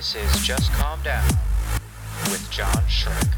[0.00, 1.28] This is Just Calm Down
[2.30, 3.34] with John Shrek.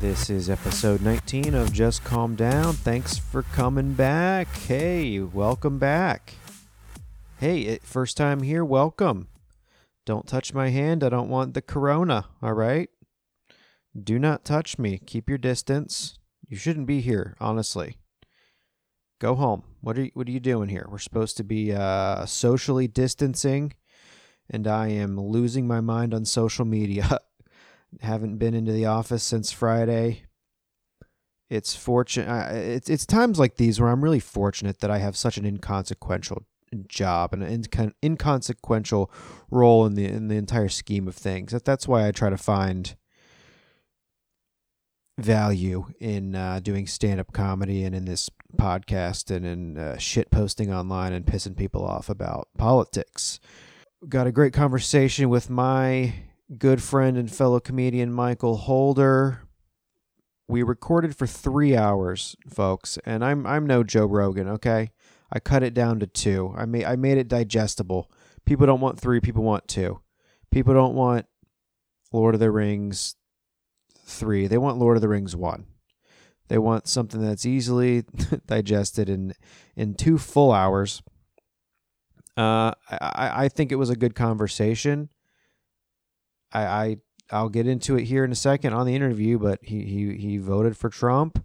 [0.00, 2.74] This is episode 19 of Just Calm Down.
[2.74, 4.56] Thanks for coming back.
[4.56, 6.34] Hey, welcome back.
[7.38, 9.26] Hey, first time here, welcome.
[10.04, 11.02] Don't touch my hand.
[11.02, 12.88] I don't want the corona, all right?
[14.00, 14.98] Do not touch me.
[15.04, 16.20] Keep your distance.
[16.46, 17.96] You shouldn't be here, honestly.
[19.18, 19.62] Go home.
[19.80, 20.86] What are you, what are you doing here?
[20.90, 23.72] We're supposed to be uh, socially distancing,
[24.50, 27.18] and I am losing my mind on social media.
[28.00, 30.24] haven't been into the office since Friday.
[31.48, 32.54] It's fortunate.
[32.54, 36.44] It's it's times like these where I'm really fortunate that I have such an inconsequential
[36.88, 39.10] job and an incon- inconsequential
[39.50, 41.52] role in the in the entire scheme of things.
[41.52, 42.96] That that's why I try to find
[45.18, 50.72] value in uh, doing stand up comedy and in this podcast and uh, shit posting
[50.72, 53.40] online and pissing people off about politics.
[54.08, 56.14] Got a great conversation with my
[56.58, 59.42] good friend and fellow comedian Michael Holder.
[60.48, 64.90] We recorded for three hours, folks, and I'm I'm no Joe Rogan, okay?
[65.32, 66.54] I cut it down to two.
[66.56, 68.10] I made I made it digestible.
[68.44, 70.00] People don't want three, people want two.
[70.52, 71.26] People don't want
[72.12, 73.16] Lord of the Rings
[74.04, 74.46] three.
[74.46, 75.66] They want Lord of the Rings one.
[76.48, 78.04] They want something that's easily
[78.46, 79.34] digested in
[79.74, 81.02] in two full hours.
[82.36, 85.08] Uh, I, I think it was a good conversation.
[86.52, 86.96] I, I
[87.30, 90.38] I'll get into it here in a second on the interview, but he he he
[90.38, 91.44] voted for Trump,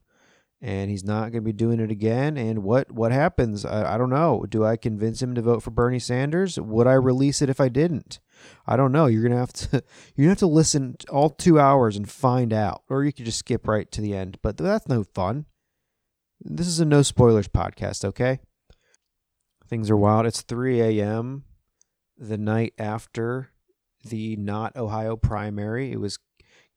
[0.61, 2.37] and he's not going to be doing it again.
[2.37, 3.65] And what what happens?
[3.65, 4.45] I, I don't know.
[4.47, 6.59] Do I convince him to vote for Bernie Sanders?
[6.59, 8.19] Would I release it if I didn't?
[8.67, 9.07] I don't know.
[9.07, 9.83] You're gonna have to
[10.17, 13.67] gonna have to listen all two hours and find out, or you could just skip
[13.67, 14.37] right to the end.
[14.41, 15.45] But that's no fun.
[16.39, 18.39] This is a no spoilers podcast, okay?
[19.67, 20.25] Things are wild.
[20.25, 21.43] It's 3 a.m.
[22.17, 23.51] the night after
[24.03, 25.91] the not Ohio primary.
[25.91, 26.17] It was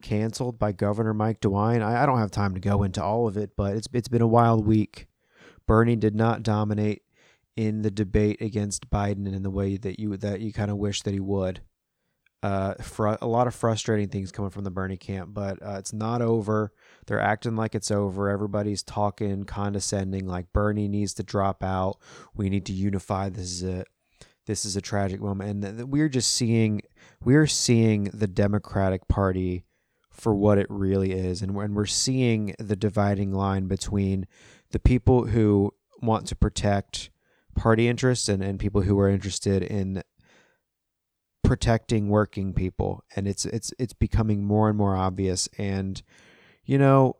[0.04, 1.82] canceled by Governor Mike DeWine.
[1.82, 4.22] I, I don't have time to go into all of it, but it's it's been
[4.22, 5.08] a wild week.
[5.66, 7.02] Bernie did not dominate
[7.56, 11.02] in the debate against Biden in the way that you that you kind of wish
[11.02, 11.62] that he would.
[12.42, 15.94] Uh, fr- a lot of frustrating things coming from the Bernie camp, but uh, it's
[15.94, 16.70] not over.
[17.06, 18.28] They're acting like it's over.
[18.28, 21.96] Everybody's talking condescending, like Bernie needs to drop out.
[22.34, 23.30] We need to unify.
[23.30, 23.84] This is a
[24.44, 26.82] this is a tragic moment, and th- th- we're just seeing
[27.24, 29.64] we're seeing the Democratic Party
[30.14, 34.26] for what it really is, and when we're seeing the dividing line between
[34.70, 37.10] the people who want to protect
[37.54, 40.02] party interests and, and people who are interested in
[41.42, 43.04] protecting working people.
[43.14, 45.48] And it's it's it's becoming more and more obvious.
[45.58, 46.02] And
[46.64, 47.16] you know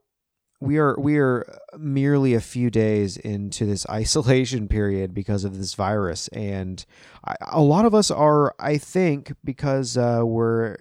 [0.60, 1.47] we are we are
[1.78, 6.28] merely a few days into this isolation period because of this virus.
[6.28, 6.84] And
[7.25, 10.77] I, a lot of us are i think because uh, we're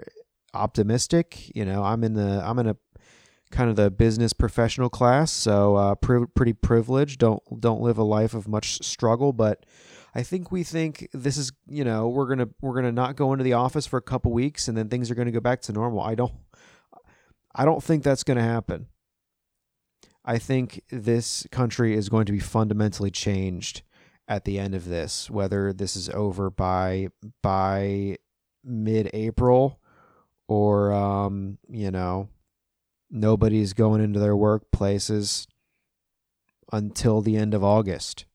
[0.53, 2.75] optimistic you know i'm in the i'm in a
[3.51, 8.33] kind of the business professional class so uh, pretty privileged don't don't live a life
[8.33, 9.65] of much struggle but
[10.15, 13.43] I think we think this is, you know, we're gonna we're gonna not go into
[13.43, 16.01] the office for a couple weeks and then things are gonna go back to normal.
[16.01, 16.33] I don't,
[17.55, 18.87] I don't think that's gonna happen.
[20.23, 23.81] I think this country is going to be fundamentally changed
[24.27, 27.07] at the end of this, whether this is over by
[27.41, 28.17] by
[28.63, 29.79] mid-April
[30.53, 32.29] or um, you know,
[33.09, 35.47] nobody's going into their workplaces
[36.71, 38.25] until the end of August.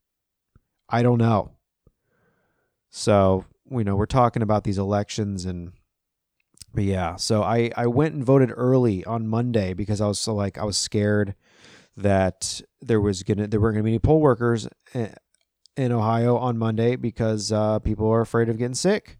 [0.89, 1.53] I don't know.
[2.91, 5.73] So, you know, we're talking about these elections and
[6.75, 10.35] but yeah, so I I went and voted early on Monday because I was so
[10.35, 11.35] like I was scared
[11.97, 15.09] that there was to there weren't to be any poll workers eh,
[15.77, 19.19] in Ohio on Monday because uh, people are afraid of getting sick.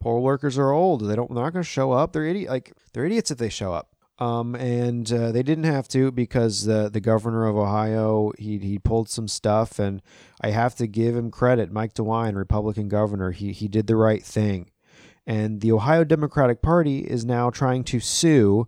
[0.00, 2.12] Poll workers are old; they don't they're not going to show up.
[2.12, 3.94] They're idiot like they're idiots if they show up.
[4.20, 8.78] Um, and uh, they didn't have to because the the governor of Ohio he he
[8.78, 10.02] pulled some stuff, and
[10.40, 11.70] I have to give him credit.
[11.70, 14.70] Mike DeWine, Republican governor, he he did the right thing,
[15.26, 18.66] and the Ohio Democratic Party is now trying to sue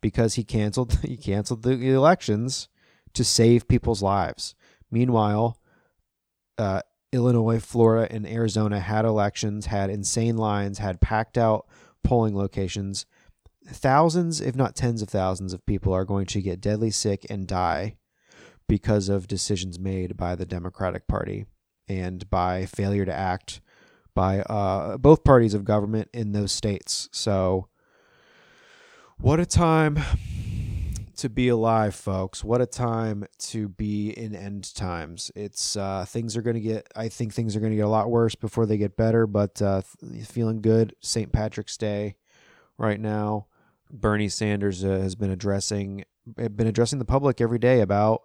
[0.00, 2.68] because he canceled he canceled the elections
[3.14, 4.54] to save people's lives.
[4.90, 5.60] Meanwhile,
[6.58, 6.82] uh,
[7.16, 11.66] Illinois, Florida, and Arizona had elections, had insane lines, had packed out
[12.04, 13.06] polling locations
[13.68, 17.46] thousands, if not tens of thousands, of people are going to get deadly sick and
[17.46, 17.96] die
[18.68, 21.46] because of decisions made by the Democratic Party
[21.88, 23.60] and by failure to act
[24.14, 27.08] by uh, both parties of government in those states.
[27.12, 27.68] So,
[29.18, 29.98] what a time
[31.16, 32.44] to be alive, folks.
[32.44, 35.30] What a time to be in end times.
[35.34, 36.86] It's uh, things are going to get.
[36.94, 39.26] I think things are going to get a lot worse before they get better.
[39.26, 39.82] But uh,
[40.24, 40.94] feeling good.
[41.00, 41.32] St.
[41.32, 42.16] Patrick's Day,
[42.78, 43.46] right now.
[43.90, 46.04] Bernie Sanders uh, has been addressing
[46.34, 48.22] been addressing the public every day about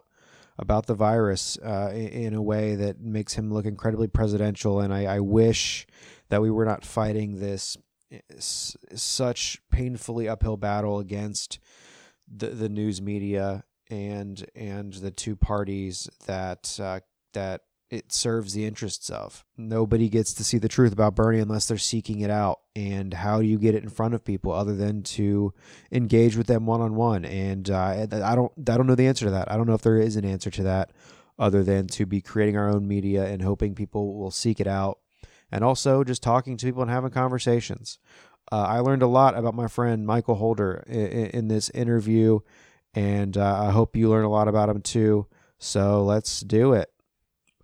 [0.58, 4.80] about the virus uh, in a way that makes him look incredibly presidential.
[4.80, 5.86] And I, I wish
[6.28, 7.76] that we were not fighting this
[8.38, 11.58] such painfully uphill battle against
[12.34, 17.00] the the news media and and the two parties that uh,
[17.34, 17.62] that
[17.92, 19.44] it serves the interests of.
[19.58, 22.60] Nobody gets to see the truth about Bernie unless they're seeking it out.
[22.74, 25.52] And how do you get it in front of people other than to
[25.92, 27.26] engage with them one on one?
[27.26, 29.52] And uh, I don't I don't know the answer to that.
[29.52, 30.92] I don't know if there is an answer to that
[31.38, 34.98] other than to be creating our own media and hoping people will seek it out.
[35.50, 37.98] And also just talking to people and having conversations.
[38.50, 42.40] Uh, I learned a lot about my friend Michael Holder in, in this interview,
[42.94, 45.26] and uh, I hope you learn a lot about him too.
[45.58, 46.90] So let's do it.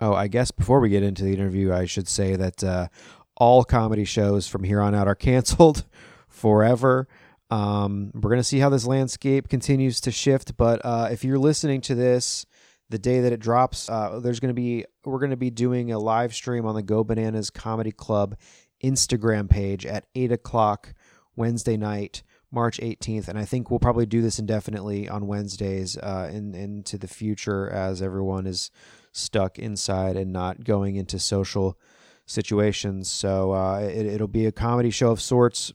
[0.01, 2.89] Oh, I guess before we get into the interview, I should say that uh,
[3.37, 5.85] all comedy shows from here on out are canceled
[6.29, 7.09] forever.
[7.51, 10.57] Um, we're going to see how this landscape continues to shift.
[10.57, 12.47] But uh, if you're listening to this
[12.91, 15.91] the day that it drops, uh, there's going to be we're going to be doing
[15.93, 18.37] a live stream on the Go Bananas Comedy Club
[18.83, 20.95] Instagram page at eight o'clock
[21.37, 22.23] Wednesday night.
[22.51, 26.97] March 18th, and I think we'll probably do this indefinitely on Wednesdays uh, in into
[26.97, 28.71] the future as everyone is
[29.13, 31.79] stuck inside and not going into social
[32.29, 33.09] situations.
[33.09, 35.73] So uh, it, will be a comedy show of sorts.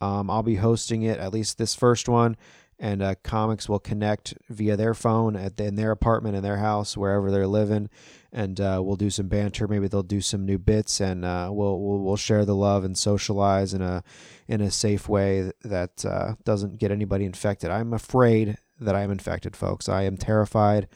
[0.00, 2.36] Um, I'll be hosting it, at least this first one,
[2.78, 6.96] and uh, comics will connect via their phone at in their apartment, in their house,
[6.96, 7.88] wherever they're living,
[8.32, 9.68] and uh, we'll do some banter.
[9.68, 12.96] Maybe they'll do some new bits, and uh, we'll, we'll, we'll share the love and
[12.96, 14.02] socialize in a
[14.48, 17.70] in a safe way that uh, doesn't get anybody infected.
[17.70, 19.88] I'm afraid that I am infected, folks.
[19.88, 20.88] I am terrified.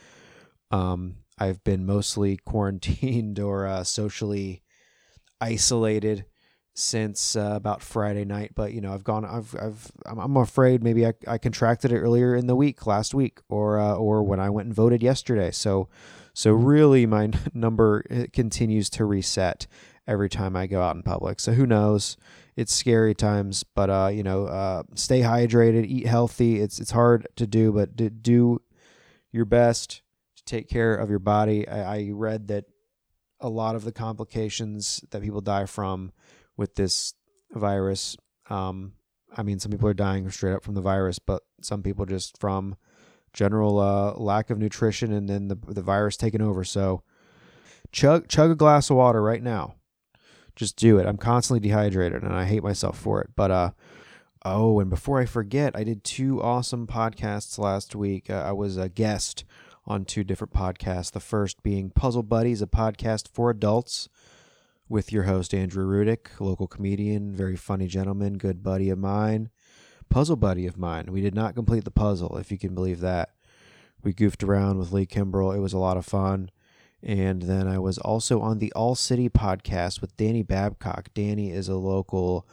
[0.70, 4.62] Um, I've been mostly quarantined or uh, socially
[5.40, 6.24] isolated
[6.74, 8.52] since uh, about Friday night.
[8.54, 9.24] But you know, I've gone.
[9.24, 9.54] I've.
[9.60, 9.90] I've.
[10.06, 13.94] I'm afraid maybe I, I contracted it earlier in the week, last week, or uh,
[13.94, 15.50] or when I went and voted yesterday.
[15.50, 15.88] So,
[16.36, 18.02] so really, my number
[18.34, 19.66] continues to reset
[20.06, 21.40] every time I go out in public.
[21.40, 22.18] So who knows?
[22.56, 26.60] It's scary times, but uh, you know, uh, stay hydrated, eat healthy.
[26.60, 28.60] It's it's hard to do, but do
[29.32, 30.02] your best
[30.36, 31.66] to take care of your body.
[31.66, 32.66] I, I read that
[33.40, 36.12] a lot of the complications that people die from
[36.54, 37.14] with this
[37.52, 38.14] virus.
[38.50, 38.92] Um,
[39.34, 42.38] I mean, some people are dying straight up from the virus, but some people just
[42.38, 42.76] from
[43.36, 46.64] general uh, lack of nutrition and then the the virus taking over.
[46.64, 47.02] So,
[47.92, 49.74] chug chug a glass of water right now.
[50.56, 51.06] Just do it.
[51.06, 53.30] I'm constantly dehydrated and I hate myself for it.
[53.36, 53.70] But uh,
[54.44, 58.30] oh, and before I forget, I did two awesome podcasts last week.
[58.30, 59.44] Uh, I was a guest
[59.84, 61.12] on two different podcasts.
[61.12, 64.08] The first being Puzzle Buddies, a podcast for adults
[64.88, 69.50] with your host, Andrew Rudick, local comedian, very funny gentleman, good buddy of mine,
[70.08, 71.06] puzzle buddy of mine.
[71.10, 73.30] We did not complete the puzzle, if you can believe that.
[74.02, 75.56] We goofed around with Lee Kimbrell.
[75.56, 76.50] It was a lot of fun.
[77.02, 81.08] And then I was also on the All City podcast with Danny Babcock.
[81.14, 82.46] Danny is a local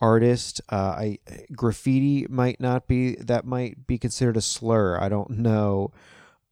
[0.00, 0.60] artist.
[0.70, 1.18] Uh, I
[1.52, 4.98] graffiti might not be that might be considered a slur.
[4.98, 5.92] I don't know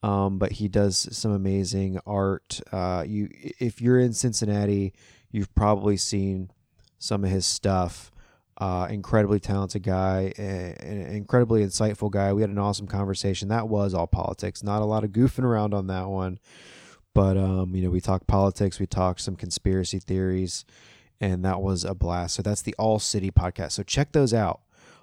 [0.02, 2.60] um, but he does some amazing art.
[2.70, 3.28] Uh, you,
[3.58, 4.92] if you're in Cincinnati,
[5.30, 6.50] you've probably seen
[6.98, 8.10] some of his stuff.
[8.60, 12.32] Uh, incredibly talented guy, an incredibly insightful guy.
[12.32, 13.46] We had an awesome conversation.
[13.48, 16.40] That was all politics, not a lot of goofing around on that one.
[17.14, 20.64] But um, you know, we talked politics, we talked some conspiracy theories,
[21.20, 22.34] and that was a blast.
[22.34, 23.72] So that's the All City podcast.
[23.72, 24.60] So check those out.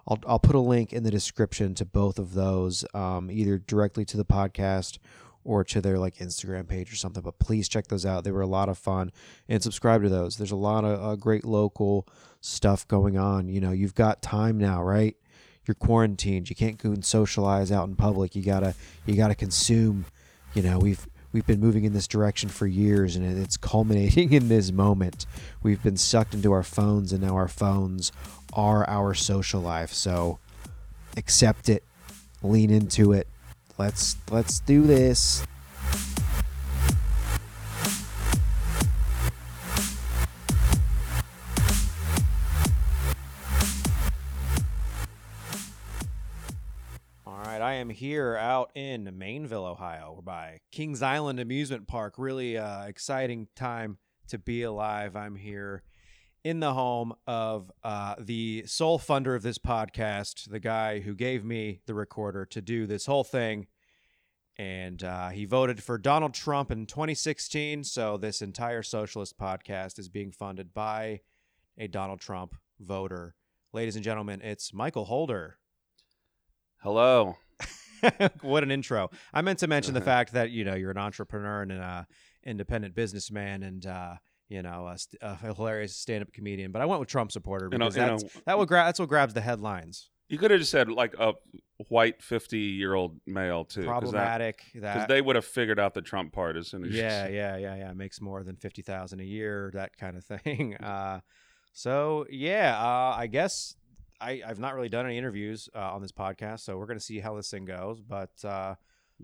[0.07, 4.05] I'll I'll put a link in the description to both of those, um, either directly
[4.05, 4.97] to the podcast
[5.45, 7.23] or to their like Instagram page or something.
[7.23, 8.23] But please check those out.
[8.23, 9.11] They were a lot of fun
[9.47, 10.35] and subscribe to those.
[10.35, 12.07] There's a lot of uh, great local
[12.41, 13.47] stuff going on.
[13.47, 15.15] You know, you've got time now, right?
[15.65, 16.49] You're quarantined.
[16.49, 18.35] You can't go and socialize out in public.
[18.35, 18.75] You gotta
[19.05, 20.05] you gotta consume.
[20.53, 24.47] You know, we've we've been moving in this direction for years and it's culminating in
[24.47, 25.25] this moment.
[25.61, 28.11] We've been sucked into our phones and now our phones
[28.53, 29.91] are our social life.
[29.91, 30.39] So
[31.17, 31.83] accept it,
[32.41, 33.27] lean into it.
[33.77, 35.45] Let's let's do this.
[47.27, 50.13] All right, I am here out in Maineville, Ohio.
[50.15, 52.13] We're by Kings Island Amusement Park.
[52.17, 53.97] Really uh, exciting time
[54.29, 55.17] to be alive.
[55.17, 55.83] I'm here
[56.45, 61.43] in the home of uh, the sole funder of this podcast, the guy who gave
[61.43, 63.65] me the recorder to do this whole thing.
[64.55, 67.83] And uh, he voted for Donald Trump in 2016.
[67.83, 71.21] So this entire socialist podcast is being funded by
[71.79, 73.33] a Donald Trump voter.
[73.73, 75.57] Ladies and gentlemen, it's Michael Holder.
[76.77, 77.37] Hello.
[78.41, 79.09] what an intro.
[79.33, 82.03] I meant to mention the fact that, you know, you're an entrepreneur and an uh,
[82.43, 84.13] independent businessman and, uh,
[84.49, 87.95] you know, a, st- a hilarious stand-up comedian, but I went with Trump supporter because
[87.95, 90.09] that's, that would gra- that's what grabs the headlines.
[90.27, 91.33] You could have just said like a
[91.87, 94.63] white fifty-year-old male too, because Problematic.
[94.75, 97.75] That, they would have figured out the Trump part as soon as yeah, yeah, yeah,
[97.75, 97.93] yeah.
[97.93, 100.77] Makes more than fifty thousand a year, that kind of thing.
[100.83, 101.19] Uh,
[101.73, 103.75] so yeah, uh, I guess
[104.21, 107.19] I, I've not really done any interviews uh, on this podcast, so we're gonna see
[107.19, 108.01] how this thing goes.
[108.01, 108.31] But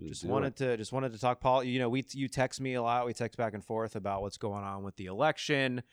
[0.08, 0.56] just wanted it.
[0.58, 1.64] to just wanted to talk Paul.
[1.64, 3.06] You know, we you text me a lot.
[3.06, 5.84] We text back and forth about what's going on with the election.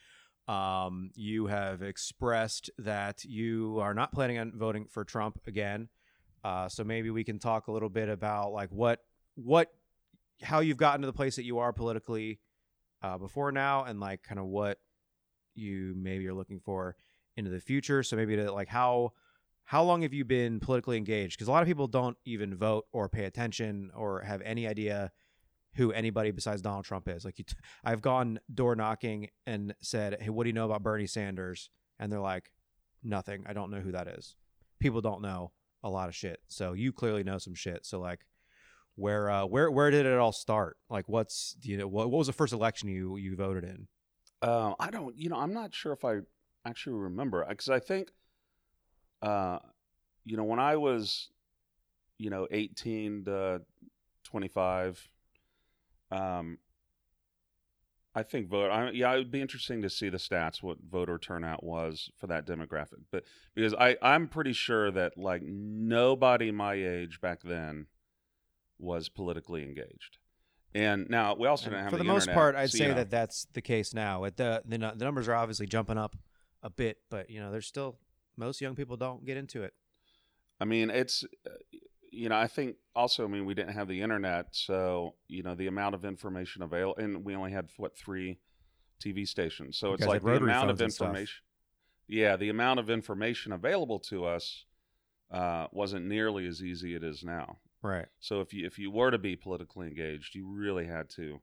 [0.47, 5.89] Um, you have expressed that you are not planning on voting for Trump again.
[6.43, 8.99] Uh, so maybe we can talk a little bit about like what
[9.35, 9.71] what
[10.41, 12.39] how you've gotten to the place that you are politically
[13.03, 14.79] uh, before now, and like kind of what
[15.55, 16.95] you maybe are looking for
[17.35, 18.01] into the future.
[18.03, 19.13] So maybe to like how
[19.69, 21.37] how long have you been politically engaged?
[21.37, 25.11] Because a lot of people don't even vote or pay attention or have any idea
[25.75, 27.23] who anybody besides Donald Trump is.
[27.23, 27.37] Like
[27.85, 32.11] I've gone door knocking and said, "Hey, what do you know about Bernie Sanders?" And
[32.11, 32.51] they're like,
[33.03, 33.43] "Nothing.
[33.45, 34.35] I don't know who that is."
[34.79, 35.51] People don't know
[35.83, 36.39] a lot of shit.
[36.47, 37.85] So you clearly know some shit.
[37.85, 38.21] So like
[38.95, 40.77] where uh where where did it all start?
[40.89, 43.87] Like what's you know what, what was the first election you you voted in?
[44.41, 45.15] Uh, I don't.
[45.15, 46.21] You know, I'm not sure if I
[46.65, 48.09] actually remember because I think,
[49.21, 49.59] uh,
[50.25, 51.29] you know, when I was,
[52.17, 53.61] you know, 18 to
[54.25, 55.07] 25,
[56.11, 56.57] um,
[58.15, 58.71] I think vote.
[58.71, 62.27] I, yeah, it would be interesting to see the stats what voter turnout was for
[62.27, 63.23] that demographic, but
[63.55, 67.85] because I I'm pretty sure that like nobody my age back then
[68.79, 70.17] was politically engaged.
[70.73, 72.77] And now we also And didn't have for the, the most internet, part, I'd so,
[72.79, 72.95] say you know.
[72.97, 74.23] that that's the case now.
[74.23, 76.15] It, the, the the numbers are obviously jumping up
[76.63, 77.99] a bit, but you know, there's still
[78.39, 79.73] most young people don't get into it.
[80.59, 81.25] I mean, it's
[82.11, 85.55] you know, I think also, I mean, we didn't have the internet, so you know,
[85.55, 88.39] the amount of information available, and we only had what three
[89.03, 91.07] TV stations, so it's like the amount of phones and stuff.
[91.09, 91.43] information.
[92.07, 94.65] Yeah, the amount of information available to us
[95.31, 97.57] uh, wasn't nearly as easy it is now.
[97.83, 98.07] Right.
[98.19, 101.39] So if you if you were to be politically engaged, you really had to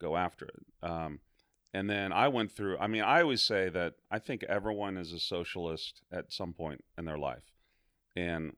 [0.00, 0.88] go after it.
[0.88, 1.20] Um,
[1.72, 2.78] and then I went through.
[2.78, 6.84] I mean, I always say that I think everyone is a socialist at some point
[6.98, 7.52] in their life,
[8.16, 8.56] and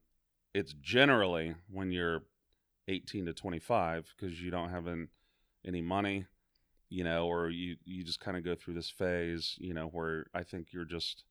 [0.54, 2.22] it's generally when you're
[2.88, 5.08] 18 to 25 because you don't have an,
[5.64, 6.26] any money,
[6.88, 10.26] you know, or you you just kind of go through this phase, you know, where
[10.34, 11.24] I think you're just,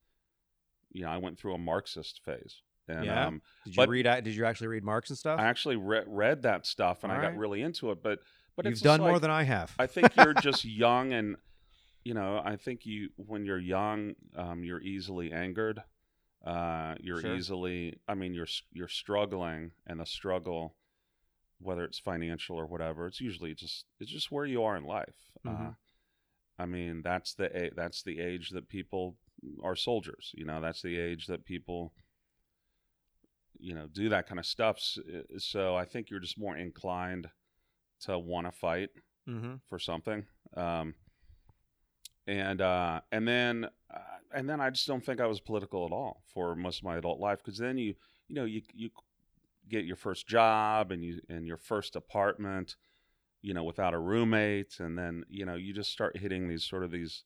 [0.92, 2.62] you know, I went through a Marxist phase.
[2.88, 3.28] And, Yeah?
[3.28, 4.24] um, Did you read?
[4.24, 5.40] Did you actually read Marx and stuff?
[5.40, 8.02] I actually re- read that stuff and I All got really into it.
[8.04, 8.20] But
[8.56, 9.74] but You've done more than I have.
[9.80, 11.38] I think you're just young and
[12.04, 15.82] you know I think you when you're young um, you're easily angered.
[16.46, 17.36] Uh, you're Sure.
[17.36, 20.76] easily I mean you're you're struggling and the struggle
[21.60, 25.16] whether it's financial or whatever it's usually just it's just where you are in life.
[25.46, 25.76] Uh, Mhm.
[26.58, 29.18] I mean that's the a- that's the age that people
[29.64, 30.32] are soldiers.
[30.34, 31.94] You know that's the age that people
[33.60, 34.80] you know do that kind of stuff.
[34.98, 37.30] Uh, So I think you're just more inclined
[38.02, 38.90] to want to fight
[39.28, 39.56] mm-hmm.
[39.70, 40.26] for something.
[40.58, 40.96] Um,
[42.28, 43.98] and uh, and then uh,
[44.34, 46.98] and then I just don't think I was political at all for most of my
[46.98, 47.96] adult life because then you
[48.28, 48.90] you know you you
[49.70, 52.76] get your first job and you and your first apartment,
[53.42, 56.84] you know, without a roommate, and then you know you just start hitting these sort
[56.84, 57.24] of these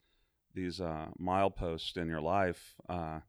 [0.53, 2.75] these uh, mileposts in your life.
[2.87, 3.19] Uh,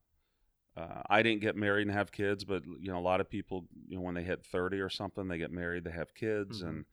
[0.77, 3.67] uh, I didn't get married and have kids, but you know a lot of people,
[3.89, 6.69] you know, when they hit thirty or something, they get married, they have kids, Mhm.
[6.69, 6.85] and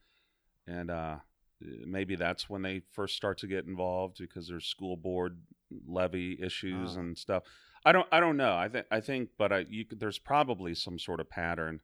[0.66, 1.18] and uh,
[1.86, 5.40] maybe that's when they first start to get involved because there's school board
[5.88, 7.00] levy issues Ah.
[7.00, 7.44] and stuff.
[7.86, 8.56] I don't I don't know.
[8.56, 11.82] I think I think, but I you could, there's probably some sort of pattern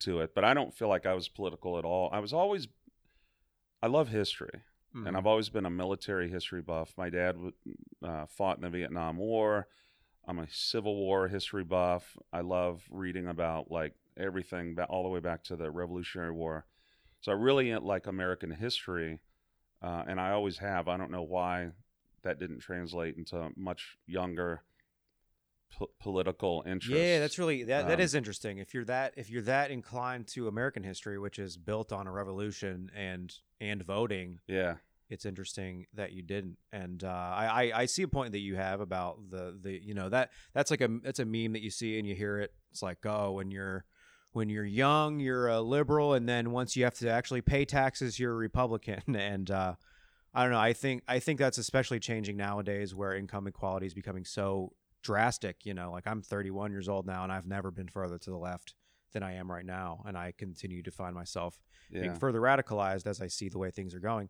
[0.00, 0.34] to it.
[0.34, 2.08] But I don't feel like I was political at all.
[2.12, 2.68] I was always
[3.82, 4.62] I love history
[4.94, 5.08] Mm-hmm.
[5.08, 6.94] and I've always been a military history buff.
[6.96, 7.36] My dad
[8.02, 9.66] uh, fought in the Vietnam War.
[10.26, 12.16] I'm a Civil War history buff.
[12.32, 16.64] I love reading about like everything all the way back to the Revolutionary War.
[17.26, 19.18] So I really like American history,
[19.82, 20.86] uh, and I always have.
[20.86, 21.70] I don't know why
[22.22, 24.62] that didn't translate into much younger
[25.76, 26.96] po- political interest.
[26.96, 27.88] Yeah, that's really that.
[27.88, 28.58] that Um, is interesting.
[28.58, 32.12] If you're that if you're that inclined to American history, which is built on a
[32.12, 34.76] revolution and and voting, yeah.
[35.08, 36.58] it's interesting that you didn't.
[36.72, 39.94] And uh, I, I I see a point that you have about the the you
[39.94, 42.54] know that that's like a that's a meme that you see and you hear it.
[42.70, 43.84] It's like oh when you're
[44.36, 48.18] when you're young you're a liberal and then once you have to actually pay taxes
[48.20, 49.50] you're a Republican and.
[49.50, 49.74] uh
[50.34, 50.58] I don't know.
[50.60, 55.64] I think I think that's especially changing nowadays, where income equality is becoming so drastic.
[55.64, 58.36] You know, like I'm 31 years old now, and I've never been further to the
[58.36, 58.74] left
[59.14, 61.58] than I am right now, and I continue to find myself
[61.90, 62.02] Yeah.
[62.02, 64.28] being further radicalized as I see the way things are going.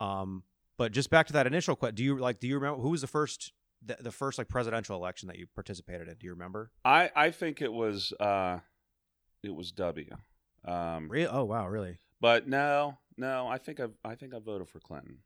[0.00, 0.42] Um,
[0.76, 2.40] but just back to that initial question, do you like?
[2.40, 5.46] Do you remember who was the first the, the first like presidential election that you
[5.54, 6.16] participated in?
[6.18, 6.72] Do you remember?
[6.84, 8.58] I I think it was uh,
[9.42, 10.16] it was W.
[10.64, 11.26] Um, Really?
[11.28, 11.98] Oh wow, really?
[12.20, 13.46] but no, no.
[13.48, 15.18] I think I I think I voted for Clinton.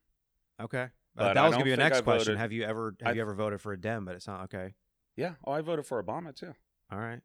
[0.61, 0.83] Okay.
[0.83, 2.25] Uh, But that was gonna be the next I question.
[2.35, 4.05] voted- Have you ever have I- you ever voted for a Dem?
[4.05, 4.75] But it's not okay.
[5.17, 5.35] Yeah.
[5.45, 6.55] Oh, I voted for Obama too.
[6.91, 7.21] All right.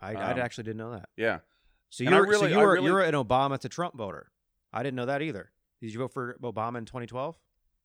[0.00, 1.08] I, I Um, actually didn't know that.
[1.16, 1.40] Yeah.
[1.90, 4.32] So you're I so really- you I were really- you're an Obama to Trump voter.
[4.72, 5.52] I didn't know that either.
[5.80, 7.38] Did you vote for Obama in 2012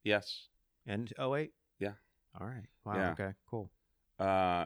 [0.04, 0.48] Yes.
[0.86, 1.54] and 08?
[1.80, 1.94] Yeah.
[2.40, 2.66] All right.
[2.86, 2.96] Wow.
[2.96, 3.12] Yeah.
[3.12, 3.34] Okay.
[3.48, 3.72] Cool.
[4.20, 4.66] Uh,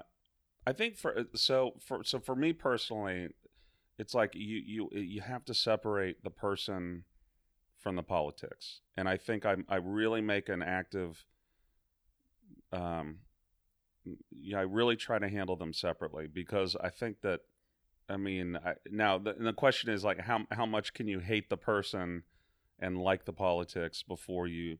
[0.66, 3.30] I think for so for so for me personally,
[4.02, 7.04] it's like you you you have to separate the person
[7.78, 11.24] from the politics, and I think I I really make an active.
[12.74, 13.20] Um,
[14.32, 17.42] yeah, I really try to handle them separately because I think that,
[18.10, 21.50] I mean, I, now the, the question is like how how much can you hate
[21.50, 22.24] the person
[22.80, 24.80] and like the politics before you,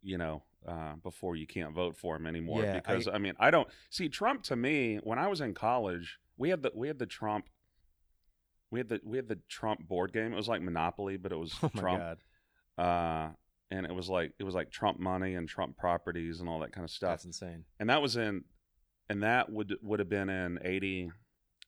[0.00, 2.62] you know, uh, before you can't vote for him anymore?
[2.62, 6.20] Yeah, because I, mean, I don't see Trump to me when I was in college.
[6.36, 7.48] We had the we had the Trump.
[8.72, 10.32] We had the we had the Trump board game.
[10.32, 12.02] It was like Monopoly, but it was Oh my Trump
[12.78, 12.84] God.
[12.84, 13.30] uh,
[13.70, 16.72] and it was like it was like Trump money and Trump properties and all that
[16.72, 17.10] kind of stuff.
[17.12, 17.64] That's insane.
[17.78, 18.42] and that was in,
[19.08, 21.10] and that would would have been in 80,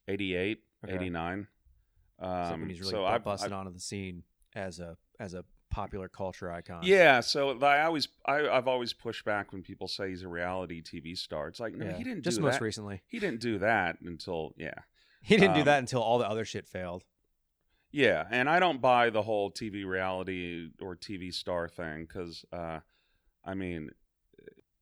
[0.09, 0.95] 88, Okay.
[0.97, 1.47] 89.
[2.19, 4.23] It's like Um, when he's really so I've, busted onto the scene
[4.55, 6.83] as a as a popular culture icon.
[6.85, 10.83] yeah, so I always I, I've always pushed back when people say he's a reality
[10.83, 11.49] TV star.
[11.49, 11.97] It's like no, Yeah.
[11.97, 12.61] he didn't just most that.
[12.63, 13.03] recently.
[13.09, 14.75] He didn't do that until yeah,
[15.29, 17.05] He didn't do Um, that until all the other shit failed.
[17.91, 18.27] yeah.
[18.31, 22.81] And I don't buy the whole TV reality or TV star thing because uh,
[23.45, 23.91] I mean.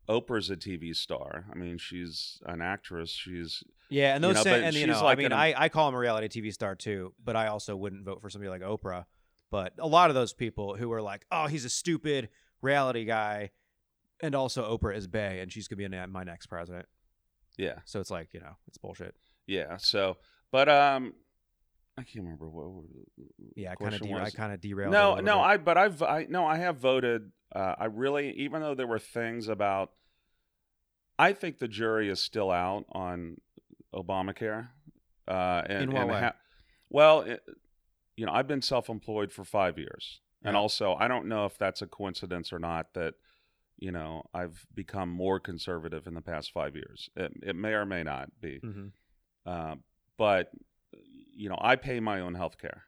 [0.09, 1.45] Oprah's a TV star.
[1.51, 3.09] I mean, she's an actress.
[3.11, 5.55] She's Yeah, and you those know, sa- and you know, like I mean, an- I,
[5.57, 8.51] I call him a reality TV star too, but I also wouldn't vote for somebody
[8.51, 9.05] like Oprah.
[9.53, 12.31] But a lot of those people who are like, oh, he's a stupid
[12.63, 13.51] reality guy,
[14.21, 16.87] and also Oprah is Bay, and she's gonna be my next president.
[17.57, 19.15] yeah, So it's like, you know, it's bullshit.
[19.47, 19.77] Yeah.
[19.79, 20.17] So,
[20.51, 21.15] but um,
[21.99, 22.85] I can't remember what.
[23.57, 24.93] Yeah, I kind of de- I kind of derailed.
[24.93, 25.43] no, no, bit.
[25.43, 27.31] I but I've I no, I have voted.
[27.55, 29.91] Uh, I really, even though there were things about,
[31.19, 33.37] I think the jury is still out on
[33.95, 34.69] Obamacare.
[35.29, 36.31] Uh, and, In what and way?
[36.89, 37.43] well, it,
[38.17, 41.83] you know, I've been self-employed for five years, and also I don't know if that's
[41.83, 43.15] a coincidence or not that.
[43.79, 47.11] You know, I've become more conservative in the past five years.
[47.17, 48.93] It, it may or may not be, Mhm.
[49.47, 49.77] Uh,
[50.19, 50.51] but
[51.35, 52.83] you know, I pay my own health care,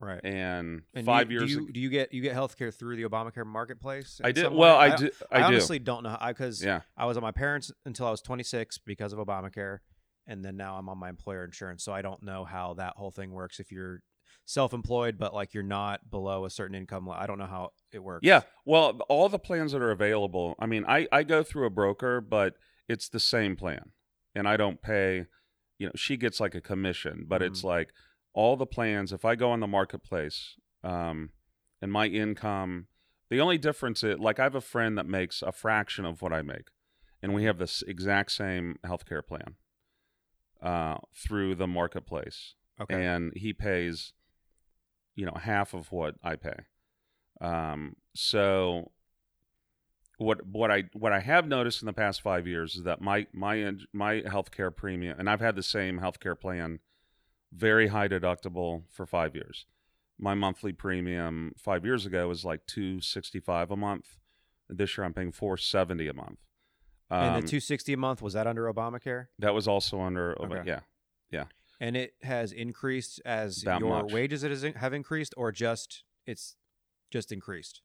[0.00, 0.20] right.
[0.22, 1.50] and, And five you, years.
[1.50, 4.20] Do you, ag- do you get you get healthcare through the Obamacare marketplace?
[4.22, 4.52] I did.
[4.52, 4.92] Well, way?
[4.92, 5.10] I, do.
[5.30, 6.80] I, I, honestly don't know because yeah.
[6.96, 9.78] I was on my parents until I was 26 because of Obamacare,
[10.26, 11.82] and then now I'm on my employer insurance.
[11.84, 13.60] So I don't know how that whole thing works.
[13.60, 14.02] If you're
[14.44, 18.02] self-employed but like you're not below a certain income, le- I don't know how it
[18.02, 18.20] works.
[18.24, 18.42] Yeah.
[18.64, 20.54] Well, all the plans that are available.
[20.58, 22.54] I mean, I I go through a broker, but
[22.88, 23.92] it's the same plan,
[24.34, 25.26] and I don't pay.
[25.78, 27.90] You know, she gets like a commission, but it's like
[28.32, 29.12] all the plans.
[29.12, 31.30] If I go on the marketplace, um,
[31.80, 32.88] and my income,
[33.30, 36.32] the only difference is like I have a friend that makes a fraction of what
[36.32, 36.68] I make,
[37.22, 39.54] and we have this exact same healthcare plan,
[40.60, 42.54] uh, through the marketplace.
[42.80, 43.04] Okay.
[43.04, 44.12] and he pays
[45.18, 46.60] you know half of what I pay.
[47.40, 48.92] Um, so
[50.18, 53.26] what what I what I have noticed in the past five years is that my
[53.32, 56.80] my my healthcare premium, and I've had the same healthcare plan,
[57.52, 59.66] very high deductible for five years.
[60.18, 64.18] My monthly premium five years ago was like two sixty five a month.
[64.68, 66.40] This year I'm paying four seventy a month.
[67.10, 69.28] and Um, the 260 a month was that under Obamacare?
[69.38, 70.80] that was also under Okay.
[71.30, 71.44] yeah
[71.80, 74.12] And it has increased as That your much.
[74.12, 76.56] wages it has in- have increased, or just it's
[77.10, 77.80] just increased.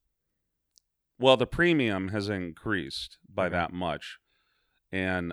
[1.24, 4.20] Well, the premium has increased by that much,
[4.92, 5.32] and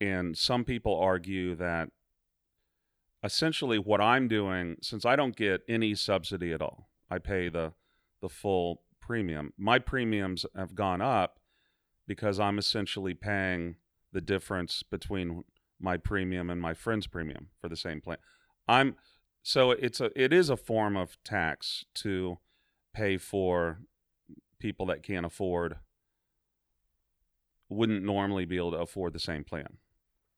[0.00, 1.88] and some people argue that
[3.24, 7.72] essentially what I'm doing, since I don't get any subsidy at all, I pay the
[8.22, 9.52] the full premium.
[9.58, 11.40] My premiums have gone up
[12.06, 13.78] because I'm essentially paying
[14.12, 15.42] the difference between
[15.80, 18.18] my premium and my friend's premium for the same plan.
[18.68, 18.94] I'm
[19.42, 22.38] so it's a it is a form of tax to
[22.94, 23.80] pay for
[24.58, 25.76] people that can't afford
[27.68, 29.78] wouldn't normally be able to afford the same plan.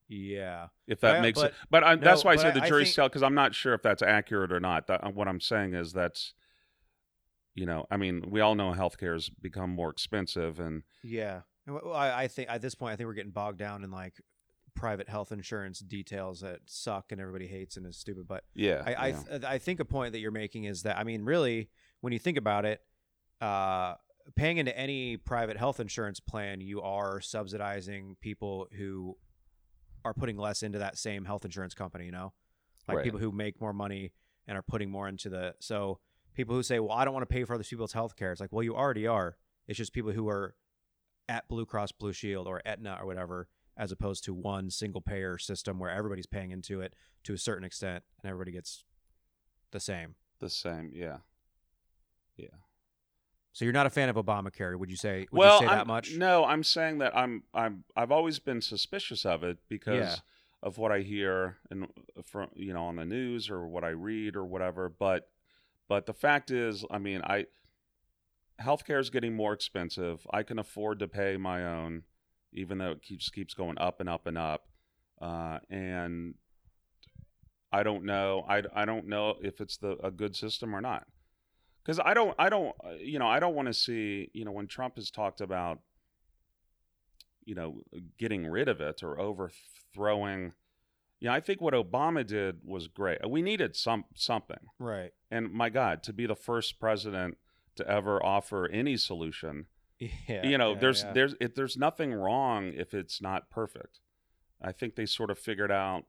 [0.09, 0.69] Yeah.
[0.87, 2.69] If that Well, makes but- it, but I, no, that's why I say the I
[2.69, 4.87] jury's think- still because I'm not sure if that's accurate or not.
[4.87, 6.33] That, what I'm saying is that's,
[7.55, 11.41] you know, I mean, we all know healthcare has become more expensive, and Yeah.
[11.69, 14.15] I, I think at this point, I think we're getting bogged down in like
[14.75, 18.27] private health insurance details that suck and everybody hates and is stupid.
[18.27, 21.05] But yeah, I, I, th- I think a point that you're making is that I
[21.05, 21.69] mean, really,
[22.01, 22.81] when you think about it,
[23.43, 23.97] uh,
[24.37, 29.17] paying into any private health insurance plan, you are subsidizing people who
[30.05, 32.07] are putting less into that same health insurance company.
[32.07, 32.33] You know,
[32.87, 33.05] like Right.
[33.05, 34.13] people who make more money
[34.47, 35.55] and are putting more into the.
[35.61, 36.01] So
[36.35, 38.41] people who say, "Well, I don't want to pay for other people's health care," it's
[38.41, 39.37] like, well, you already are.
[39.67, 40.55] It's just people who are
[41.29, 45.37] at Blue Cross Blue Shield or Aetna or whatever, as opposed to one single payer
[45.37, 48.85] system where everybody's paying into it to a certain extent and everybody gets
[49.73, 50.15] the same.
[50.39, 50.91] the same.
[50.95, 51.19] Yeah,
[52.37, 52.47] yeah.
[53.53, 55.27] So you're not a fan of Obamacare, would you say?
[55.33, 56.15] Would well, you say I'm- that much?
[56.17, 60.17] No, I'm saying that I'm I'm I've always been suspicious of it because Yeah.
[60.63, 61.89] of what I hear and
[62.25, 64.89] from you know on the news or what I read or whatever.
[64.89, 65.29] But
[65.89, 67.47] but the fact is, I mean, I
[68.63, 70.27] healthcare is getting more expensive.
[70.33, 72.03] I can afford to pay my own,
[72.53, 74.67] even though it keeps keeps going up and up and up.
[75.21, 76.35] Uh, and
[77.73, 78.45] I don't know.
[78.49, 81.07] I, I don't know if it's the a good system or not.
[81.89, 84.53] Because I don't I don't uh, you know I don't want to see you know
[84.53, 85.79] when Trump has talked about
[87.47, 87.81] you know
[88.19, 90.53] getting rid of it or overthrowing.
[91.19, 93.19] Yeah, I think what Obama did was great.
[93.27, 94.59] We needed some something.
[94.79, 95.13] Right.
[95.31, 97.39] And my God, to be the first president
[97.77, 99.65] to ever offer any solution,
[99.99, 100.47] Yeah.
[100.47, 101.13] you know, yeah, there's yeah.
[101.15, 104.01] there's it, there's nothing wrong if it's not perfect.
[104.61, 106.05] I think they sort of figured out,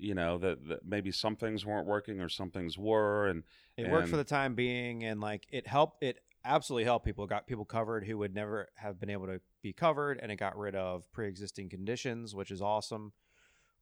[0.00, 3.42] you know, that, that maybe some things weren't working or some things were, and
[3.76, 7.24] it worked for the time being and like it helped it absolutely helped people.
[7.24, 10.36] It got people covered who would never have been able to be covered and it
[10.36, 13.12] got rid of pre-existing conditions, which is awesome.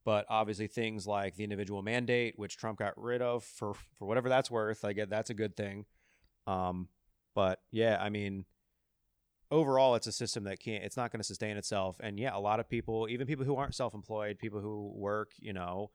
[0.05, 4.29] But obviously things like the individual mandate, which Trump got rid of for for whatever
[4.29, 5.87] that's worth, I get that's a good thing.
[6.47, 6.89] Um
[7.35, 8.45] but yeah, I mean
[9.51, 12.39] overall it's a system that can't it's not going to sustain itself and yeah a
[12.39, 15.91] lot of people even people who aren't self-employed people who work you know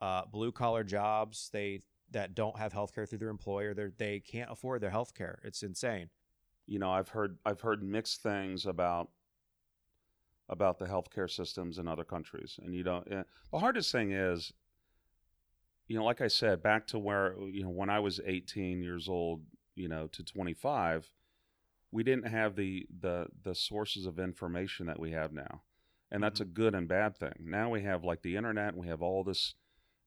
[0.00, 4.20] uh, blue collar jobs they that don't have health care through their employer they they
[4.20, 6.08] can't afford their health care it's insane
[6.68, 9.08] you know, I've heard I've heard mixed things about
[10.50, 13.10] about the healthcare systems in other countries, and you don't.
[13.10, 14.52] eh, the hardest thing is,
[15.88, 19.08] you know, like I said, back to where you know when I was 18 years
[19.08, 19.42] old,
[19.74, 21.10] you know, to 25,
[21.90, 25.62] we didn't have the the the sources of information that we have now,
[26.10, 27.34] and that's a good and bad thing.
[27.40, 29.54] Now we have like the internet, we have all this.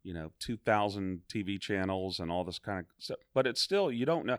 [0.03, 4.05] You know, 2,000 TV channels and all this kind of stuff, but it's still you
[4.05, 4.37] don't know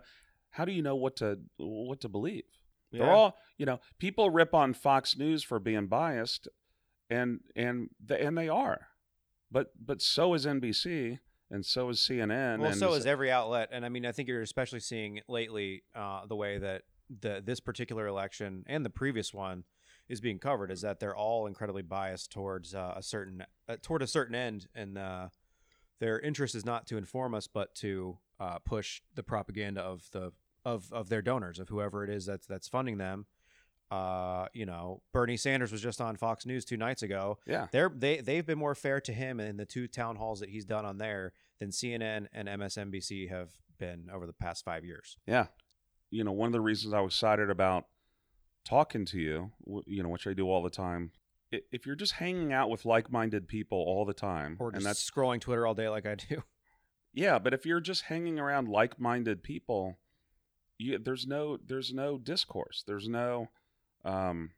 [0.51, 2.43] how do you know what to what to believe?
[2.91, 6.47] They're all, you know, people rip on Fox News for being biased,
[7.09, 8.87] and and the, and they are,
[9.51, 11.17] but but so is NBC
[11.53, 12.59] and so is CNN.
[12.59, 15.83] well and so is every outlet and i mean i think you're especially seeing lately
[15.95, 16.81] uh, the way that
[17.21, 19.63] the this particular election and the previous one
[20.09, 24.01] is being covered is that they're all incredibly biased towards uh, a certain uh, toward
[24.01, 25.27] a certain end and uh,
[25.99, 30.31] their interest is not to inform us but to uh, push the propaganda of the
[30.65, 33.25] of of their donors of whoever it is that's that's funding them
[33.91, 37.91] uh, you know bernie sanders was just on fox news two nights ago yeah, they're
[37.95, 40.85] they they've been more fair to him in the two town halls that he's done
[40.85, 45.17] on there than CNN and MSNBC have been over the past five years.
[45.25, 45.47] yeah.
[46.11, 47.85] You know, one of the reasons I was excited about
[48.65, 49.51] talking to you,
[49.87, 51.11] you know, which I do all the time.
[51.71, 55.39] If you're just hanging out with like-minded people all the time, Or and that's scrolling
[55.41, 56.43] Twitter all day like I do.
[57.15, 59.99] Yeah, but if you're just hanging around like-minded people,
[60.79, 62.83] you, there's no there's no discourse.
[62.87, 63.49] There's no,
[64.03, 64.49] um,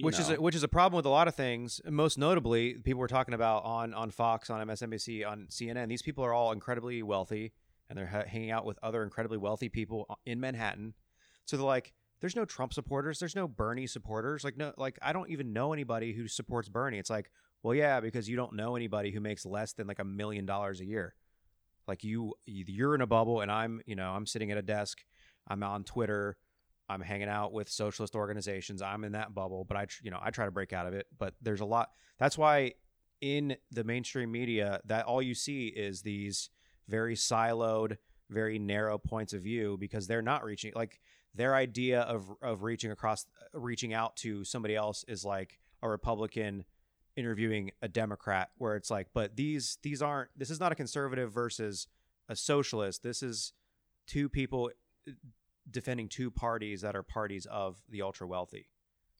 [0.00, 1.80] Which is a, which is a problem with a lot of things.
[1.88, 5.88] Most notably, people were talking about on on Fox, on MSNBC, on CNN.
[5.88, 7.52] These people are all incredibly wealthy,
[7.88, 10.94] and they're ha- hanging out with other incredibly wealthy people in Manhattan.
[11.44, 11.92] So they're like,
[12.24, 13.18] "There's no Trump supporters.
[13.18, 14.44] There's no Bernie supporters.
[14.44, 17.30] Like no, like I don't even know anybody who supports Bernie." It's like,
[17.62, 20.80] well, yeah, because you don't know anybody who makes less than like a million dollars
[20.80, 21.14] a year.
[21.86, 25.04] Like you, you're in a bubble, and I'm, you know, I'm sitting at a desk.
[25.46, 26.38] I'm on Twitter.
[26.88, 28.80] I'm hanging out with socialist organizations.
[28.80, 31.06] I'm in that bubble, but I, you know, I try to break out of it.
[31.18, 31.90] But there's a lot.
[32.18, 32.72] That's why
[33.20, 36.48] in the mainstream media, that all you see is these
[36.88, 37.98] very siloed,
[38.30, 40.72] very narrow points of view because they're not reaching.
[40.74, 41.00] Like
[41.34, 46.64] their idea of of reaching across, reaching out to somebody else is like a Republican
[47.16, 50.30] interviewing a Democrat, where it's like, but these these aren't.
[50.36, 51.86] This is not a conservative versus
[52.28, 53.02] a socialist.
[53.02, 53.52] This is
[54.06, 54.70] two people
[55.08, 55.12] uh,
[55.70, 58.68] defending two parties that are parties of the ultra wealthy.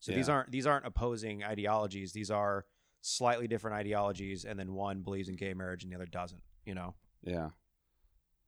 [0.00, 2.12] So these aren't these aren't opposing ideologies.
[2.12, 2.66] These are
[3.00, 6.42] slightly different ideologies, and then one believes in gay marriage and the other doesn't.
[6.64, 7.50] You know, Yeah.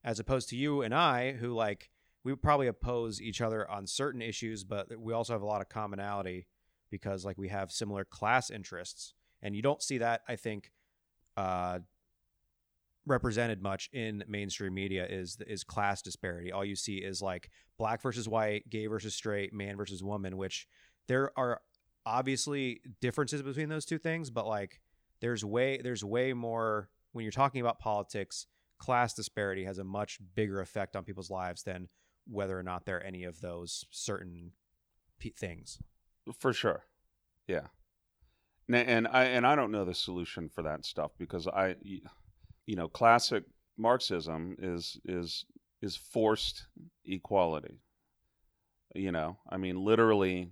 [0.04, 1.90] as opposed to you and I, who like
[2.26, 5.68] we probably oppose each other on certain issues, but we also have a lot of
[5.68, 6.48] commonality
[6.90, 10.72] because like we have similar class interests, and you don't see that I think
[11.36, 11.78] uh,
[13.06, 16.50] represented much in mainstream media is is class disparity.
[16.50, 20.66] All you see is like black versus white, gay versus straight, man versus woman, which
[21.06, 21.60] there are
[22.04, 24.80] obviously differences between those two things, but like
[25.20, 30.18] there's way there's way more when you're talking about politics, class disparity has a much
[30.34, 31.88] bigger effect on people's lives than
[32.26, 34.52] whether or not they're any of those certain
[35.18, 35.78] p- things.
[36.38, 36.84] For sure.
[37.46, 37.68] Yeah.
[38.68, 41.76] And I and I don't know the solution for that stuff because I
[42.66, 43.44] you know, classic
[43.76, 45.44] Marxism is is
[45.80, 46.66] is forced
[47.04, 47.80] equality.
[48.94, 50.50] You know, I mean literally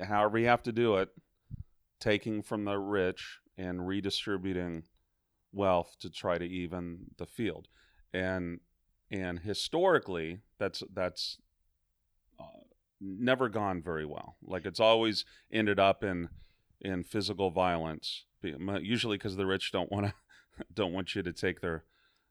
[0.00, 1.08] however you have to do it,
[2.00, 4.84] taking from the rich and redistributing
[5.52, 7.68] wealth to try to even the field.
[8.12, 8.60] And
[9.10, 11.38] and historically that's that's
[12.40, 12.44] uh,
[13.00, 14.36] never gone very well.
[14.42, 16.28] Like it's always ended up in
[16.80, 20.14] in physical violence, usually because the rich don't want to
[20.74, 21.84] don't want you to take their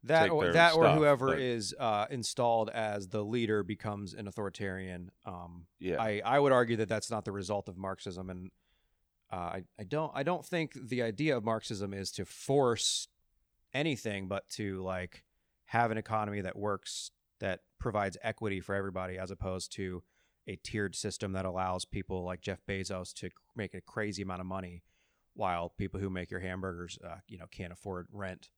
[0.04, 5.12] That or that or whoever but- is uh, installed as the leader becomes an authoritarian.
[5.26, 8.52] Um, yeah I, I would argue that that's not the result of Marxism, and
[9.32, 13.08] uh, I I don't I don't think the idea of Marxism is to force
[13.74, 15.25] anything, but to like
[15.66, 20.04] have an economy that works that provides equity for everybody, as opposed to
[20.48, 24.48] a tiered system that allows people like Jeff Bezos to make a crazy amount of
[24.48, 24.84] money,
[25.34, 28.50] while people who make your hamburgers, uh, you know, can't afford rent.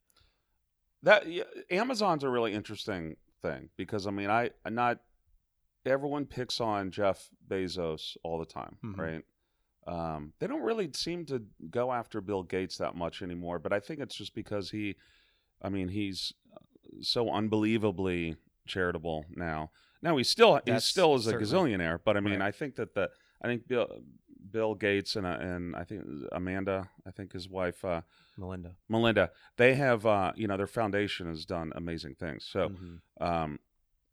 [1.03, 4.99] that yeah, Amazon's a really interesting thing because I mean I not
[5.85, 8.97] everyone picks on Jeff Bezos all the time, Mhm.
[8.97, 9.25] right?
[9.87, 13.79] Um, they don't really seem to go after Bill Gates that much anymore, but I
[13.79, 14.97] think it's just because he,
[15.61, 16.33] I mean, he's
[17.01, 19.71] so unbelievably charitable now.
[20.01, 22.47] Now he still he still is a gazillionaire, but I mean, Right.
[22.47, 23.09] I think that the
[23.41, 23.87] I think Bill
[24.51, 28.01] Bill Gates and uh, and I think Amanda, I think his wife uh,
[28.37, 28.75] Melinda.
[28.87, 32.45] Melinda, they have uh, you know their foundation has done amazing things.
[32.49, 32.99] So, Mhm.
[33.19, 33.59] um,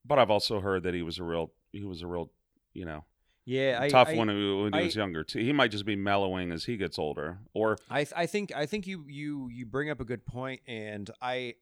[0.05, 2.33] but I've also heard that he was a real he was a real
[2.73, 3.05] you know
[3.45, 5.41] yeah, I, tough I, one when he, when he I- was younger too.
[5.41, 8.65] He might just be mellowing as he gets older, or I th- I think I
[8.67, 11.55] think you you you bring up a good point, and I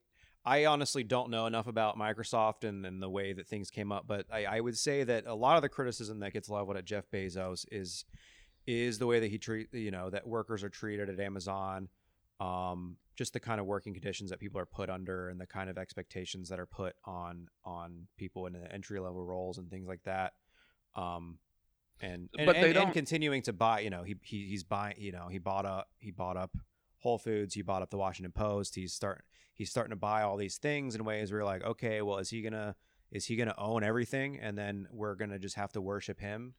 [0.45, 4.07] I honestly don't know enough about Microsoft and, and the way that things came up,
[4.09, 6.85] but I, I would say that a lot of the criticism that gets leveled at
[6.85, 8.05] Jeff Bezos is
[8.67, 11.89] is the way that he treat you know that workers are treated at Amazon,
[12.41, 15.71] um, just the kind of working conditions that people are put under, and the kind
[15.71, 19.87] of expectations that are put on on people in the entry level roles and things
[19.87, 20.33] like that.
[20.97, 21.39] Um,
[22.01, 24.65] and and, But they and, and don't- continuing to buy, you know, he, he he's
[24.65, 26.51] buying, you know, he bought up he bought up
[26.99, 28.75] Whole Foods, he bought up the Washington Post.
[28.75, 29.23] He's starting
[29.63, 32.31] he's starting to buy all these things in ways where you're like, okay, well, is
[32.31, 32.75] he gonna
[33.13, 36.55] is he gonna own everything, and then we're gonna just have to worship him?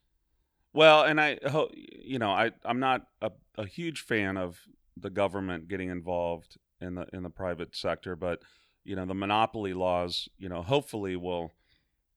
[0.74, 4.58] well, and I ho- you know I I'm not a, a huge fan of
[4.96, 8.42] the government getting involved in the in the private sector, but
[8.86, 11.52] you know the monopoly laws you know hopefully will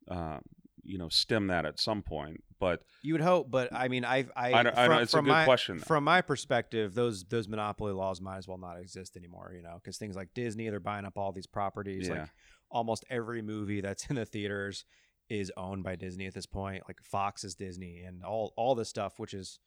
[0.09, 0.39] uh,
[0.87, 2.43] you know stem that at some point.
[2.59, 5.15] But You would hope, but I mean, I I, I don't- I from, don't- it's
[5.15, 5.85] a good my, question, though.
[5.85, 9.53] From my perspective, those those monopoly laws might as well not exist anymore.
[9.55, 12.09] You know, because things like Disney, they're buying up all these properties.
[12.09, 12.21] Yeah.
[12.21, 12.29] Like
[12.71, 14.85] almost every movie that's in the theaters
[15.29, 16.83] is owned by Disney at this point.
[16.89, 19.59] Like Fox is Disney, and all all this stuff, which is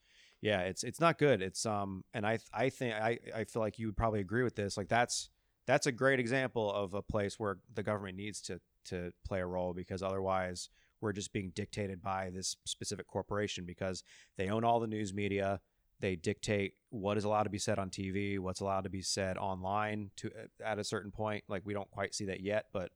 [0.41, 1.41] yeah, it's it's not good.
[1.41, 4.55] It's um, and I I think I I feel like you would probably agree with
[4.55, 4.77] this.
[4.77, 5.29] Like that's
[5.67, 9.45] that's a great example of a place where the government needs to to play a
[9.45, 10.69] role because otherwise
[11.01, 14.03] we're just being dictated by this specific corporation because
[14.37, 15.59] they own all the news media.
[16.01, 19.37] They dictate what is allowed to be said on TV, what's allowed to be said
[19.37, 20.31] online to
[20.63, 21.43] at a certain point.
[21.47, 22.91] Like we don't quite see that yet, but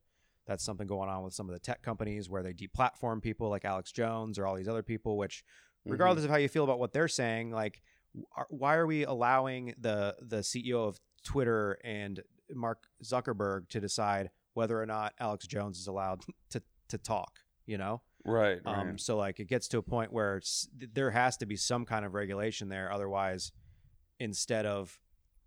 [0.48, 3.66] that's something going on with some of the tech companies where they deplatform people like
[3.66, 5.18] Alex Jones or all these other people.
[5.18, 5.44] Which,
[5.84, 5.92] Mm-hmm.
[5.92, 7.82] regardless of how you feel about what they're saying, like
[8.48, 12.22] why are we allowing the the CEO of Twitter and
[12.54, 17.40] Mark Zuckerberg to decide whether or not Alex Jones is allowed to to talk?
[17.66, 18.78] You know, right, right.
[18.78, 20.42] um, so like it gets to a point where
[20.94, 22.92] there has to be some kind of regulation there.
[22.92, 23.52] Otherwise,
[24.20, 25.00] instead of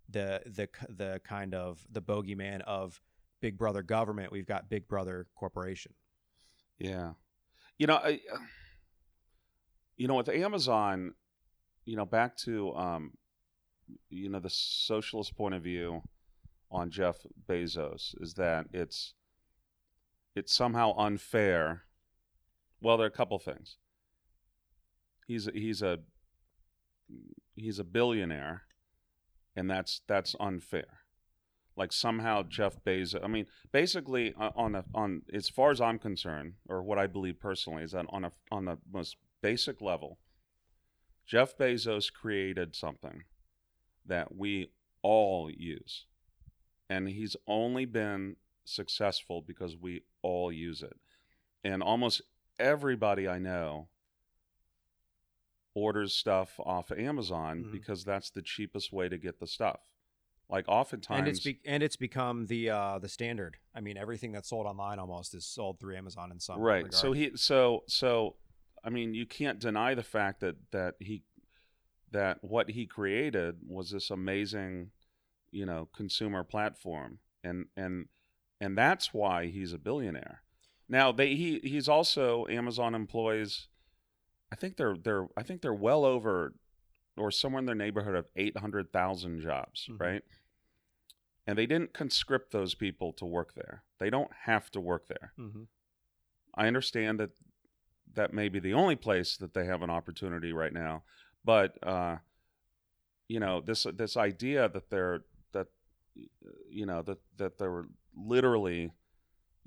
[0.09, 3.01] the the the kind of the bogeyman of
[3.41, 5.93] Big Brother government, we've got Big Brother corporation.
[6.79, 7.11] Yeah,
[7.77, 8.19] you know, I,
[9.95, 11.13] you know, with Amazon,
[11.85, 13.11] you know, back to um,
[14.09, 16.01] you know the socialist point of view
[16.71, 19.13] on Jeff Bezos is that it's
[20.35, 21.83] it's somehow unfair
[22.81, 23.77] Well, there are a couple things.
[25.27, 25.99] He's a, he's a
[27.55, 28.63] he's a billionaire,
[29.55, 31.01] and that's that's unfair.
[31.75, 33.23] Like somehow Jeff Bezos.
[33.23, 37.07] I mean, basically uh, on a, on as far as I'm concerned, or what I
[37.07, 40.19] believe personally is that on a on the most basic level,
[41.25, 43.23] Jeff Bezos created something
[44.05, 46.05] that we all use,
[46.89, 50.97] and he's only been successful because we all use it,
[51.63, 52.21] and almost
[52.59, 53.89] everybody I know
[55.73, 57.71] orders stuff off of Amazon Mhm.
[57.71, 59.79] because that's the cheapest way to get the stuff.
[60.49, 63.57] Like oftentimes, and it's be- and it's become the uh, the standard.
[63.75, 66.77] I mean, everything that's sold online almost is sold through Amazon in some right.
[66.77, 66.93] regard.
[66.93, 68.37] So he, so so,
[68.83, 71.23] I mean, you can't deny the fact that that he,
[72.11, 74.91] that what he created was this amazing,
[75.51, 78.07] you know, consumer platform, and and
[78.61, 80.43] and that's why he's a billionaire.
[80.89, 83.67] Now they he he's also Amazon employs,
[84.51, 86.53] I think they're they're I think they're well over,
[87.17, 89.99] or somewhere in their neighborhood of eight hundred thousand jobs, Mhm.
[89.99, 90.23] right?
[91.45, 93.83] And they didn't conscript those people to work there.
[93.99, 95.33] They don't have to work there.
[95.35, 95.63] hmm
[96.53, 97.31] I understand that
[98.13, 101.03] that may be the only place that they have an opportunity right now,
[101.45, 102.17] but uh,
[103.27, 105.67] you know this this idea that they're that
[106.69, 108.91] you know that that they were literally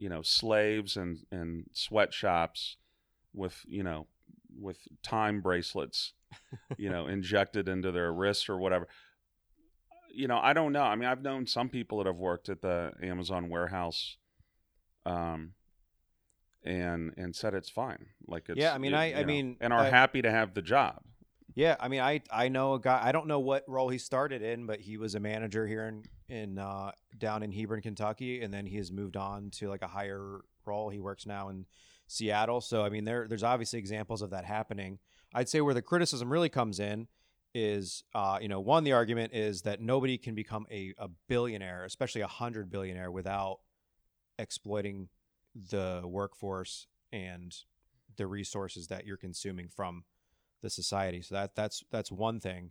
[0.01, 2.77] you know slaves and and sweatshops
[3.35, 4.07] with you know
[4.59, 6.15] with time bracelets
[6.79, 8.89] you know injected into their wrists or whatever.
[10.13, 10.83] You know i don't know.
[10.83, 14.17] I mean i've known some people that have worked at the amazon warehouse
[15.07, 15.53] um
[16.65, 18.07] and and said it's fine.
[18.27, 20.21] Like it's Yeah, I mean, you- I- you I know, mean, and are I- happy
[20.23, 21.03] to have the job.
[21.55, 23.01] Yeah, I mean, I I know a guy.
[23.03, 26.05] I don't know what role he started in, but he was a manager here in
[26.31, 29.89] in uh, down in Hebron, Kentucky, and then he has moved on to like a
[29.89, 30.89] higher role.
[30.89, 31.67] He works now in
[32.07, 32.61] Seattle.
[32.61, 34.99] So I mean, there there's obviously examples of that happening.
[35.35, 37.09] I'd say where the criticism really comes in
[37.55, 41.85] is, uh, you know, one the argument is that nobody can become a, a billionaire,
[41.85, 43.59] especially a hundred billionaire, without
[44.39, 45.09] exploiting
[45.55, 47.55] the workforce and
[48.17, 50.05] the resources that you're consuming from
[50.63, 51.23] the society.
[51.23, 52.71] So that that's that's one thing.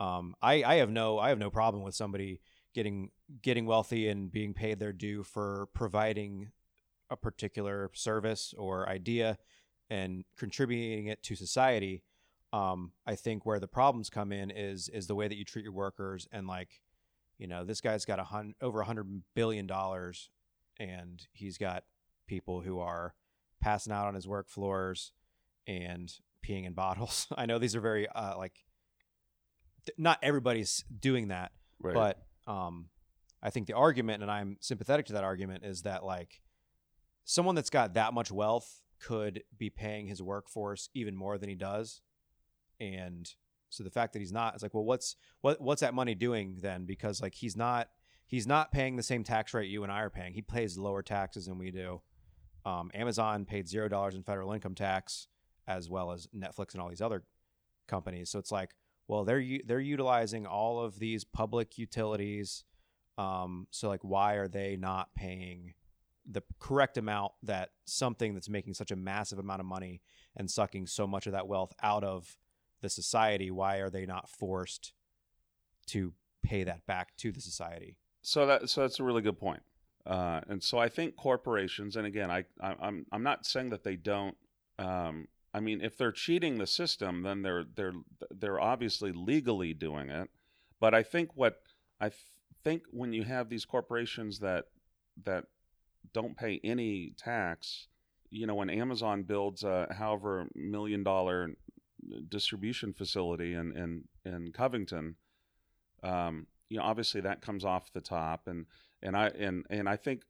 [0.00, 2.40] Um, I I have no I have no problem with somebody
[2.74, 3.10] getting
[3.40, 6.50] getting wealthy and being paid their due for providing
[7.10, 9.38] a particular service or idea
[9.88, 12.02] and contributing it to society.
[12.52, 15.64] Um, I think where the problems come in is is the way that you treat
[15.64, 16.80] your workers and like,
[17.38, 20.30] you know, this guy's got a hun- over a hundred billion dollars,
[20.78, 21.84] and he's got
[22.26, 23.14] people who are
[23.60, 25.12] passing out on his work floors
[25.66, 26.12] and
[26.46, 27.26] peeing in bottles.
[27.36, 28.64] I know these are very uh, like
[29.86, 32.86] th- not everybody's doing that, right but um,
[33.42, 36.40] I think the argument, and I'm sympathetic to that argument, is that like
[37.24, 41.54] someone that's got that much wealth could be paying his workforce even more than he
[41.54, 42.00] does,
[42.80, 43.32] and
[43.70, 46.58] so the fact that he's not, it's like, well, what's what what's that money doing
[46.60, 46.84] then?
[46.84, 47.88] Because like he's not
[48.26, 50.32] he's not paying the same tax rate you and I are paying.
[50.32, 52.00] He pays lower taxes than we do.
[52.64, 55.26] Um, Amazon paid zero dollars in federal income tax,
[55.66, 57.24] as well as Netflix and all these other
[57.88, 58.30] companies.
[58.30, 58.70] So it's like,
[59.08, 62.64] well, they're they're utilizing all of these public utilities.
[63.16, 65.74] Um, so like, why are they not paying
[66.28, 70.00] the correct amount that something that's making such a massive amount of money
[70.36, 72.36] and sucking so much of that wealth out of
[72.80, 73.50] the society?
[73.50, 74.92] Why are they not forced
[75.88, 77.96] to pay that back to the society?
[78.24, 79.62] so that so that's a really good point.
[80.06, 83.84] Uh, and so I think corporations, and again, I, I I'm I'm not saying that
[83.84, 84.36] they don't.
[84.78, 87.94] Um, I mean, if they're cheating the system, then they're they're
[88.30, 90.28] they're obviously legally doing it.
[90.80, 91.60] But I think what
[92.00, 92.18] I th-
[92.64, 94.64] think when you have these corporations that
[95.24, 95.44] that
[96.12, 97.86] don't pay any tax,
[98.30, 101.50] you know, when Amazon builds a however million dollar
[102.28, 105.14] distribution facility in in, in Covington,
[106.02, 108.66] um, you know, obviously that comes off the top, and
[109.02, 110.22] and I and and I think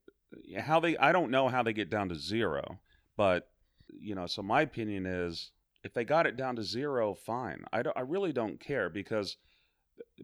[0.59, 2.79] how they I don't know how they get down to zero,
[3.16, 3.49] but
[3.89, 5.51] you know, so my opinion is
[5.82, 7.64] if they got it down to zero, fine.
[7.72, 9.37] I don't, I really don't care because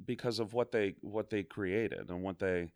[0.04, 2.72] because of what they what they created and what they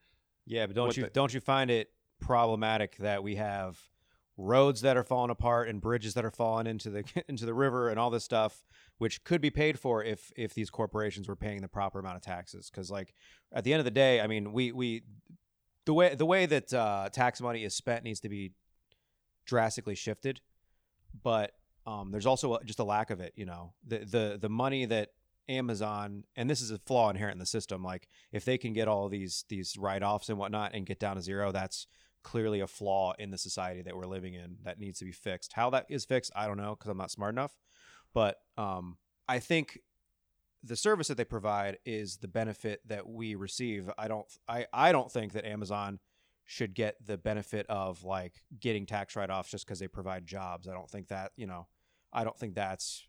[0.47, 3.81] Yeah, but don't you the- don't you find it problematic that we have
[4.37, 7.89] roads that are falling apart and bridges that are falling into the into the river
[7.89, 8.65] and all this stuff,
[8.99, 12.23] which could be paid for if if these corporations were paying the proper amount of
[12.23, 12.71] taxes?
[12.71, 13.15] Because like
[13.53, 15.03] at the end of the day, I mean, we we
[15.87, 18.53] the way the way that uh, tax money is spent needs to be
[19.47, 20.41] drastically shifted,
[21.23, 21.53] but
[21.87, 23.33] um, there's also a- just a lack of it.
[23.37, 25.11] You know, the the the money that
[25.49, 27.83] Amazon and this is a flaw inherent in the system.
[27.83, 31.17] Like if they can get all these these write offs and whatnot and get down
[31.17, 31.87] to zero, that's
[32.23, 35.53] clearly a flaw in the society that we're living in that needs to be fixed.
[35.53, 37.53] How that is fixed, I don't know because I'm not smart enough.
[38.15, 38.97] But um,
[39.29, 39.81] I think
[40.63, 43.91] the service that they provide is the benefit that we receive.
[43.99, 45.99] I don't I, I don't think that Amazon
[46.47, 50.69] should get the benefit of like getting tax write-offs just because they provide jobs.
[50.69, 51.67] I don't think that, you know,
[52.13, 53.07] I don't think that's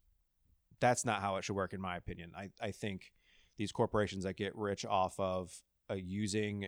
[0.80, 2.32] that's not how it should work in my opinion.
[2.38, 3.12] I, I think
[3.58, 5.54] these corporations that get rich off of
[5.90, 6.68] uh, using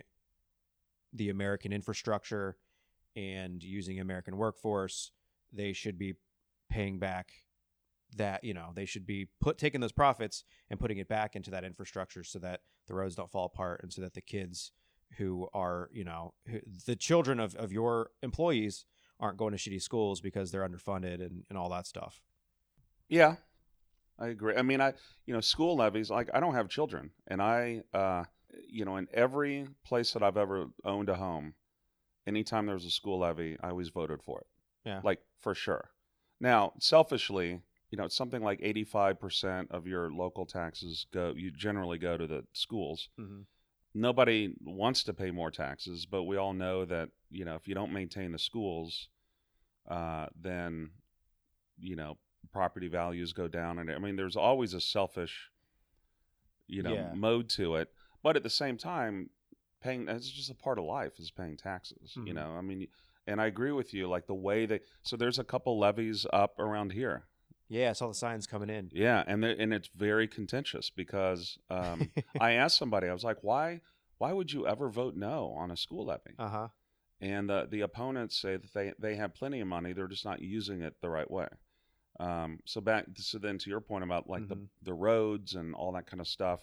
[1.12, 2.56] the American infrastructure
[3.16, 5.10] and using American workforce,
[5.52, 6.14] they should be
[6.70, 7.32] paying back
[8.16, 11.50] that you know they should be put taking those profits and putting it back into
[11.50, 14.72] that infrastructure so that the roads don't fall apart and so that the kids
[15.16, 18.84] who are you know who, the children of, of your employees
[19.20, 22.20] aren't going to shitty schools because they're underfunded and, and all that stuff
[23.08, 23.36] Yeah,
[24.18, 24.54] I agree.
[24.56, 24.92] I mean, I
[25.26, 26.10] you know school levies.
[26.10, 28.24] Like I don't have children, and I uh,
[28.68, 31.54] you know in every place that I've ever owned a home,
[32.26, 34.46] anytime there was a school levy, I always voted for it.
[34.84, 35.00] Yeah.
[35.04, 35.90] like for sure.
[36.40, 41.32] Now, selfishly, you know, it's something like eighty-five percent of your local taxes go.
[41.36, 43.08] You generally go to the schools.
[43.18, 43.42] mm-hmm.
[43.94, 47.74] Nobody wants to pay more taxes, but we all know that you know if you
[47.74, 49.08] don't maintain the schools,
[49.88, 50.90] uh, then
[51.80, 52.16] you know
[52.52, 55.50] property values go down and i mean there's always a selfish
[56.66, 57.12] you know Yeah.
[57.14, 59.30] mode to it but at the same time
[59.82, 62.36] paying it's just a part of life is paying taxes you Mhm.
[62.36, 62.86] know i mean
[63.26, 66.58] and i agree with you like the way they so there's a couple levies up
[66.58, 67.24] around here
[67.68, 68.90] yeah i saw the signs coming in.
[68.92, 72.10] Yeah and they and it's very contentious because um,
[72.40, 73.80] i asked somebody i was like why
[74.18, 76.34] why would you ever vote no on a school levy?
[76.38, 76.68] Uh-huh.
[77.20, 80.40] And the the opponents say that they they have plenty of money they're just not
[80.42, 81.46] using it the right way.
[82.20, 84.48] Um, so back so then to your point about like Mhm.
[84.48, 86.60] the the roads and all that kind of stuff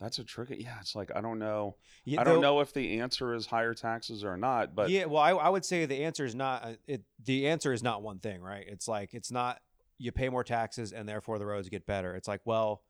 [0.00, 1.74] that's a tricky yeah it's like i don't know
[2.18, 5.30] i don't know if the answer is higher taxes or not but yeah, well, I,
[5.30, 7.02] I would say the answer is not uh, it.
[7.24, 8.64] The answer is not one thing, right?
[8.66, 9.60] It's like it's not
[9.98, 12.14] you pay more taxes and therefore the roads get better.
[12.14, 12.82] It's like, well,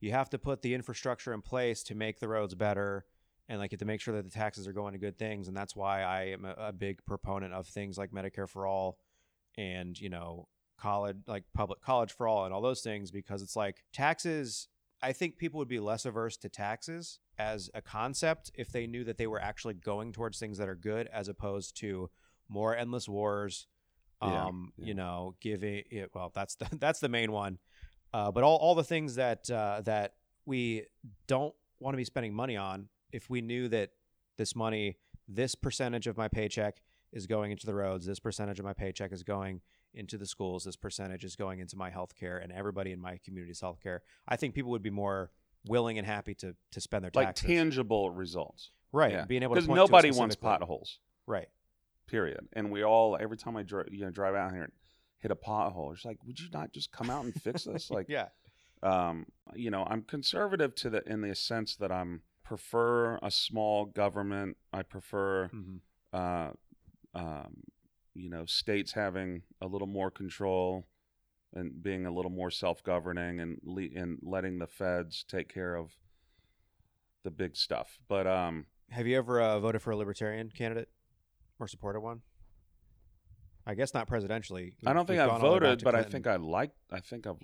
[0.00, 3.04] you have to put the infrastructure in place to make the roads better,
[3.48, 5.48] and like you have to make sure that the taxes are going to good things.
[5.48, 8.98] And that's why I am a, a big proponent of things like Medicare for all,
[9.56, 13.56] and you know, college like public college for all, and all those things because it's
[13.56, 14.68] like taxes.
[15.04, 19.04] I think people would be less averse to taxes as a concept if they knew
[19.04, 22.08] that they were actually going towards things that are good as opposed to
[22.48, 23.66] more endless wars
[24.22, 24.86] Yeah, um yeah.
[24.86, 27.58] you know giving it well that's the that's the main one
[28.14, 30.14] uh, but all, all the things that uh, that
[30.46, 30.84] we
[31.26, 33.90] don't want to be spending money on if we knew that
[34.38, 34.96] this money
[35.28, 36.80] this percentage of my paycheck
[37.12, 39.60] is going into the roads this percentage of my paycheck is going
[39.94, 43.60] into the schools this percentage is going into my healthcare and everybody in my community's
[43.60, 45.30] healthcare i think people would be more
[45.66, 47.42] willing and happy to to spend their taxes.
[47.44, 48.70] like tangible results.
[48.92, 49.24] Right yeah.
[49.24, 50.98] being able to because point to nobody wants potholes.
[51.26, 51.48] Right.
[52.06, 52.46] Period.
[52.52, 54.72] And we all every time i dri- you know drive out here and
[55.18, 57.90] hit a pothole it's like would you not just come out and fix this?
[57.96, 58.28] Like yeah.
[58.82, 63.86] um, you know, I'm conservative to the in the sense that I'm prefer a small
[63.86, 64.58] government.
[64.72, 65.80] I prefer, Mhm.
[66.12, 66.50] uh,
[67.14, 67.62] um,
[68.14, 70.86] you know, states having a little more control
[71.52, 75.92] and being a little more self-governing and le- and letting the feds take care of
[77.22, 77.98] the big stuff.
[78.08, 80.88] But um, Have you ever uh, voted for a libertarian candidate
[81.58, 82.22] or supported one?
[83.66, 84.72] I guess not presidentially.
[84.84, 86.76] I don't think I've gone all the way back voted, but I think I liked.
[86.92, 87.40] I think I've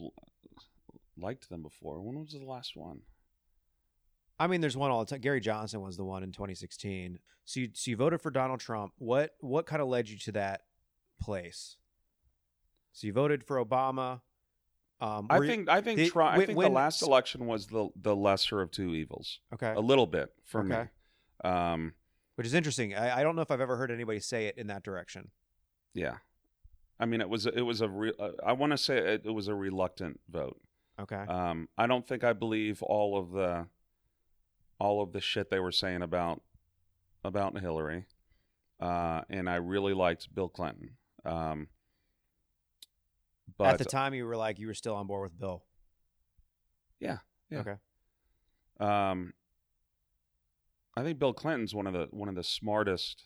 [1.17, 2.03] liked them before.
[2.03, 3.01] When was the last one?
[4.41, 5.21] I mean, there's one all the time.
[5.21, 7.19] Gary Johnson was the one in 2016.
[7.45, 8.93] So you, so you voted for Donald Trump.
[8.99, 10.63] What what kind of led you to that
[11.21, 11.77] place?
[12.93, 14.21] So you voted for Obama.
[15.01, 17.67] Um, I were you- think I think did- I think when- the last election was
[17.67, 19.41] the the lesser of two evils.
[19.53, 20.89] okay, A little bit for Okay.
[21.45, 21.51] me.
[21.51, 21.95] Um,
[22.37, 22.95] which is interesting.
[22.95, 25.31] I, I don't know if I've ever heard anybody say it in that direction.
[25.95, 26.17] yeah.
[26.99, 29.31] I mean, it was it was a re- uh, I want to say it, it
[29.31, 30.61] was a reluctant vote.
[30.99, 33.67] Okay, Um, I don't think I believe all of the
[34.81, 36.43] all of the shit they were saying about
[37.23, 38.07] about Hillary,
[38.81, 40.97] uh, and I really liked Bill Clinton.
[41.25, 41.69] Um,
[43.59, 45.63] but at the time you were like you were still on board with Bill.
[46.99, 47.19] Yeah,
[47.51, 47.59] yeah.
[47.59, 47.75] Okay.
[48.81, 49.35] Um,
[50.97, 53.25] I think Bill Clinton's one of the one of the smartest,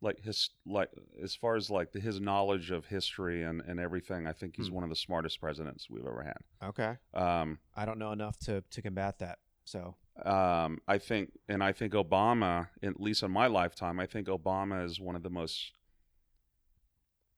[0.00, 0.90] like his like
[1.22, 4.26] as far as like the, his knowledge of history and and everything.
[4.26, 4.74] I think he's Hmm.
[4.74, 6.68] one of the smartest presidents we've ever had.
[6.68, 6.96] Okay.
[7.14, 9.38] Um, I don't know enough to to combat that.
[9.64, 14.28] So um, I think, and I think Obama, at least in my lifetime, I think
[14.28, 15.72] Obama is one of the most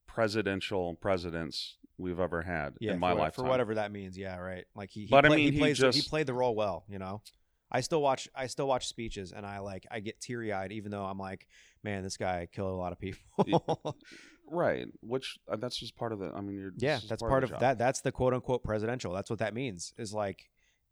[0.06, 3.44] presidential presidents we've ever had yeah, in my for, lifetime.
[3.44, 4.16] for whatever that means.
[4.16, 4.64] Yeah, right.
[4.74, 6.84] Like he, he, But I mean, he plays the- he just- played the role well.
[6.88, 7.22] You know.
[7.70, 10.90] I still watch I still watch speeches and I like I get teary eyed even
[10.90, 11.46] though I'm like,
[11.84, 13.96] man, this guy killed a lot of people.
[14.50, 14.86] Right.
[15.02, 16.32] Which uh, that's just part of the.
[16.34, 16.72] I mean, you're.
[16.76, 17.78] yeah, that's part, part of, of that.
[17.78, 19.12] That's the quote unquote presidential.
[19.12, 19.92] That's what that means.
[19.98, 20.48] Is like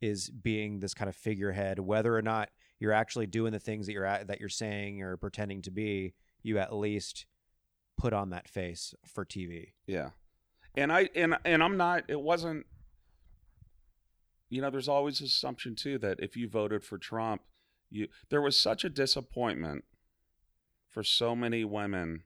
[0.06, 3.92] is being this kind of figurehead, whether or not you're actually doing the things that
[3.92, 6.14] you're at, that you're saying or pretending to be.
[6.42, 7.26] You at least
[7.96, 9.72] put on that face for TV.
[9.86, 10.10] Yeah,
[10.74, 12.04] and I and and I'm not.
[12.08, 12.66] It wasn't.
[14.48, 17.42] You know, there's always this assumption too that if you voted for Trump,
[17.90, 19.84] you there was such a disappointment
[20.88, 22.22] for so many women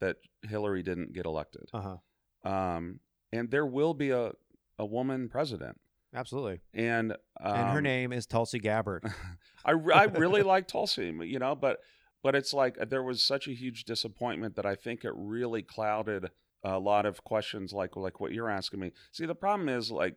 [0.00, 1.68] that Hillary didn't get elected.
[1.72, 1.98] Uh
[2.44, 2.50] huh.
[2.50, 3.00] Um,
[3.30, 4.32] and there will be a
[4.78, 5.78] a woman president,
[6.14, 6.60] Absolutely.
[6.74, 9.04] and um, and her name is Tulsi Gabbard.
[9.64, 11.78] I, I really like Tulsi, you know, but
[12.22, 15.62] but it's like uh, there was such a huge disappointment that I think it really
[15.62, 16.30] clouded
[16.62, 18.92] a lot of questions like like what you're asking me.
[19.12, 20.16] See, the problem is like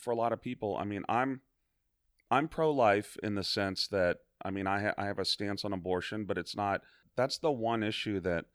[0.00, 1.40] for a lot of people, I mean, I'm
[2.30, 5.72] I'm pro-life in the sense that I mean, I ha- I have a stance on
[5.72, 6.80] abortion, but it's not
[7.16, 8.46] that's the one issue that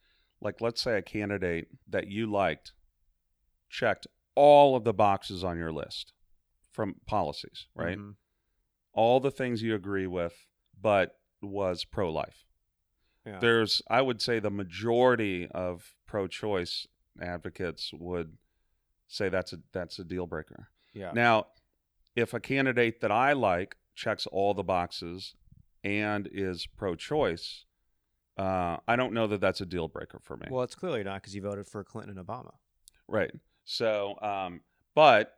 [0.41, 2.73] like let's say a candidate that you liked
[3.69, 6.13] checked all of the boxes on your list
[6.71, 7.97] from policies, right?
[7.97, 8.15] Mhm.
[8.93, 10.47] all the things you agree with,
[10.79, 12.45] but was pro life.
[13.25, 13.39] Yeah.
[13.39, 16.87] There's, I would say, the majority of pro choice
[17.21, 18.37] advocates would
[19.07, 20.69] say that's a that's a deal breaker.
[20.93, 21.11] yeah.
[21.13, 21.47] Now,
[22.15, 25.35] if a candidate that I like checks all the boxes
[25.83, 27.65] and is pro choice,
[28.37, 30.47] uh, I don't know that that's a deal breaker for me.
[30.49, 32.55] well, it's clearly not because you voted for Clinton and Obama.
[33.07, 33.31] Right.
[33.63, 34.61] So, um,
[34.95, 35.37] but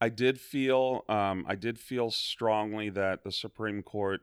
[0.00, 4.20] I did feel, um, I did feel strongly that the Supreme Court,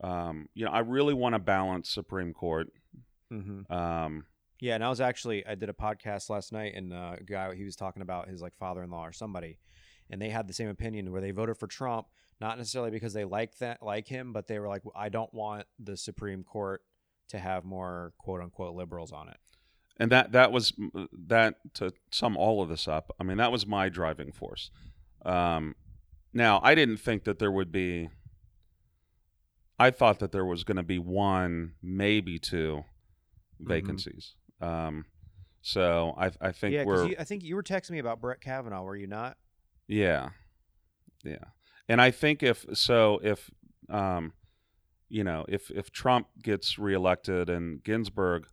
[0.00, 2.68] um, you know, I really want to balance Supreme Court.
[3.32, 3.70] Mm-hmm.
[3.72, 4.24] Um,
[4.60, 7.54] Yeah, and I was actually I did a podcast last night, and uh, a guy
[7.54, 9.58] he was talking about his like father-in-law or somebody,
[10.10, 12.06] and they had the same opinion where they voted for Trump,
[12.40, 15.66] not necessarily because they like that like him, but they were like, I don't want
[15.78, 16.82] the Supreme Court
[17.28, 19.36] to have more quote unquote liberals on it.
[19.98, 20.72] And that that was
[21.12, 23.14] that to sum all of this up.
[23.18, 24.70] I mean, that was my driving force.
[25.24, 25.74] Um,
[26.32, 28.08] now, I didn't think that there would be.
[29.78, 32.84] I thought that there was going to be one, maybe 2
[33.60, 34.34] vacancies.
[34.60, 35.04] Um,
[35.62, 38.40] so I, I think yeah, we're because I think you were texting me about Brett
[38.40, 39.36] Kavanaugh, were you not?
[39.86, 40.30] Yeah.
[41.24, 41.44] Yeah.
[41.88, 43.50] And I think if so if
[43.88, 44.32] um
[45.08, 48.46] you know, if if Trump gets reelected and Ginsburg,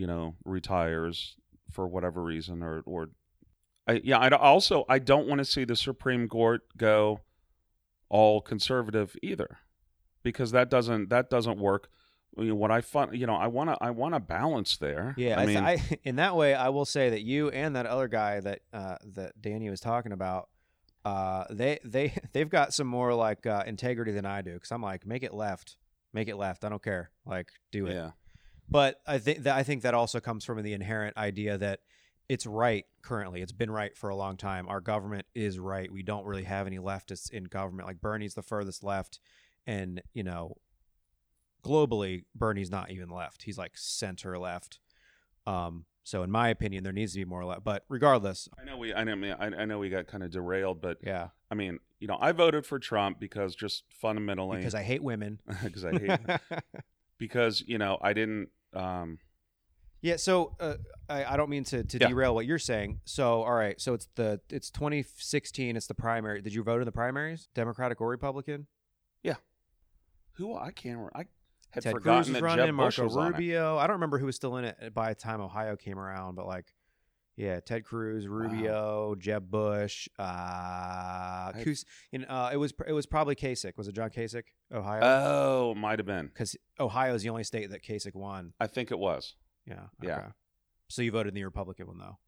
[0.00, 1.36] you know, retires
[1.70, 3.10] for whatever reason or or
[3.86, 7.20] I yeah, I also I don't want to see the Supreme Court go
[8.08, 9.58] all conservative either.
[10.22, 11.88] Because that doesn't that doesn't work.
[12.36, 15.14] You know, what I fun, you know, I want to I want to balance there.
[15.18, 17.86] Yeah, I I, mean, I in that way, I will say that you and that
[17.86, 20.48] other guy that uh, that Danny was talking about,
[21.04, 24.54] uh, they they they've got some more like uh, integrity than I do.
[24.54, 25.76] Because I'm like, make it left,
[26.12, 26.64] make it left.
[26.64, 27.94] I don't care, like do it.
[27.94, 28.10] yeah.
[28.70, 31.80] But I think that I think that also comes from the inherent idea that
[32.28, 33.42] it's right currently.
[33.42, 34.68] It's been right for a long time.
[34.68, 35.90] Our government is right.
[35.90, 37.88] We don't really have any leftists in government.
[37.88, 39.18] Like Bernie's the furthest left,
[39.66, 40.56] and you know,
[41.64, 43.42] globally, Bernie's not even left.
[43.42, 44.78] He's like center left.
[45.46, 47.64] Um, so in my opinion, there needs to be more left.
[47.64, 50.80] But regardless, I know we I know I, I know we got kind of derailed,
[50.80, 54.82] but yeah, I mean, you know, I voted for Trump because just fundamentally because I
[54.82, 55.40] hate women.
[55.64, 56.20] because I hate
[57.18, 58.48] because you know I didn't.
[58.74, 59.18] Um,
[60.02, 60.74] Yeah, so uh,
[61.08, 62.08] I, I don't mean to, to Yeah.
[62.08, 63.00] derail what you're saying.
[63.04, 65.76] So all right, so it's the it's 2016.
[65.76, 66.40] It's the primary.
[66.40, 68.66] Did you vote in the primaries, Democratic or Republican?
[69.22, 69.34] Yeah.
[70.34, 71.00] Who I can't.
[71.14, 71.26] I
[71.70, 73.30] had Ted forgotten Cruz was running, Jeb Bush Marco was on it.
[73.32, 73.76] Rubio.
[73.76, 76.46] I don't remember who was still in it by the time Ohio came around, but
[76.46, 76.72] like,
[77.40, 83.34] yeah, Ted Cruz, Rubio, Jeb Bush, uh, Kus, and, uh, it was it was probably
[83.34, 83.76] Kasich.
[83.76, 85.00] Was it John Kasich, Ohio?
[85.02, 86.26] Oh, might have been.
[86.26, 88.52] Because Ohio is the only state that Kasich won.
[88.60, 89.36] I think it was.
[89.66, 89.86] Yeah.
[90.02, 90.28] Yeah.
[90.88, 92.18] So you voted in the Republican one though.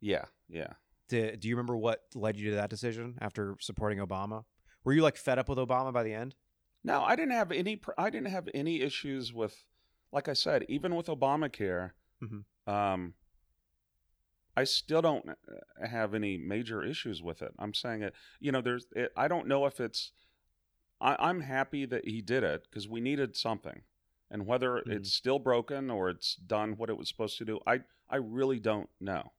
[0.00, 0.72] Yeah, yeah.
[1.08, 4.44] Do, do you remember what led you to that decision after supporting Obama?
[4.84, 6.34] Were you like fed up with Obama by the end?
[6.82, 7.80] No, I didn't have any.
[7.96, 9.54] I didn't have any issues with,
[10.10, 11.90] like I said, even with Obamacare.
[12.22, 12.44] Mhm.
[12.66, 13.14] Um,
[14.56, 17.52] I still don't uh, have any major issues with it.
[17.58, 18.14] I'm saying it.
[18.40, 18.86] You know, there's.
[18.94, 20.12] It, I don't know if it's.
[21.00, 23.82] I, I'm happy that he did it because we needed something,
[24.30, 24.92] and whether Mhm.
[24.92, 28.60] it's still broken or it's done what it was supposed to do, I I really
[28.60, 29.32] don't know.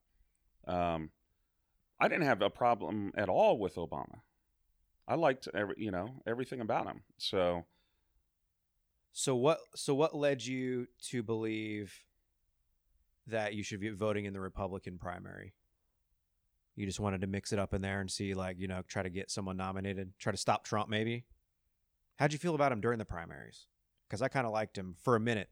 [0.66, 1.10] Um,
[2.00, 4.20] I didn't have a problem at all with Obama.
[5.06, 7.02] I liked every, you know, everything about him.
[7.18, 7.66] So
[9.12, 11.94] So what so what led you to believe
[13.26, 15.54] that you should be voting in the Republican primary?
[16.76, 19.02] You just wanted to mix it up in there and see, like, you know, try
[19.02, 21.24] to get someone nominated, try to stop Trump, maybe.
[22.16, 23.66] How'd you feel about him during the primaries?
[24.08, 25.50] Because I kind of liked him for a minute,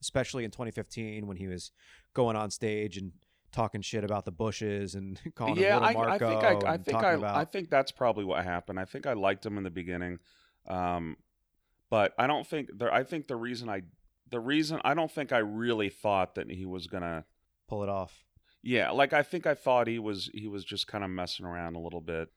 [0.00, 1.72] especially in 2015 when he was
[2.14, 3.12] going on stage and
[3.52, 6.28] talking shit about the Bushes and calling yeah, him I, little I Marco.
[6.30, 8.80] think I, I think I, about, I think that's probably what happened.
[8.80, 10.18] I think I liked him in the beginning,
[10.66, 11.16] um,
[11.90, 12.92] but I don't think there.
[12.92, 13.82] I think the reason I,
[14.32, 17.24] the reason I don't think I really thought that he was gonna.
[17.68, 18.24] pull it off.
[18.62, 21.76] Yeah, like I think I thought he was he was just kind of messing around
[21.76, 22.28] a little bit,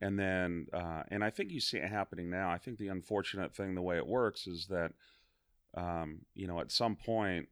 [0.00, 2.50] and then uh, and I think you see it happening now.
[2.50, 4.92] I think the unfortunate thing, the way it works, is that
[5.76, 7.48] um, you know at some point,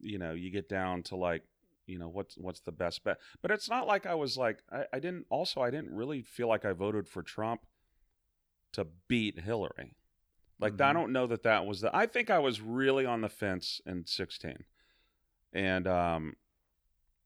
[0.00, 1.42] you know, you get down to like
[1.86, 3.18] you know what's what's the best bet.
[3.42, 6.48] But it's not like I was like I, I didn't also I didn't really feel
[6.48, 7.62] like I voted for Trump
[8.72, 9.96] to beat Hillary.
[10.60, 10.94] Like I Mhm.
[10.94, 11.94] don't know that that was the.
[11.96, 14.64] I think I was really on the fence in sixteen,
[15.52, 16.36] and um,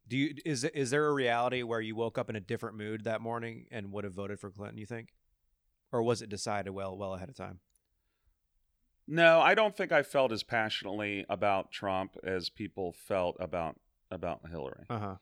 [0.06, 3.04] Do you is is there a reality where you woke up in a different mood
[3.04, 4.78] that morning and would have voted for Clinton?
[4.78, 5.14] You think,
[5.90, 7.60] or was it decided well well ahead of time?
[9.06, 13.80] no, I don't think I felt as passionately about Trump as people felt about
[14.10, 14.84] about Hillary.
[14.88, 15.16] Uh huh.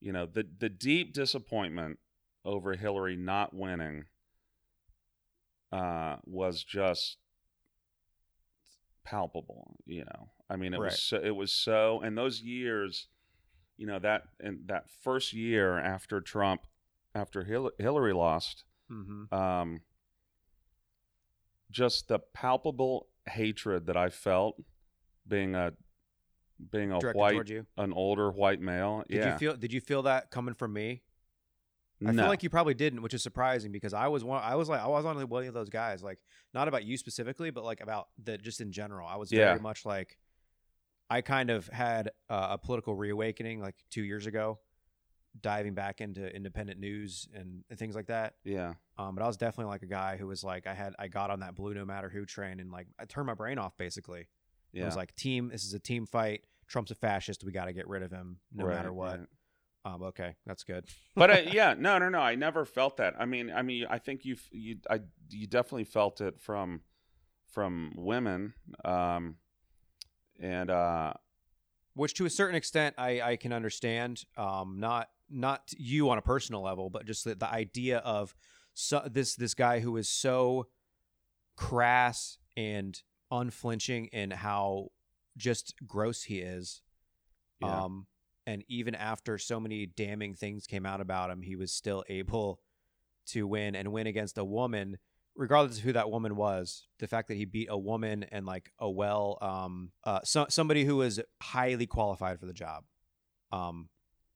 [0.00, 1.98] You know, the the deep disappointment
[2.44, 4.06] over Hillary not winning
[5.72, 7.18] uh, was just
[9.04, 9.76] palpable.
[9.86, 10.90] You know, I mean, it Right.
[10.92, 13.08] was so, it was so, and those years,
[13.76, 16.62] you know, that and that first year after Trump,
[17.14, 19.32] after Hil- Hillary lost, Mm-hmm.
[19.34, 19.80] um,
[21.70, 24.56] just the palpable hatred that I felt
[25.26, 25.72] being a
[26.70, 29.04] being a Directed white an older white male.
[29.08, 31.02] Did yeah, you feel Did you feel that coming from me?
[32.06, 32.22] I no.
[32.22, 34.42] feel like you probably didn't, which is surprising because I was one.
[34.42, 36.18] I was like I was on one of those guys, like
[36.54, 39.06] not about you specifically, but like about the just in general.
[39.06, 39.50] I was Yeah.
[39.50, 40.18] very much like
[41.10, 44.60] I kind of had uh, a political reawakening like two years ago,
[45.40, 48.34] diving back into independent news and, and things like that.
[48.44, 51.08] yeah, Um, but I was definitely like a guy who was like I had I
[51.08, 53.76] got on that blue no matter who train and like I turned my brain off
[53.76, 54.20] basically.
[54.22, 54.28] It
[54.78, 55.48] yeah, was like team.
[55.48, 56.42] This is a team fight.
[56.68, 57.42] Trump's a fascist.
[57.44, 59.18] We got to get rid of him no Right, matter what.
[59.18, 59.28] right.
[59.84, 60.84] Um, okay, that's good.
[61.16, 62.20] but uh, yeah, no, no, no.
[62.20, 63.14] I never felt that.
[63.18, 65.00] I mean, I mean, I think you, you, I,
[65.30, 66.82] you definitely felt it from,
[67.48, 68.54] from women,
[68.84, 69.36] um,
[70.38, 71.14] and uh,
[71.94, 76.22] which to a certain extent I, I can understand um not not you on a
[76.22, 78.34] personal level but just the, the idea of
[78.74, 80.68] so, this this guy who is so
[81.56, 83.00] crass and
[83.30, 84.88] unflinching in how
[85.36, 86.82] just gross he is
[87.60, 88.06] yeah, um
[88.46, 92.60] and even after so many damning things came out about him he was still able
[93.26, 94.98] to win and win against a woman
[95.36, 96.88] regardless of who that woman was.
[96.98, 100.84] The fact that he beat a woman and like a well um uh so, somebody
[100.84, 102.84] who was highly qualified for the job.
[103.52, 103.88] Um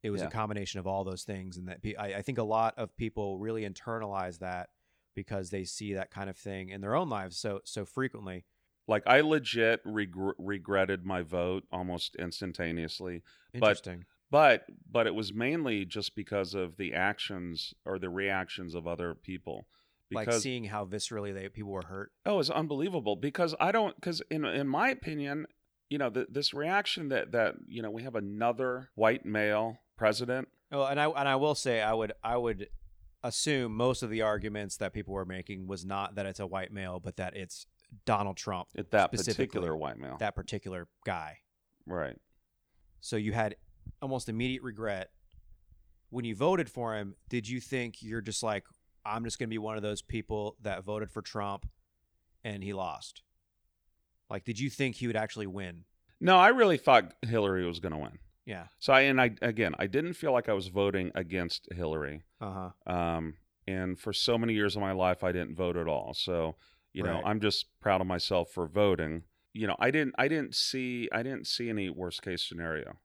[0.03, 0.29] it was Yeah.
[0.29, 2.97] a combination of all those things and that pe- I, I think a lot of
[2.97, 4.69] people really internalize that
[5.15, 8.45] because they see that kind of thing in their own lives so so frequently
[8.87, 13.23] like I legit regr- regretted my vote almost instantaneously.
[13.53, 18.87] interesting But but it was mainly just because of the actions or the reactions of
[18.87, 19.67] other people.
[20.11, 23.17] like Because seeing how viscerally they people were hurt oh, it's unbelievable.
[23.17, 25.47] Because I don't because in in my opinion,
[25.89, 30.49] you know, th- this reaction that that you know we have another white male president.
[30.73, 32.69] Oh, and I and I will say I would I would
[33.23, 36.73] assume most of the arguments that people were making was not that it's a white
[36.73, 37.67] male, but that it's
[38.05, 41.39] Donald Trump, At that particular white male, that particular guy.
[41.87, 42.17] right?
[43.01, 43.57] So you had
[44.01, 45.11] almost immediate regret
[46.11, 47.15] when you voted for him.
[47.29, 48.65] Did you think you're just like
[49.05, 51.67] I'm just going to be one of those people that voted for Trump
[52.43, 53.23] and he lost?
[54.31, 55.85] Like, did you think he would actually win?
[56.21, 58.19] No, I really thought Hillary was going to win.
[58.47, 58.65] Yeah.
[58.79, 62.23] So I and I again, I didn't feel like I was voting against Hillary.
[62.41, 62.93] Uh huh.
[62.93, 63.35] Um,
[63.67, 66.13] and for so many years of my life, I didn't vote at all.
[66.15, 66.57] So
[66.95, 67.27] you know, Right.
[67.27, 69.25] I'm just proud of myself for voting.
[69.53, 72.97] You know, I didn't, I didn't see, I didn't see any worst case scenario,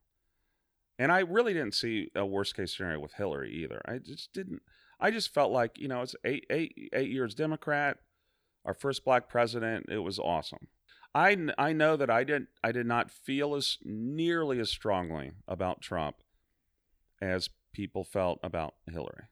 [0.98, 3.82] and I really didn't see a worst case scenario with Hillary either.
[3.86, 4.62] I just didn't.
[5.00, 7.98] I just felt like you know, it's eight, eight, eight years Democrat,
[8.66, 9.88] our first black president.
[9.90, 10.68] It was awesome.
[11.16, 15.82] I, I know that I didn't I did not feel as nearly as strongly about
[15.82, 16.18] Trump
[17.22, 19.26] as people felt about Hillary.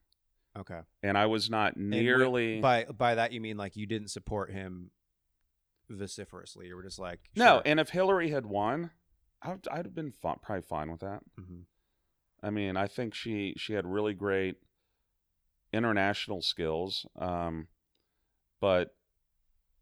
[0.57, 0.79] Okay.
[1.03, 4.91] And I was not nearly by by that you mean like you didn't support him
[5.89, 6.67] vociferously.
[6.67, 8.91] You were just like No, and if Hillary had won,
[9.41, 11.21] I'd, I'd have been probably fine with that.
[11.39, 11.63] Mhm.
[12.43, 14.55] I mean, I think she she had really great
[15.73, 17.67] international skills, um,
[18.61, 18.95] but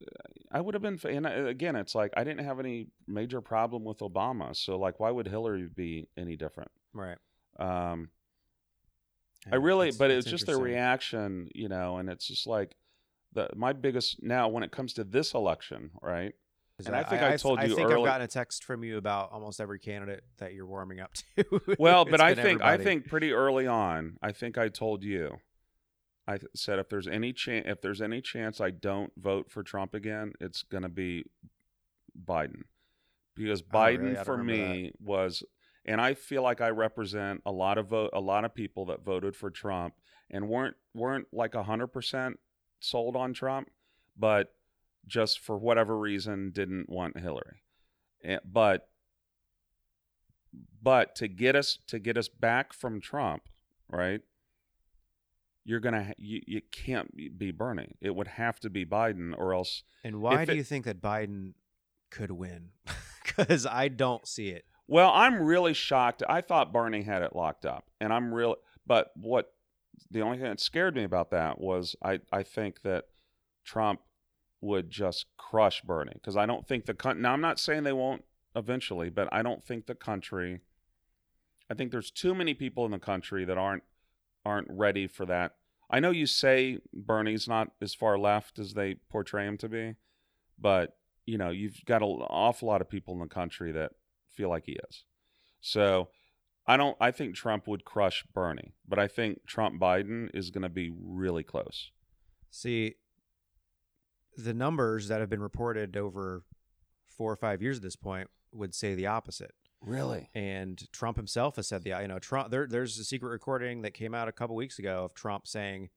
[0.02, 0.08] uh,
[0.52, 1.00] I would have been.
[1.04, 5.12] And again, it's like I didn't have any major problem with Obama, so like, why
[5.12, 6.72] would Hillary be any different?
[6.94, 7.18] right.
[7.58, 8.10] Um,
[9.52, 12.76] I really, That's- but that's it's just their reaction, you know, and it's just like
[13.34, 16.34] the my biggest now when it comes to this election, right?
[16.86, 18.98] And I think I told I you think early- I've gotten a text from you
[18.98, 21.62] about almost every candidate that you're warming up to.
[21.80, 25.38] Well, but I think I think pretty early on, I think I told you,
[26.28, 29.94] I said if there's any chance if there's any chance I don't vote for Trump
[29.94, 31.26] again, it's gonna be
[32.26, 32.64] Biden,
[33.36, 33.98] because Oh, really?
[34.16, 35.44] Biden for remember me was,
[35.86, 39.04] and I feel like I represent a lot of vote a lot of people that
[39.04, 39.94] voted for Trump
[40.30, 42.40] and weren't weren't like hundred percent
[42.80, 43.70] sold on Trump,
[44.18, 44.54] but
[45.08, 47.62] just for whatever reason didn't want Hillary,
[48.24, 48.90] Eh, but
[50.82, 53.44] but to get us to get us back from Trump,
[53.90, 54.22] right?
[55.64, 57.96] You're gonna you, you can't be Bernie.
[58.02, 59.84] It would have to be Biden, or else.
[60.04, 61.54] And why do it- you think that Biden
[62.10, 62.70] could win?
[63.26, 64.64] Because I don't see it.
[64.88, 66.24] Well, I'm really shocked.
[66.30, 68.58] I thought Bernie had it locked up, and I'm real.
[68.86, 69.52] But what
[70.12, 73.06] the only thing that scared me about that was I I think that
[73.64, 74.02] Trump
[74.62, 77.22] would just crush Bernie because I don't think the country.
[77.22, 78.24] Now I'm not saying they won't
[78.56, 80.62] eventually, but I don't think the country.
[81.70, 83.84] I think there's too many people in the country that aren't
[84.46, 85.56] aren't ready for that.
[85.90, 89.96] I know you say Bernie's not as far left as they portray him to be,
[90.60, 93.94] but you know you've got an awful lot of people in the country that
[94.36, 95.04] feel like he is.
[95.62, 96.10] So
[96.68, 96.98] I don't.
[97.00, 100.92] I think Trump would crush Bernie, but I think Trump Biden is going to be
[100.96, 101.92] really close.
[102.50, 102.96] See,
[104.38, 106.44] the numbers that have been reported over
[107.08, 109.54] four or five years at this point would say the opposite.
[109.82, 110.30] Really?
[110.34, 113.94] And Trump himself has said the you know Trump there there's a secret recording that
[113.94, 115.90] came out a couple weeks ago of Trump saying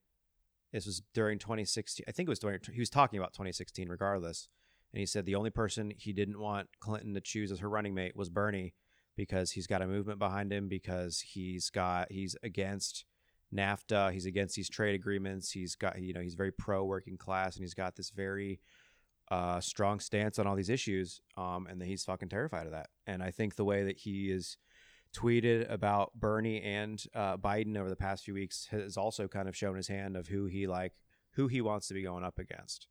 [0.73, 4.49] this was during 2016 I think it was during he was talking about 2016 regardless
[4.93, 7.95] and he said the only person he didn't want Clinton to choose as her running
[7.95, 8.75] mate was Bernie
[9.17, 13.05] because he's got a movement behind him because he's got he's against
[13.55, 17.57] NAFTA he's against these trade agreements he's got you know he's very pro working class
[17.57, 18.61] and he's got this very
[19.31, 22.89] uh, strong stance on all these issues, um, and he's fucking terrified of that.
[23.07, 24.57] And I think the way that he is
[25.15, 29.57] tweeted about Bernie and uh, Biden over the past few weeks has also kind of
[29.57, 30.95] shown his hand of who he like,
[31.33, 32.89] who he wants to be going up against.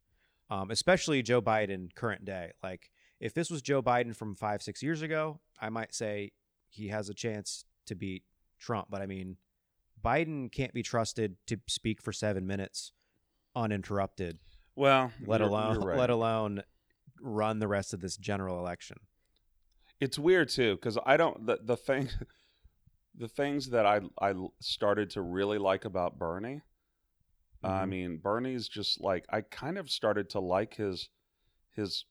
[0.49, 2.51] Um, especially Joe Biden current day.
[2.63, 2.89] Like
[3.19, 6.31] if this was Joe Biden from five six years ago, I might say
[6.69, 8.23] he has a chance to beat
[8.59, 8.87] Trump.
[8.89, 9.37] But I mean,
[10.03, 12.93] Biden can't be trusted to speak for seven minutes
[13.55, 14.39] uninterrupted
[14.75, 15.97] Well, let you're- alone you're right.
[15.97, 16.61] let alone
[17.19, 18.97] run the rest of this general election.
[19.99, 22.09] it's weird too because I don't the the thing
[23.15, 26.61] the things that I I started to really like about Bernie.
[27.63, 27.89] I Mhm.
[27.89, 31.09] mean, Bernie's just like I kind of started to like his
[31.71, 32.05] his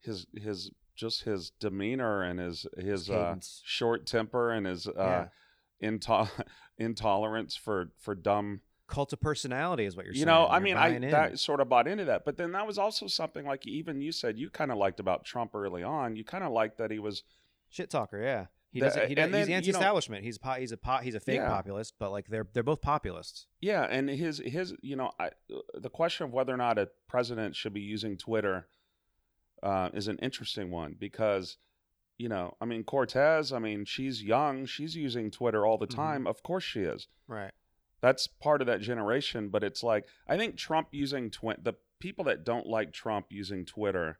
[0.00, 5.26] his his just his demeanor and his his uh, short temper and his uh,
[5.80, 6.30] into-
[6.78, 10.26] intolerance for for dumb Cult of personality is what you're you saying.
[10.28, 13.06] know i mean i that sort of bought into that but then that was also
[13.06, 16.44] something like even you said you kind of liked about trump early on you kind
[16.44, 17.22] of liked that he was
[17.70, 18.20] shit talker.
[18.22, 19.08] Yeah, he doesn't.
[19.08, 20.24] He does, and he's then, you know- anti-establishment.
[20.24, 21.48] he's po- he's a po- he's a fake Yeah.
[21.48, 23.46] populist, but like they're they're both populists.
[23.60, 25.30] yeah and his his you know I,
[25.74, 28.68] the question of whether or not a president should be using twitter
[29.62, 31.56] uh, is an interesting one because
[32.18, 35.94] you know i mean cortez i mean she's young she's using twitter all the Mhm.
[35.96, 37.52] time of course she is Right.
[38.00, 42.24] that's part of that generation but it's like i think trump using twi- the people
[42.26, 44.18] that don't like trump using twitter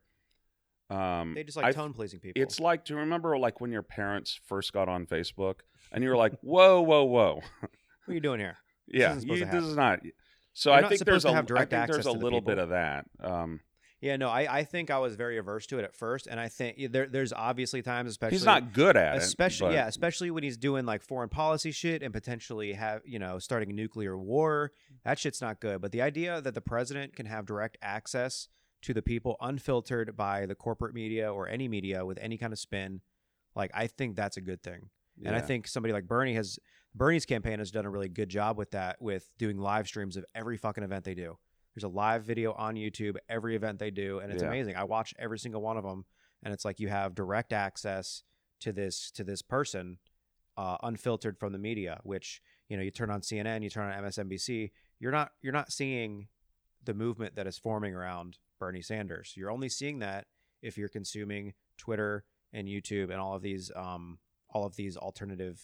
[0.91, 2.41] um They just like I- tone pleasing people.
[2.43, 5.61] it's like do you remember like when your parents first got on facebook
[5.93, 7.71] and you were like whoa whoa whoa what
[8.09, 8.57] are you doing here?
[8.87, 10.01] yeah isn't you, this is not
[10.53, 12.69] so You're i not think there's a I think there's a the little bit of
[12.71, 13.61] that um
[14.01, 16.49] Yeah, no, I, I think I was very averse to it at first, and I
[16.51, 20.43] think there there's obviously times, especially he's not good at especially it yeah especially when
[20.43, 24.73] he's doing like foreign policy shit and potentially have you know starting a nuclear war
[25.07, 28.49] that shit's not good but the idea that the president can have direct access
[28.85, 32.59] to the people unfiltered by the corporate media or any media with any kind of
[32.59, 33.01] spin
[33.57, 34.91] like i think that's a good thing.
[35.25, 36.59] And i think somebody like bernie has
[36.95, 40.25] bernie's campaign has done a really good job with that with doing live streams of
[40.35, 41.39] every fucking event they do.
[41.75, 44.49] There's a live video on youtube every event they do and it's Yeah.
[44.49, 44.77] amazing.
[44.77, 46.05] I watch every single one of them
[46.43, 48.23] and it's like you have direct access
[48.61, 49.99] to this to this person
[50.57, 54.05] uh, unfiltered from the media which you know you turn on cnn you turn on
[54.05, 54.71] msnbc
[55.01, 56.29] you're not you're not seeing
[56.85, 60.27] the movement that is forming around bernie sanders you're only seeing that
[60.63, 64.19] if you're consuming twitter and youtube and all of these um
[64.51, 65.61] all of these alternative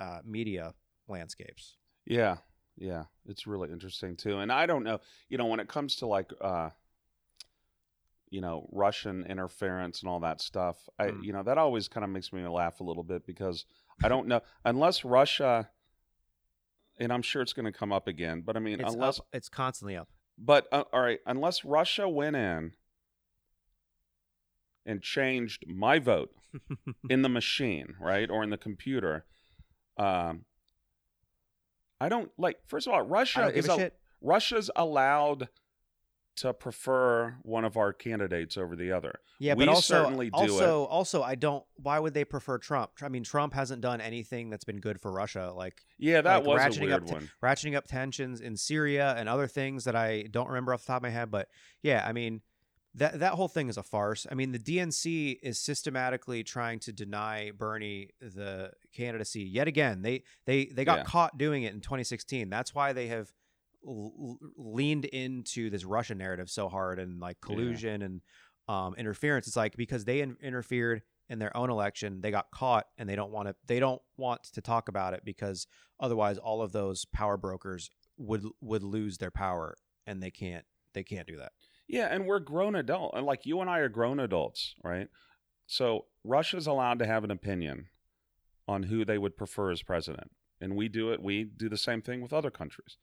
[0.00, 0.74] uh, media
[1.06, 2.38] landscapes Yeah,
[2.76, 4.38] yeah, it's really interesting too.
[4.40, 6.70] And I don't know, you know, when it comes to like, uh,
[8.30, 11.22] you know, Russian interference and all that stuff, I, Mm.
[11.24, 13.64] you know, that always kind of makes me laugh a little bit because
[14.02, 15.70] I don't know unless Russia,
[16.98, 18.40] and I'm sure it's going to come up again.
[18.40, 20.08] But I mean, It's unless up, it's constantly up.
[20.38, 22.72] But uh, all right, unless Russia went in
[24.84, 26.30] and changed my vote
[27.10, 29.24] in the machine, right, or in the computer,
[29.96, 30.44] um,
[32.00, 32.58] I don't like.
[32.66, 33.92] First of all, Russia is a a.
[34.20, 35.48] Russia's allowed
[36.36, 39.20] to prefer one of our candidates over the other.
[39.38, 41.64] Yeah, We but also, certainly do also, also, I don't.
[41.76, 42.90] Why would they prefer Trump?
[43.02, 45.52] I mean, Trump hasn't done anything that's been good for Russia.
[45.54, 47.30] Like Yeah, that Like was a ratcheting weird up one.
[47.42, 50.98] ratcheting up tensions in Syria and other things that I don't remember off the top
[50.98, 51.30] of my head.
[51.30, 51.48] But
[51.82, 52.42] yeah, I mean,
[52.96, 54.26] that that whole thing is a farce.
[54.30, 60.02] I mean, the DNC is systematically trying to deny Bernie the candidacy yet again.
[60.02, 61.04] They they they got Yeah.
[61.04, 62.48] caught doing it in 2016.
[62.50, 63.32] That's why they have
[63.86, 67.46] l- leaned into this Russian narrative so hard and like Yeah.
[67.54, 68.20] collusion and
[68.68, 69.46] um, interference.
[69.46, 73.16] It's like because they in- interfered in their own election, they got caught, and they
[73.16, 73.54] don't want to.
[73.66, 75.66] They don't want to talk about it because
[76.00, 79.76] otherwise, all of those power brokers would would lose their power,
[80.06, 80.64] and they can't.
[80.94, 81.52] They can't do that.
[81.88, 85.08] Yeah, and we're grown adult, and like you and I are grown adults, right?
[85.66, 87.88] So Russia's allowed to have an opinion
[88.68, 90.30] on who they would prefer as president,
[90.60, 91.22] and we do it.
[91.22, 92.96] We do the same thing with other countries.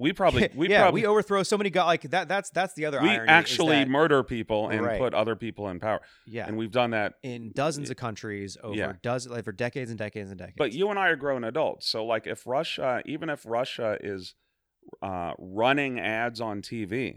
[0.00, 1.86] We probably, we yeah, probably, we overthrow so many guys.
[1.86, 2.26] Like that.
[2.26, 3.00] That's that's the other.
[3.02, 4.98] we irony actually that- murder people and Right.
[4.98, 6.46] put other people in power, yeah.
[6.48, 7.14] and we've done that.
[7.22, 8.92] in dozens of countries over Yeah.
[9.02, 10.56] dozen like for decades and decades and decades.
[10.58, 14.34] But you and I are grown adults, so like if Russia, even if Russia is
[15.02, 17.16] uh, running ads on TV,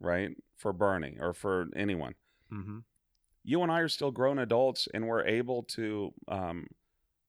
[0.00, 2.14] right, for Bernie or for anyone,
[2.50, 2.78] hmm
[3.44, 6.66] you and I are still grown adults, and we're able to um,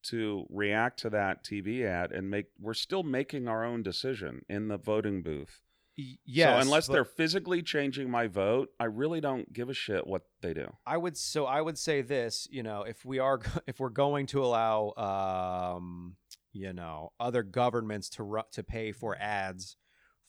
[0.03, 2.47] to react to that TV ad and make.
[2.59, 5.61] We're still making our own decision in the voting booth.
[5.95, 10.23] yes, so unless they're physically changing my vote, I really don't give a shit what
[10.41, 10.71] they do.
[10.85, 14.25] I would so I would say this, you know, if we are if we're going
[14.27, 16.15] to allow um
[16.51, 19.77] you know, other governments to ru- to pay for ads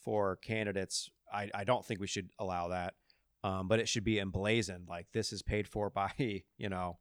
[0.04, 2.94] for candidates, I I don't think we should allow that.
[3.44, 6.10] Um but it should be emblazoned like this is paid for by,
[6.58, 6.98] you know,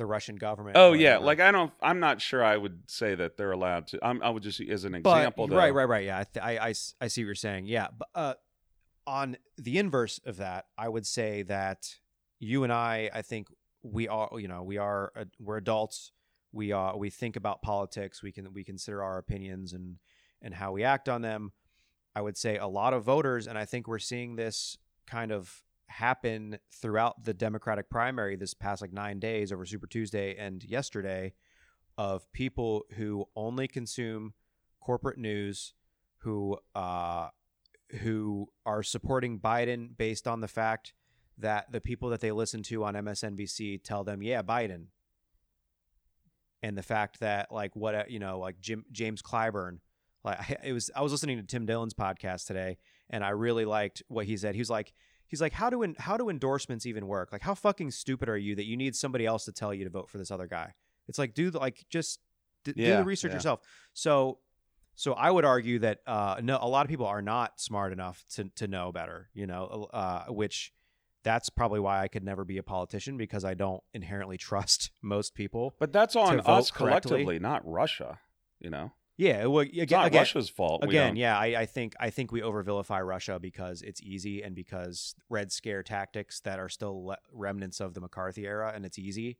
[0.00, 0.76] the Russian government.
[0.76, 1.24] Oh yeah, whatever.
[1.26, 1.72] like I don't.
[1.80, 2.42] I'm not sure.
[2.42, 3.98] I would say that they're allowed to.
[4.02, 5.46] I'm, I would just as an But- example.
[5.46, 6.04] though, right, right, right.
[6.06, 7.66] Yeah, I, th- I, I I see what you're saying.
[7.66, 8.34] Yeah, but uh,
[9.06, 11.96] on the inverse of that, I would say that
[12.38, 13.48] you and I, I think
[13.82, 16.12] we are, you know, we are, uh, we're adults.
[16.52, 18.22] We are, we think about politics.
[18.22, 19.96] We can, we consider our opinions and
[20.42, 21.52] and how we act on them.
[22.16, 25.62] I would say a lot of voters, and I think we're seeing this kind of
[25.90, 31.34] happen throughout the Democratic primary this past like nine days over Super Tuesday and yesterday
[31.98, 34.32] of people who only consume
[34.80, 35.74] corporate news
[36.18, 37.28] who uh,
[38.00, 40.94] who are supporting Biden based on the fact
[41.38, 44.86] that the people that they listen to on MSNBC tell them, yeah, Biden.
[46.62, 49.78] And the fact that like what you know, like Jim James Clyburn,
[50.22, 52.78] like it was I was listening to Tim Dillon's podcast today
[53.08, 54.54] and I really liked what he said.
[54.54, 54.92] He was like
[55.30, 57.30] he's like how do en- how do endorsements even work?
[57.32, 59.90] Like how fucking stupid are you that you need somebody else to tell you to
[59.90, 60.74] vote for this other guy?
[61.08, 62.20] It's like do the, like just
[62.64, 63.36] d- do the research yeah.
[63.36, 63.60] yourself.
[63.94, 64.38] So
[64.94, 68.24] so I would argue that uh, no, a lot of people are not smart enough
[68.34, 69.30] to to know better.
[69.32, 70.72] You know, uh, which
[71.22, 75.34] that's probably why I could never be a politician because I don't inherently trust most
[75.34, 75.74] people.
[75.78, 77.10] But that's on us correctly.
[77.10, 78.18] collectively, not Russia.
[78.58, 80.82] You know, Yeah, well, it's again, not again, Russia's fault.
[80.82, 84.54] again, yeah, I, I think I think we over vilify Russia because it's easy and
[84.54, 88.98] because Red Scare tactics that are still le- remnants of the McCarthy era, and it's
[88.98, 89.36] easy.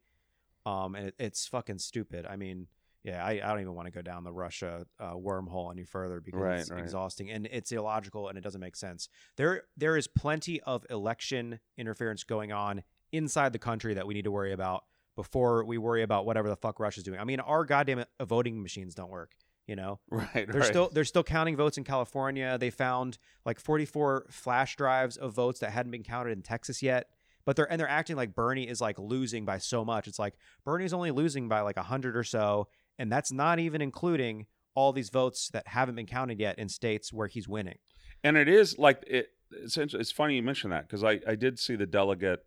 [0.66, 2.26] Um, and it, it's fucking stupid.
[2.26, 2.66] I mean,
[3.04, 6.20] yeah, I, I don't even want to go down the Russia uh, wormhole any further
[6.20, 6.82] because Right, it's right.
[6.82, 9.08] exhausting and it's illogical and it doesn't make sense.
[9.36, 14.24] There there is plenty of election interference going on inside the country that we need
[14.24, 14.84] to worry about
[15.16, 17.18] before we worry about whatever the fuck Russia's doing.
[17.18, 19.32] I mean, our goddamn voting machines don't work.
[19.70, 20.28] You know, right.
[20.34, 20.64] they're right.
[20.64, 22.58] still they're still counting votes in California.
[22.58, 27.08] They found like 44 flash drives of votes that hadn't been counted in Texas yet.
[27.44, 30.08] But they're and they're acting like Bernie is like losing by so much.
[30.08, 32.66] It's like Bernie's only losing by like 100 or so,
[32.98, 37.12] and that's not even including all these votes that haven't been counted yet in states
[37.12, 37.78] where he's winning.
[38.24, 39.28] and it is like it.
[39.52, 42.40] It's, it's funny you mention that because I I did see the delegate.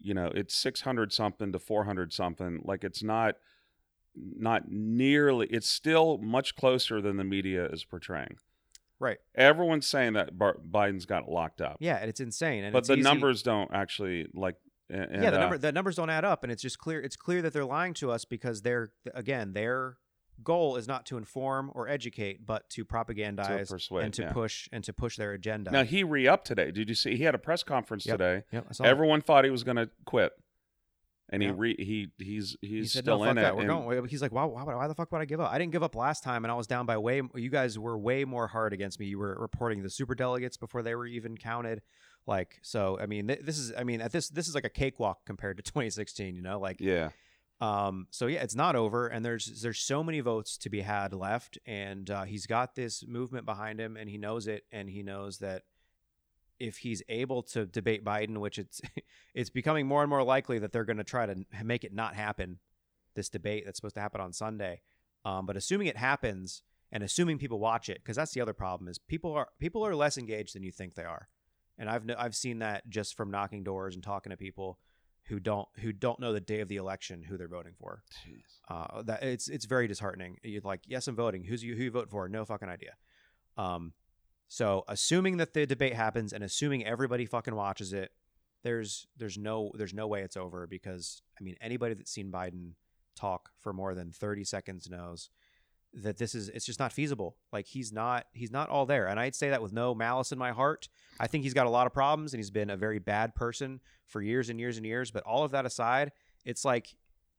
[0.00, 2.62] You know, it's six hundred something to four hundred something.
[2.64, 3.36] Like it's not
[4.14, 5.46] not nearly.
[5.50, 8.36] It's still much closer than the media is portraying.
[8.98, 9.18] Right.
[9.34, 12.62] Everyone's saying that Bar- Biden's got it locked up, Yeah, and it's insane.
[12.64, 14.56] And but it's the easy- numbers don't actually like.
[14.88, 17.00] And, yeah, the uh, number the numbers don't add up, and it's just clear.
[17.00, 19.96] It's clear that they're lying to us because they're again their
[20.44, 24.32] goal is not to inform or educate, but to propagandize persuade, and to yeah.
[24.32, 25.70] push and to push their agenda.
[25.70, 26.70] Now he re upped today.
[26.70, 27.16] Did you see?
[27.16, 28.18] He had a press conference Yep.
[28.18, 28.42] today.
[28.52, 28.90] Yep, I saw that.
[28.90, 30.32] Everyone thought he was going to quit,
[31.32, 31.48] and Yeah.
[31.48, 33.54] he re, he he's he's he said, still "No, in that.
[33.54, 33.56] it.
[33.56, 35.50] We're going." He's like, why, why, why the fuck would I give up?
[35.50, 37.20] I didn't give up last time, and I was down by way.
[37.34, 39.06] You guys were way more hard against me.
[39.06, 41.82] You were reporting the super delegates before they were even counted.
[42.26, 44.70] Like, so I mean, th- this is, I mean, at this, this is like a
[44.70, 46.36] cakewalk compared to 2016.
[46.36, 47.10] You know, like, Yeah,
[47.60, 51.12] um, so yeah, it's not over, and there's there's so many votes to be had
[51.14, 55.02] left, and uh, he's got this movement behind him, and he knows it, and he
[55.02, 55.62] knows that
[56.62, 58.80] if he's able to debate Biden, which it's
[59.34, 62.14] it's becoming more and more likely that they're going to try to make it not
[62.14, 62.60] happen,
[63.14, 64.80] this debate that's supposed to happen on Sunday,
[65.24, 68.88] um, but assuming it happens, and assuming people watch it, because that's the other problem
[68.88, 71.28] is people are people are less engaged than you think they are,
[71.76, 74.78] and I've I've seen that just from knocking doors and talking to people
[75.26, 78.04] who don't who don't know the day of the election who they're voting for.
[78.68, 80.36] Uh, that it's it's very disheartening.
[80.44, 81.42] You're like, yes, I'm voting.
[81.44, 82.28] Who's you who you vote for?
[82.28, 82.92] No fucking idea.
[83.56, 83.94] Um,
[84.52, 88.12] so assuming that the debate happens and assuming everybody fucking watches it,
[88.62, 92.72] there's there's no there's no way it's over because I mean anybody that's seen Biden
[93.16, 95.30] talk for more than 30 seconds knows
[95.94, 97.38] that this is it's just not feasible.
[97.50, 99.06] Like he's not he's not all there.
[99.06, 100.90] And I'd say that with no malice in my heart.
[101.18, 103.80] I think he's got a lot of problems and he's been a very bad person
[104.06, 106.12] for years and years and years, but all of that aside,
[106.44, 106.94] it's like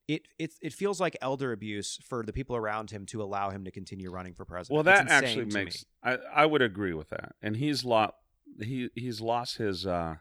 [0.07, 3.63] it it it feels like elder abuse for the people around him to allow him
[3.65, 4.75] to continue running for president.
[4.75, 8.13] well, that actually makes I I would agree with that, and he's lost
[8.61, 10.15] he he's lost his uh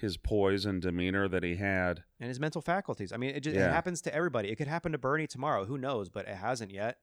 [0.00, 2.02] his poise and demeanor that he had.
[2.18, 3.12] and his mental faculties.
[3.12, 3.68] I mean, it, just, Yeah.
[3.68, 4.50] it happens to everybody.
[4.50, 5.66] It could happen to Bernie tomorrow.
[5.66, 6.08] Who knows?
[6.10, 6.98] But it hasn't yet.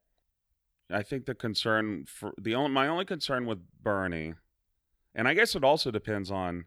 [0.90, 4.34] I think the concern for the only my only concern with Bernie,
[5.16, 6.66] and I guess it also depends on,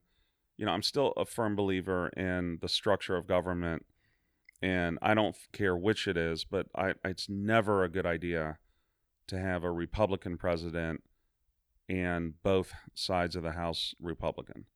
[0.57, 3.85] you know, I'm still a firm believer in the structure of government,
[4.63, 8.59] and I don't care which it is, but I it's never a good idea
[9.29, 11.03] to have a Republican president
[11.89, 14.67] and both sides of the House Republican.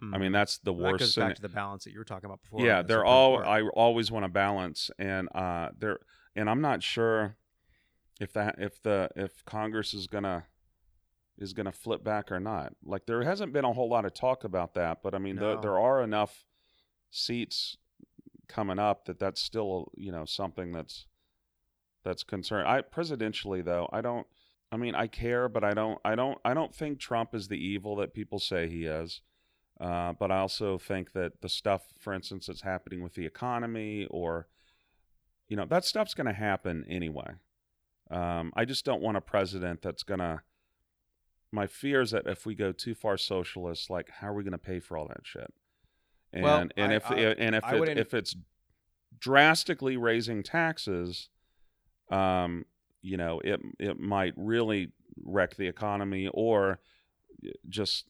[0.00, 0.82] I mean, that's the Mm-hmm.
[0.82, 1.00] that worst.
[1.00, 2.64] goes back to the balance that you were talking about before.
[2.64, 3.46] yeah the they're Supreme all Court.
[3.48, 5.98] i always want to balance and uh they're
[6.36, 7.36] and i'm not sure
[8.20, 10.44] if that if the if congress is gonna
[11.36, 14.44] is gonna flip back or not like there hasn't been a whole lot of talk
[14.44, 15.54] about that but i mean No.
[15.54, 16.44] there, there are enough
[17.10, 17.76] seats
[18.48, 21.06] coming up that that's still you know something that's
[22.04, 24.26] that's concerned i presidentially though i don't
[24.72, 27.62] i mean i care but i don't i don't i don't think trump is the
[27.62, 29.20] evil that people say he is
[29.80, 34.06] uh, but I also think that the stuff, for instance, that's happening with the economy
[34.10, 34.48] or,
[35.48, 37.34] you know, that stuff's going to happen anyway.
[38.10, 40.40] Um, I just don't want a president that's going to.
[41.50, 44.52] My fear is that if we go too far socialist, like how are we going
[44.52, 45.52] to pay for all that shit?
[46.32, 48.36] And Well, and I- if I- and if it, if it's
[49.18, 51.28] drastically raising taxes,
[52.10, 52.64] um,
[53.02, 54.92] you know, it it might really
[55.24, 56.80] wreck the economy or
[57.68, 58.06] just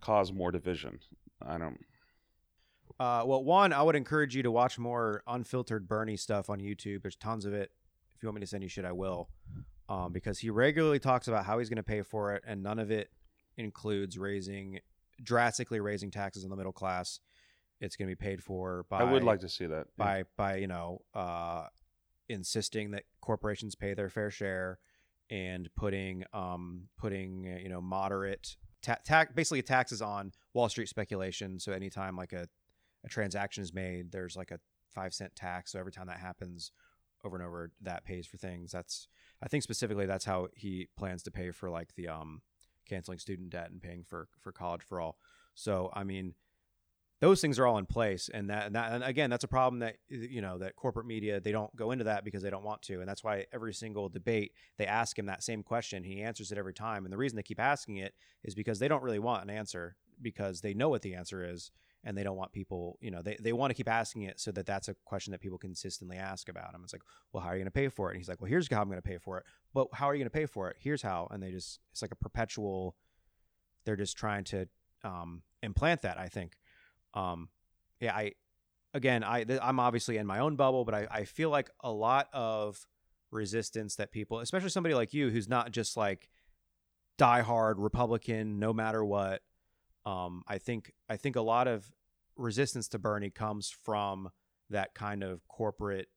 [0.00, 1.00] cause more division.
[1.42, 1.80] I don't.
[2.98, 7.00] Uh, well, one, I would encourage you to watch more unfiltered Bernie stuff on YouTube.
[7.02, 7.72] There's tons of it.
[8.14, 9.30] If you want me to send you shit, I will.
[9.88, 12.78] Um, because he regularly talks about how he's going to pay for it, and none
[12.78, 13.10] of it
[13.56, 14.80] includes raising,
[15.22, 17.20] drastically raising taxes on the middle class.
[17.80, 18.98] It's going to be paid for by.
[19.00, 19.86] I would like to see that.
[19.98, 20.04] yeah.
[20.04, 21.66] by by you know uh,
[22.28, 24.78] insisting that corporations pay their fair share
[25.30, 31.58] and putting um, putting you know moderate ta- ta- basically taxes on Wall Street speculation.
[31.58, 32.48] So anytime like a
[33.04, 34.60] a transaction is made, there's like a
[34.94, 35.72] five cent tax.
[35.72, 36.72] So every time that happens
[37.24, 38.72] over and over, that pays for things.
[38.72, 39.08] That's
[39.42, 42.42] I think specifically that's how he plans to pay for like the um
[42.88, 45.16] canceling student debt and paying for for college for all.
[45.54, 46.34] So I mean
[47.20, 49.80] those things are all in place and that, and that and again that's a problem
[49.80, 52.80] that you know that corporate media they don't go into that because they don't want
[52.82, 56.50] to and that's why every single debate they ask him that same question he answers
[56.50, 59.18] it every time and the reason they keep asking it is because they don't really
[59.18, 61.70] want an answer because they know what the answer is
[62.04, 64.50] and they don't want people you know they, they want to keep asking it so
[64.50, 66.80] that that's a question that people consistently ask about him.
[66.82, 67.02] It's like
[67.32, 68.12] well how are you going to pay for it?
[68.12, 69.44] And he's like well here's how i'm going to pay for it.
[69.74, 70.76] But how are you going to pay for it?
[70.78, 72.96] Here's how and they just it's like a perpetual
[73.84, 74.68] they're just trying to
[75.04, 76.52] um, implant that i think
[77.14, 77.48] um
[78.00, 78.32] yeah i
[78.94, 81.90] again i th- i'm obviously in my own bubble but I, I feel like a
[81.90, 82.86] lot of
[83.30, 86.28] resistance that people especially somebody like you who's not just like
[87.18, 89.42] diehard republican no matter what
[90.06, 91.90] um i think i think a lot of
[92.36, 94.30] resistance to bernie comes from
[94.70, 96.08] that kind of corporate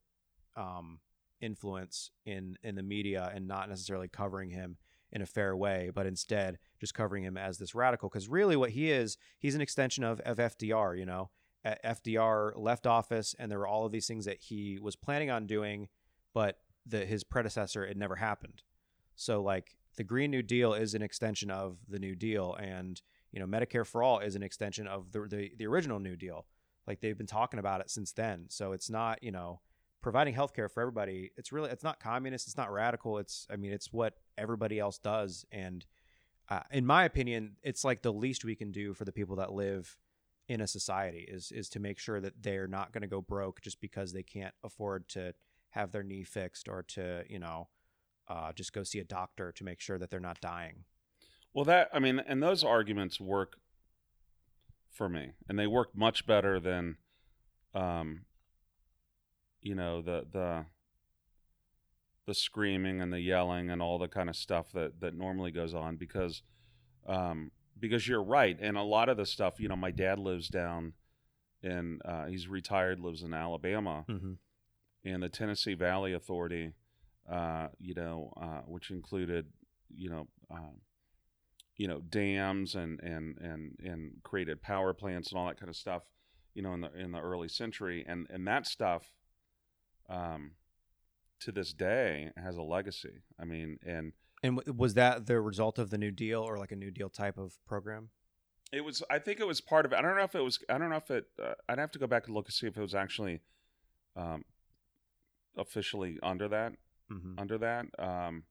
[0.56, 1.00] um
[1.42, 4.78] influence in in the media and not necessarily covering him
[5.14, 8.10] in a fair way, but instead just covering him as this radical.
[8.10, 10.98] Because really, what he is, he's an extension of, of FDR.
[11.00, 11.30] You know,
[11.66, 15.48] FDR left office, and there were all of these things that he was planning on
[15.48, 15.88] doing,
[16.34, 18.64] but the his predecessor it never happened.
[19.16, 23.00] So, like the Green New Deal is an extension of the New Deal, and
[23.32, 26.48] you know, Medicare for all is an extension of the the, the original New Deal.
[26.88, 28.48] Like they've been talking about it since then.
[28.50, 29.62] So it's not, you know,
[30.04, 31.32] providing healthcare for everybody.
[31.38, 33.18] It's really it's not communist, it's not radical.
[33.18, 35.84] It's I mean, it's what everybody else does and
[36.50, 39.54] uh, in my opinion, it's like the least we can do for the people that
[39.54, 39.98] live
[40.50, 43.62] in a society is is to make sure that they're not going to go broke
[43.62, 45.34] just because they can't afford to
[45.70, 47.70] have their knee fixed or to, you know,
[48.28, 50.84] uh, just go see a doctor to make sure that they're not dying.
[51.54, 53.56] Well, that I mean, and those arguments work
[54.92, 56.98] for me, and they work much better than,
[57.74, 58.26] um,
[59.64, 60.66] you know, the the
[62.26, 65.74] the screaming and the yelling and all the kind of stuff that that normally goes
[65.74, 66.42] on because,
[67.08, 70.48] um, because you're right, and a lot of the stuff, you know, my dad lives
[70.48, 70.94] down,
[71.62, 74.34] in uh, he's retired, lives in Alabama, Mm-hmm.
[75.06, 76.72] and the Tennessee Valley Authority,
[77.30, 79.48] uh, you know, uh, which included,
[79.94, 80.76] you know, um,
[81.76, 85.76] you know, dams and and and and created power plants and all that kind of
[85.76, 86.04] stuff,
[86.54, 89.04] you know, in the in the early century, and and that stuff,
[90.10, 90.52] um,
[91.42, 93.24] to this day has a legacy.
[93.40, 96.72] I mean, and And w- was that the result of the New Deal or like
[96.72, 98.10] a New Deal type of program?
[98.72, 99.04] it was.
[99.10, 99.98] I think it was part of it.
[99.98, 100.60] I don't know if it was.
[100.70, 101.26] I don't know if it.
[101.42, 103.42] Uh, I'd have to go back and look and see if it was actually,
[104.16, 104.44] um,
[105.58, 106.74] officially under that.
[107.12, 107.38] Mm-hmm.
[107.38, 107.86] under that.
[108.00, 108.44] Um,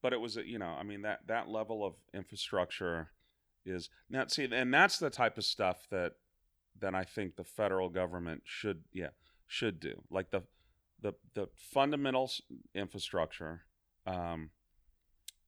[0.00, 3.10] but it was, a- you know, I mean that that level of infrastructure
[3.66, 6.12] is now see, and that's the type of stuff that
[6.80, 9.08] that I think the federal government should, yeah,
[9.46, 10.42] should do, like the
[11.00, 12.30] the the fundamental
[12.74, 13.62] infrastructure,
[14.06, 14.50] um,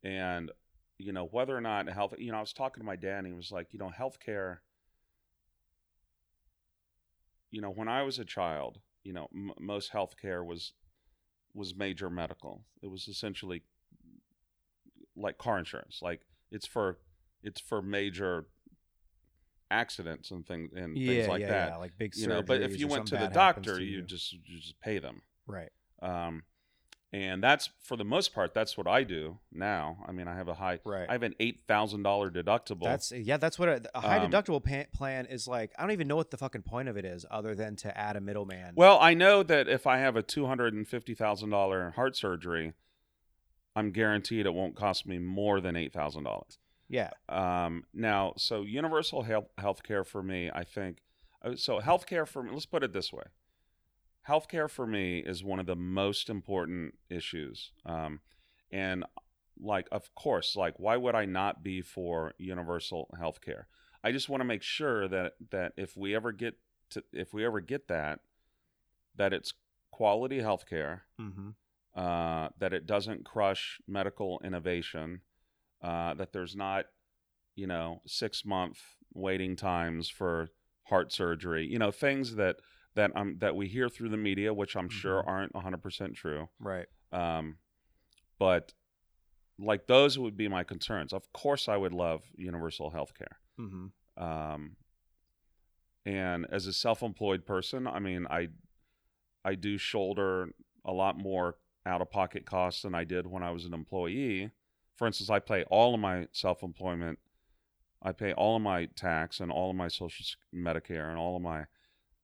[0.05, 0.51] and
[0.99, 2.15] you know whether or not health.
[2.19, 4.59] You know, I was talking to my dad, and he was like, you know, healthcare.
[7.51, 10.73] You know, when I was a child, you know, m- most healthcare was
[11.55, 12.63] was major medical.
[12.83, 13.63] It was essentially
[15.17, 16.01] like car insurance.
[16.03, 16.21] Like
[16.51, 16.99] it's for
[17.43, 18.47] it's for major
[19.71, 21.69] accidents and things and Yeah, things like yeah, that.
[21.71, 24.03] yeah, like big you know, but if you went to the doctor, to you you.
[24.03, 25.23] just you just pay them.
[25.47, 25.71] Right.
[26.03, 26.43] Um,
[27.13, 28.53] and that's for the most part.
[28.53, 29.99] That's what I do now.
[30.07, 30.81] I mean, I have a high.
[30.85, 31.07] Right.
[31.09, 32.83] I have an eight thousand dollar deductible.
[32.85, 33.37] That's yeah.
[33.39, 35.73] That's what a, a high Um, deductible pa- plan is like.
[35.79, 38.17] I don't even know what the fucking point of it is, other than to add
[38.17, 38.75] a middleman.
[38.77, 42.17] well, I know that if I have a two hundred and fifty thousand dollar heart
[42.17, 42.73] surgery,
[43.75, 46.59] I'm guaranteed it won't cost me more than eight thousand dollars.
[46.89, 50.99] Yeah, Um, now, so universal health healthcare for me, I think.
[51.43, 53.25] uh, So healthcare for me, let's put it this way:
[54.29, 57.73] healthcare for me is one of the most important issues.
[57.85, 58.21] Um,
[58.71, 59.05] and
[59.59, 63.65] like, of course, like, why would I not be for universal healthcare?
[64.05, 66.55] I just want to make sure that that if we ever get
[66.91, 68.21] to if we ever get that,
[69.17, 69.55] that it's
[69.91, 71.51] quality healthcare mm-hmm.
[71.95, 75.23] uh, that it doesn't crush medical innovation,
[75.83, 76.87] uh, that there's not,
[77.55, 78.79] you know, six month
[79.15, 80.49] waiting times for
[80.85, 82.57] heart surgery, you know, things that
[82.95, 85.29] that um that we hear through the media, which I'm sure Mhm.
[85.29, 86.49] aren't 100 percent true.
[86.59, 86.87] right.
[87.13, 87.59] Um,
[88.39, 88.73] but
[89.59, 91.13] like those would be my concerns.
[91.13, 93.39] Of course, I would love universal health care.
[93.59, 94.23] Mm-hmm.
[94.23, 94.77] Um,
[96.05, 98.49] and as a self-employed person, I mean, I
[99.45, 100.51] I do shoulder
[100.85, 104.51] a lot more out-of-pocket costs than I did when I was an employee.
[104.97, 107.19] For instance, I pay all of my self-employment,
[108.03, 110.25] I pay all of my tax and all of my social
[110.55, 111.67] Medicare and all of my,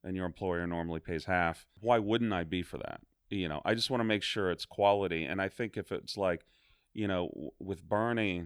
[0.02, 1.66] and your employer normally pays half.
[1.80, 3.00] Why wouldn't I be for that?
[3.30, 5.24] You know, I just want to make sure it's quality.
[5.24, 6.44] And I think if it's like,
[6.92, 8.44] you know, with Bernie,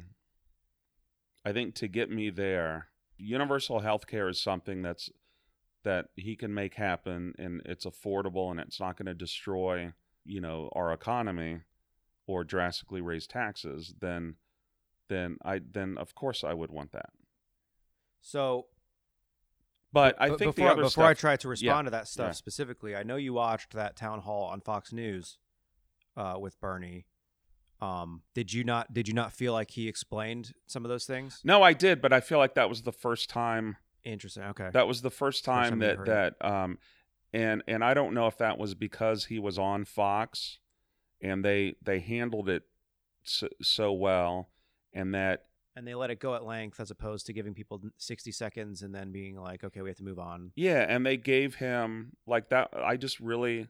[1.44, 2.88] I think to get me there,
[3.18, 5.10] universal health care is something that's
[5.84, 9.92] that he can make happen and it's affordable and it's not going to destroy
[10.24, 11.60] you know our economy
[12.26, 14.34] or drastically raise taxes then
[15.08, 17.10] then i then of course i would want that
[18.20, 18.66] So
[19.92, 22.32] but i think before, before I try to respond to that stuff yeah.
[22.32, 25.38] specifically, I know you watched that town hall on Fox News
[26.16, 27.06] uh, with Bernie.
[27.80, 28.92] Um, did you not?
[28.92, 31.40] Did you not feel like he explained some of those things?
[31.44, 34.44] no i did but i feel like that was the first time Interesting.
[34.44, 34.70] Okay.
[34.72, 36.78] that was the first time time that that um
[37.32, 40.58] and and i don't know if that was because he was on fox
[41.20, 42.62] and they they handled it
[43.24, 44.50] so, so well
[44.92, 48.32] and that and they let it go at length as opposed to giving people 60
[48.32, 50.50] seconds and then being like, okay, we have to move on.
[50.56, 52.70] Yeah, and they gave him like that.
[52.74, 53.68] I just really,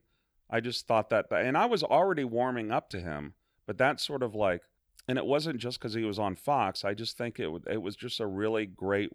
[0.49, 3.35] I just thought that, and I was already warming up to him,
[3.67, 4.63] but that sort of like,
[5.09, 6.85] and it wasn't just because he was on Fox.
[6.85, 9.11] I just think it it was just a really great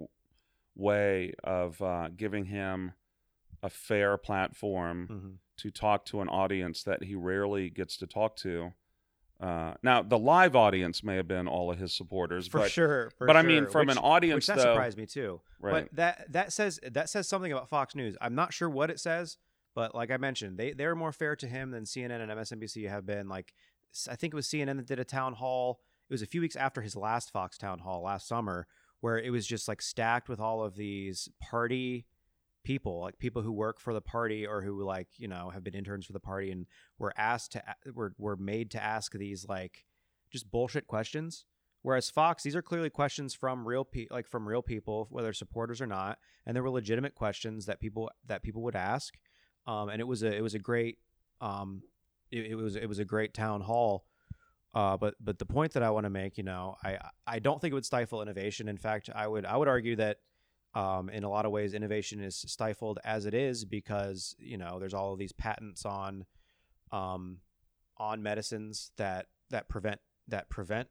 [0.76, 2.94] way of uh, giving him
[3.64, 5.30] a fair platform Mm-hmm.
[5.58, 8.74] to talk to an audience that he rarely gets to talk to.
[9.40, 13.12] Uh, now the live audience may have been all of his supporters, for but sure.
[13.18, 15.42] for but I mean, from Which- an audience that though, surprised me too.
[15.60, 15.88] right?
[15.90, 18.16] But that that says that says something about Fox News.
[18.22, 19.38] I'm not sure what it says,
[19.74, 23.06] but like I mentioned, they they're more fair to him than CNN and MSNBC have
[23.08, 23.28] been.
[23.30, 23.54] Like
[24.08, 25.80] I think it was CNN that did a town hall.
[26.08, 28.68] It was a few weeks after his last Fox town hall last summer,
[29.00, 32.06] where it was just like stacked with all of these party
[32.64, 35.74] people, like people who work for the party or who like you know have been
[35.74, 36.66] interns for the party and
[36.98, 37.64] were asked to
[37.94, 39.86] were were made to ask these like
[40.32, 41.46] just bullshit questions.
[41.84, 45.82] Whereas Fox, these are clearly questions from real pe- like from real people, whether supporters
[45.82, 49.16] or not, and there were legitimate questions that people that people would ask.
[49.66, 51.00] Um, and it was a it was a great
[51.40, 51.82] um,
[52.32, 54.06] it, it was it was a great town hall.
[54.74, 56.98] Uh, but but the point that I want to make, you know, I
[57.28, 58.70] I don't think it would stifle innovation.
[58.70, 60.18] In fact, I would I would argue that
[60.74, 64.80] um, in a lot of ways innovation is stifled as it is because you know
[64.80, 66.26] there's all of these patents on
[66.92, 67.38] um,
[67.98, 70.88] on medicines that that prevent that prevent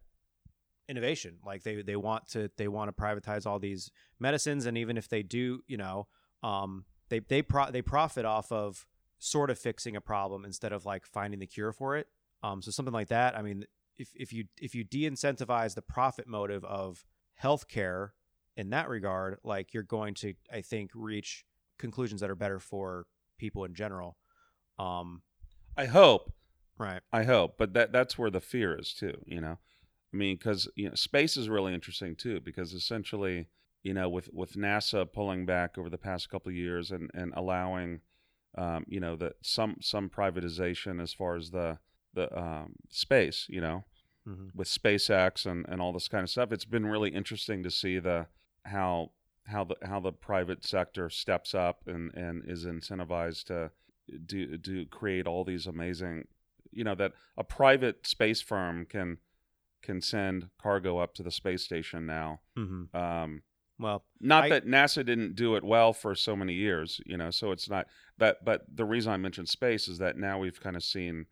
[0.88, 1.36] innovation.
[1.44, 5.08] Like they they want to they want to privatize all these medicines and even if
[5.08, 6.08] they do you know
[6.42, 8.86] um they they pro- they profit off of
[9.18, 12.06] sort of fixing a problem instead of like finding the cure for it.
[12.42, 13.64] Um so something like that i mean
[13.98, 17.04] if if you if you de-incentivize the profit motive of
[17.42, 18.10] healthcare
[18.60, 21.44] in that regard like you're going to i think reach
[21.78, 23.06] conclusions that are better for
[23.38, 24.16] people in general
[24.78, 25.22] um
[25.76, 26.32] I hope,
[26.78, 29.14] right I hope, but that that's where the fear is too.
[29.26, 29.58] You know,
[30.12, 33.46] I mean, because you know, space is really interesting too, because essentially,
[33.82, 37.32] you know, with with NASA pulling back over the past couple of years and and
[37.36, 38.00] allowing,
[38.58, 41.78] um, you know, that some some privatization as far as the
[42.12, 43.84] the um, space, you know,
[44.28, 44.48] mm-hmm.
[44.54, 46.52] with SpaceX and, and all this kind of stuff.
[46.52, 48.26] It's been really interesting to see the
[48.64, 49.10] how
[49.46, 53.70] how the how the private sector steps up and, and is incentivized to
[54.26, 56.24] do do create all these amazing
[56.72, 59.18] you know that a private space firm can
[59.82, 62.40] can send cargo up to the space station now.
[62.58, 62.94] Mm-hmm.
[62.96, 63.42] Um,
[63.78, 67.30] well not I- that NASA didn't do it well for so many years, you know.
[67.30, 67.86] So it's not
[68.18, 71.26] that, but the reason I mentioned space is that now we've kind of seen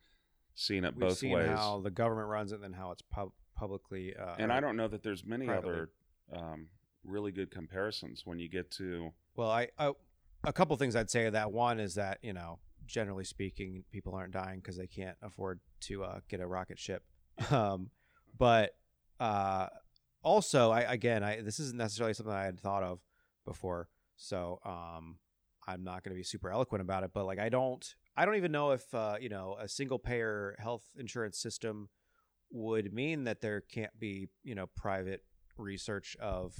[0.54, 1.48] seen it we've both seen ways.
[1.48, 4.76] how the government runs it and then how it's pub- publicly uh, and I don't
[4.76, 5.70] know that there's many privately.
[5.72, 5.90] other
[6.34, 6.66] um,
[7.08, 9.92] really good comparisons when you get to Well, I, I
[10.44, 11.52] a couple things I'd say that.
[11.52, 16.04] One is that you know, generally speaking, people aren't dying because they can't afford to
[16.04, 17.02] uh, get a rocket ship.
[17.52, 17.90] Um,
[18.36, 18.74] but
[19.20, 19.68] uh,
[20.22, 23.00] also, I again, I this isn't necessarily something I had thought of
[23.44, 25.18] before, so um,
[25.66, 27.10] I'm not going to be super eloquent about it.
[27.14, 27.84] But like, I don't,
[28.16, 31.88] I don't even know if uh, you know a single payer health insurance system
[32.50, 35.22] would mean that there can't be you know private
[35.56, 36.54] research of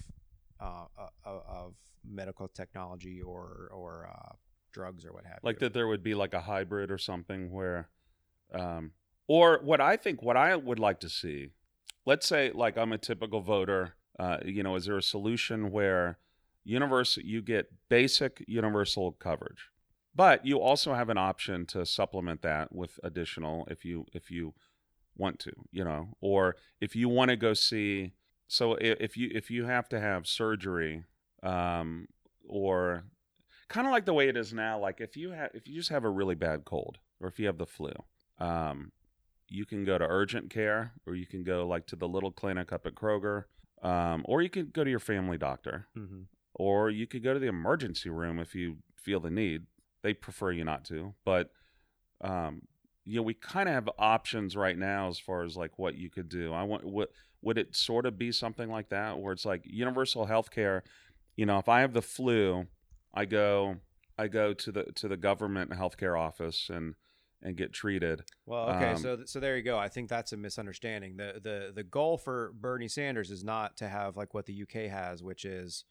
[0.61, 1.75] uh, uh, of
[2.05, 4.33] medical technology or or uh,
[4.73, 5.61] drugs or what have like you.
[5.61, 7.89] that there would be like a hybrid or something where
[8.53, 8.93] um
[9.27, 11.49] or what i think what i would like to see
[12.07, 16.19] let's say like i'm a typical voter uh you know is there a solution where
[16.65, 19.71] universal you get basic universal coverage
[20.15, 24.55] but you also have an option to supplement that with additional if you if you
[25.17, 28.13] want to you know or if you want to go see
[28.49, 31.05] so if you if you have to have surgery
[31.43, 32.09] um
[32.49, 33.05] or
[33.69, 35.91] kind of like the way it is now like if you have if you just
[35.91, 37.93] have a really bad cold or if you have the flu
[38.41, 38.91] um
[39.49, 42.73] you can go to urgent care or you can go like to the little clinic
[42.73, 43.45] up at kroger
[43.83, 46.25] um, or you could go to your family doctor Mhm.
[46.55, 49.67] or you could go to the emergency room if you feel the need
[50.03, 51.51] they prefer you not to but
[52.23, 52.63] um
[53.05, 56.11] you know we kind of have options right now as far as like what you
[56.11, 57.11] could do i want what
[57.43, 60.83] would it sort of be something like that where it's like universal health care
[61.37, 62.67] you know if i have the flu
[63.15, 63.77] i go
[64.19, 66.95] i go to the to the government healthcare office and
[67.41, 69.79] and get treated Well, okay, Um, so so there you go.
[69.79, 71.17] I think that's a misunderstanding.
[71.17, 74.91] the the The goal for Bernie Sanders is not to have like what the UK
[74.91, 75.85] has, which is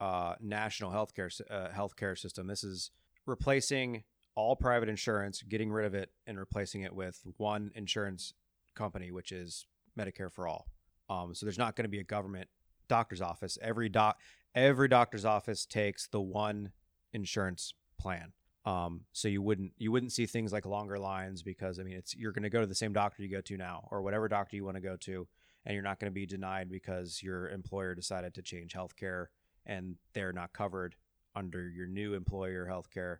[0.00, 2.46] uh, national healthcare uh, healthcare system.
[2.46, 2.90] This is
[3.26, 4.04] replacing
[4.34, 8.32] all private insurance, getting rid of it, and replacing it with one insurance
[8.74, 9.66] company, which is
[9.98, 10.68] Medicare for all.
[11.08, 12.48] Um, so there's not going to be a government
[12.88, 13.58] doctor's office.
[13.62, 14.18] Every doc
[14.54, 16.72] every doctor's office takes the one
[17.12, 18.32] insurance plan.
[18.64, 22.14] Um, so you wouldn't you wouldn't see things like longer lines because I mean it's
[22.14, 24.56] you're going to go to the same doctor you go to now or whatever doctor
[24.56, 25.26] you want to go to,
[25.64, 29.26] and you're not going to be denied because your employer decided to change healthcare
[29.64, 30.96] and they're not covered
[31.34, 33.18] under your new employer healthcare.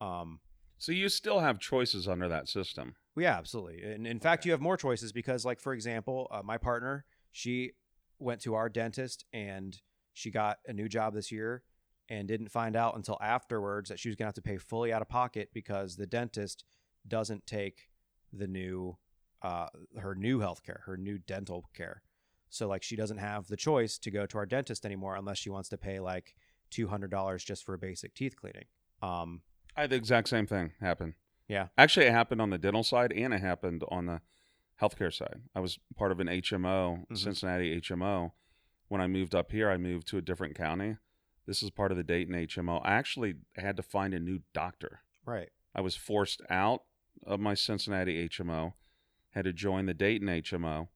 [0.00, 0.40] Um,
[0.78, 3.82] so you still have choices under that system yeah, absolutely.
[3.82, 7.72] And in fact, you have more choices because, like, for example, uh, my partner, she
[8.18, 9.80] went to our dentist and
[10.12, 11.62] she got a new job this year
[12.08, 14.92] and didn't find out until afterwards that she was going to have to pay fully
[14.92, 16.64] out of pocket because the dentist
[17.08, 17.88] doesn't take
[18.32, 18.96] the new
[19.42, 19.66] uh,
[19.98, 22.02] her new health care, her new dental care.
[22.48, 25.50] So like she doesn't have the choice to go to our dentist anymore unless she
[25.50, 26.36] wants to pay like
[26.70, 28.66] two hundred dollars just for a basic teeth cleaning.
[29.02, 29.40] Um,
[29.76, 31.14] I had the exact same thing happen.
[31.48, 31.68] Yeah.
[31.76, 34.20] Actually, it happened on the dental side and it happened on the
[34.80, 35.42] healthcare side.
[35.54, 37.16] I was part of an HMO, Mhm.
[37.18, 38.32] Cincinnati HMO.
[38.88, 40.96] When I moved up here, I moved to a different county.
[41.46, 42.78] This is part of the Dayton HMO.
[42.78, 45.02] I actually had to find a new doctor.
[45.24, 45.50] right.
[45.74, 46.84] I was forced out
[47.24, 48.74] of my Cincinnati HMO,
[49.30, 50.88] had to join the Dayton HMO.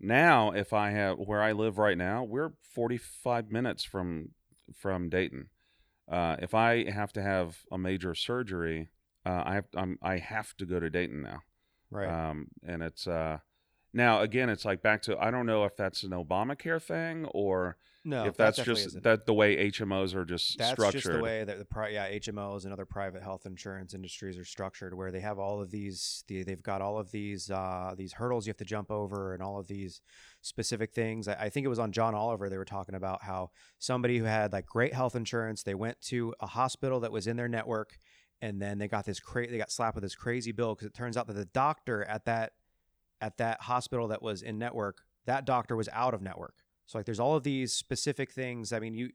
[0.00, 4.34] Now, if I have where I live right now, we're 45 minutes from
[4.74, 5.50] from Dayton.
[6.08, 8.88] Uh, if I have to have a major surgery,
[9.26, 11.42] uh, I have I'm, I have to go to Dayton now.
[11.94, 12.08] Right.
[12.08, 13.38] Um, and it's uh,
[13.92, 17.76] now again, it's like back to I don't know if that's an Obamacare thing or
[18.04, 19.04] no, if that that's just isn't.
[19.04, 21.02] that the way HMOs are just That's structured.
[21.02, 24.44] just the way that the pri- yeah HMOs and other private health insurance industries are
[24.44, 28.12] structured, where they have all of these, the, they've got all of these uh, these
[28.12, 30.02] hurdles you have to jump over, and all of these
[30.42, 31.28] specific things.
[31.28, 34.24] I, I think it was on John Oliver they were talking about how somebody who
[34.24, 37.98] had like great health insurance, they went to a hospital that was in their network,
[38.44, 40.92] and then they got this cra- they got slapped with this crazy bill because it
[40.92, 42.52] turns out that the doctor at that
[43.22, 46.56] at that hospital that was in network, that doctor was out of network.
[46.84, 48.70] So like there's all of these specific things.
[48.70, 49.10] I mean, you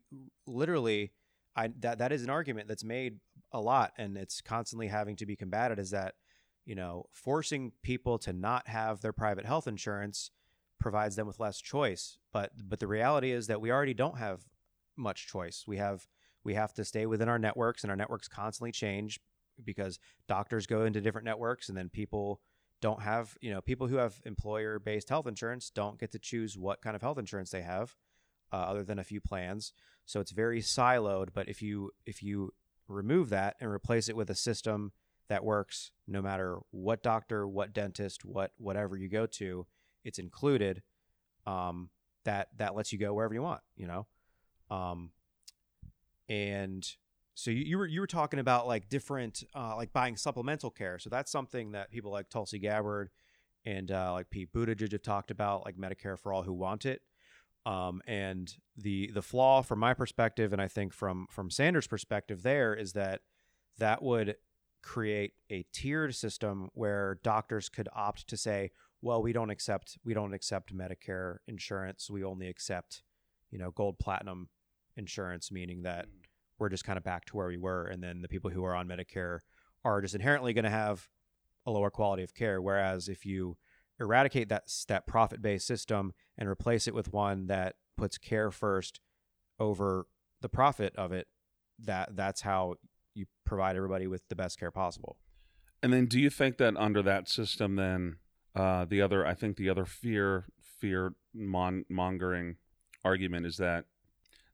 [0.47, 1.11] literally
[1.55, 3.19] I that that is an argument that's made
[3.51, 6.15] a lot and it's constantly having to be combated is that,
[6.65, 10.31] you know, forcing people to not have their private health insurance
[10.79, 12.17] provides them with less choice.
[12.33, 14.41] But but the reality is that we already don't have
[14.97, 15.65] much choice.
[15.67, 16.07] We have
[16.49, 19.19] we have to stay within our networks and our networks constantly change
[19.63, 22.41] because doctors go into different networks and then people
[22.81, 26.57] don't have you know people who have employer based health insurance don't get to choose
[26.57, 27.95] what kind of health insurance they have
[28.51, 29.73] uh, other than a few plans.
[30.07, 32.51] So it's very siloed but if you if you
[32.87, 34.91] remove that and replace it with a system
[35.27, 39.67] that works no matter what doctor what dentist what whatever you go to
[40.03, 40.81] it's included
[41.45, 41.91] um
[42.25, 44.07] that that lets you go wherever you want you know?
[44.71, 45.11] Um
[46.29, 46.87] and
[47.33, 50.99] so you, you were you were talking about like different uh, like buying supplemental care.
[50.99, 53.09] So that's something that people like Tulsi Gabbard
[53.65, 57.01] and uh, like Pete Buttigieg have talked about, like Medicare for all who want it.
[57.65, 62.43] Um, and the the flaw from my perspective, and I think from from Sanders' perspective,
[62.43, 63.21] there is that
[63.77, 64.35] that would
[64.81, 70.13] create a tiered system where doctors could opt to say, well, we don't accept we
[70.13, 72.09] don't accept Medicare insurance.
[72.09, 73.03] We only accept,
[73.51, 74.49] you know, gold platinum
[74.95, 76.07] insurance, meaning that
[76.59, 77.85] we're just kind of back to where we were.
[77.85, 79.39] And then the people who are on Medicare
[79.83, 81.07] are just inherently going to have
[81.65, 82.61] a lower quality of care.
[82.61, 83.57] Whereas if you
[83.99, 88.99] eradicate that that profit based system and replace it with one that puts care first
[89.59, 90.05] over
[90.41, 91.27] the profit of it,
[91.79, 92.75] that that's how
[93.13, 95.17] you provide everybody with the best care possible.
[95.81, 98.17] And then, do you think that under that system, then
[98.55, 102.57] uh, the other, I think the other fear, fear mon- mongering
[103.03, 103.85] argument is that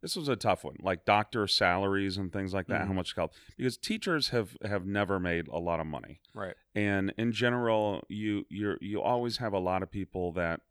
[0.02, 2.82] this was a tough one, like doctor salaries and things like that.
[2.88, 2.96] How Mhm.
[2.96, 3.34] much help?
[3.58, 6.56] Because teachers have have never made a lot of money, Right.
[6.76, 10.62] and in general, you you you always have a lot of people that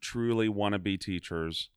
[0.00, 1.70] truly want to be teachers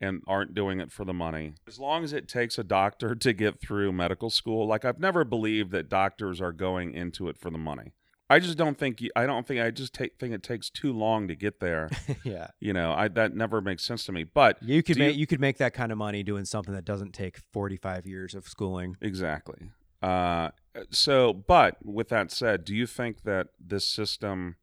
[0.00, 1.54] and aren't doing it for the money.
[1.66, 5.24] As long as it takes a doctor to get through medical school, like I've never
[5.24, 7.94] believed that doctors are going into it for the money.
[8.28, 10.92] I just don't think you, I don't think I just take, think it takes too
[10.92, 11.88] long to get there.
[12.24, 12.48] yeah.
[12.58, 14.24] You know, I that never makes sense to me.
[14.24, 16.74] But You could Do you- make you could make that kind of money doing something
[16.74, 18.96] that doesn't take 45 years of schooling.
[19.00, 19.70] Exactly.
[20.02, 20.50] Uh,
[20.90, 24.56] so, but with that said, do you think that this system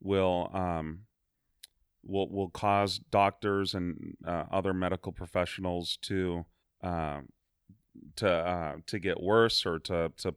[0.00, 1.00] will um,
[2.02, 6.44] will will cause doctors and uh, other medical professionals to
[6.82, 7.28] um
[8.16, 10.34] to uh, to get worse or to to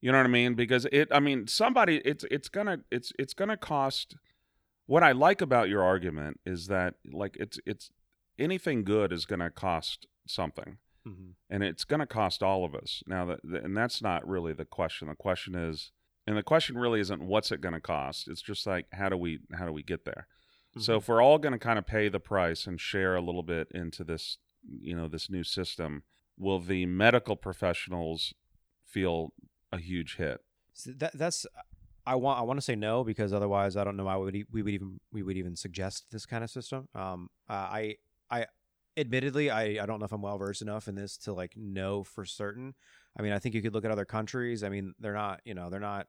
[0.00, 0.54] you know what I mean?
[0.54, 4.16] Because it, I mean, somebody, it's it's gonna it's it's gonna cost.
[4.86, 7.90] What I like about your argument is that like it's it's
[8.38, 11.30] anything good is gonna cost something Mm-hmm.
[11.50, 15.06] and it's to cost all of us now that and that's not really the question
[15.06, 15.92] the question is
[16.26, 19.38] and the question really isn't what's it to cost it's just like how do we
[19.56, 20.26] how do we get there
[20.78, 23.68] so if we're all to kind of pay the price and share a little bit
[23.72, 24.38] into this
[24.80, 26.02] you know this new system
[26.36, 28.34] will the medical professionals
[28.84, 29.32] feel
[29.72, 30.40] a huge hit
[30.74, 31.46] So that that's
[32.06, 34.44] I want I want to say no because otherwise I don't know why we would
[34.52, 36.88] we would even we would even suggest this kind of system.
[36.94, 37.96] Um, uh, I
[38.30, 38.46] I
[38.96, 42.04] admittedly I I don't know if I'm well versed enough in this to like know
[42.04, 42.74] for certain.
[43.18, 44.62] I mean I think you could look at other countries.
[44.62, 46.06] I mean they're not you know they're not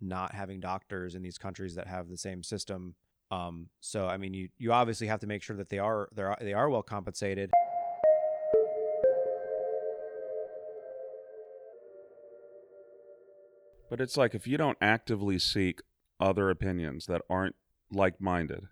[0.00, 2.96] not having doctors in these countries that have the same system.
[3.30, 6.22] Um, so I mean you you obviously have to make sure that they are they
[6.22, 7.52] are they are well compensated.
[13.90, 15.80] But it's like if you don't actively seek
[16.20, 17.54] other opinions that aren't
[17.92, 18.64] like-minded,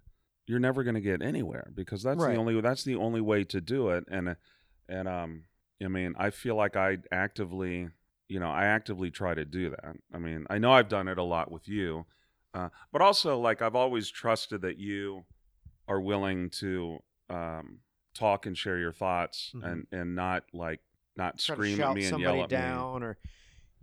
[0.46, 2.32] you're never going to get anywhere because that's Right.
[2.32, 4.04] the only that's the only way to do it.
[4.10, 4.36] And
[4.88, 5.44] and um,
[5.82, 7.88] I mean, I feel like I actively,
[8.28, 9.96] you know, I actively try to do that.
[10.12, 12.06] I mean, I know I've done it a lot with you,
[12.54, 15.24] uh, but also like I've always trusted that you
[15.88, 16.98] are willing to
[17.30, 17.78] um,
[18.14, 19.64] talk and share your thoughts Mhm.
[19.72, 20.80] and and not like
[21.16, 22.56] not scream at me and yell at me.
[22.56, 23.16] down or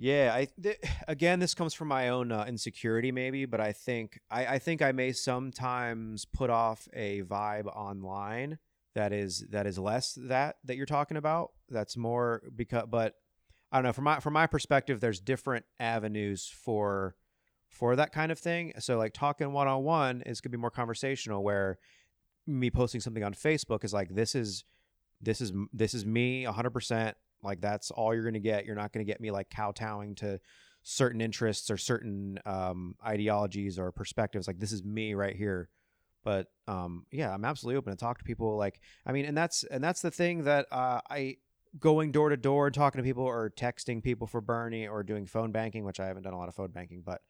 [0.03, 0.77] yeah i th-
[1.07, 4.81] again this comes from my own uh, insecurity maybe but i think I, I think
[4.81, 8.59] i may sometimes put off a vibe online
[8.95, 11.51] that is that is less that that you're talking about.
[11.69, 13.15] That's more because but
[13.71, 17.15] i don't know from my from my perspective there's different avenues for
[17.69, 18.73] for that kind of thing.
[18.77, 21.79] So like talking one-on-one is going to be more conversational where
[22.45, 24.63] me posting something on facebook is like this is
[25.21, 27.13] this is this is me 100%
[27.43, 28.65] like that's all you're going to get.
[28.65, 30.39] You're not going to get me like kowtowing to
[30.83, 34.47] certain interests or certain um, ideologies or perspectives.
[34.47, 35.69] Like this is me right here.
[36.23, 38.57] But um, yeah i'm absolutely open to talk to people.
[38.57, 41.35] Like i mean and that's and that's the thing that uh, i
[41.79, 45.51] going door to door talking to people or texting people for bernie or doing phone
[45.51, 47.21] banking which i haven't done a lot of phone banking but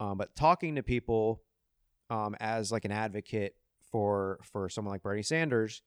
[0.00, 1.40] um, but talking to people
[2.10, 3.54] um, as like an advocate
[3.90, 5.82] for for someone like bernie sanders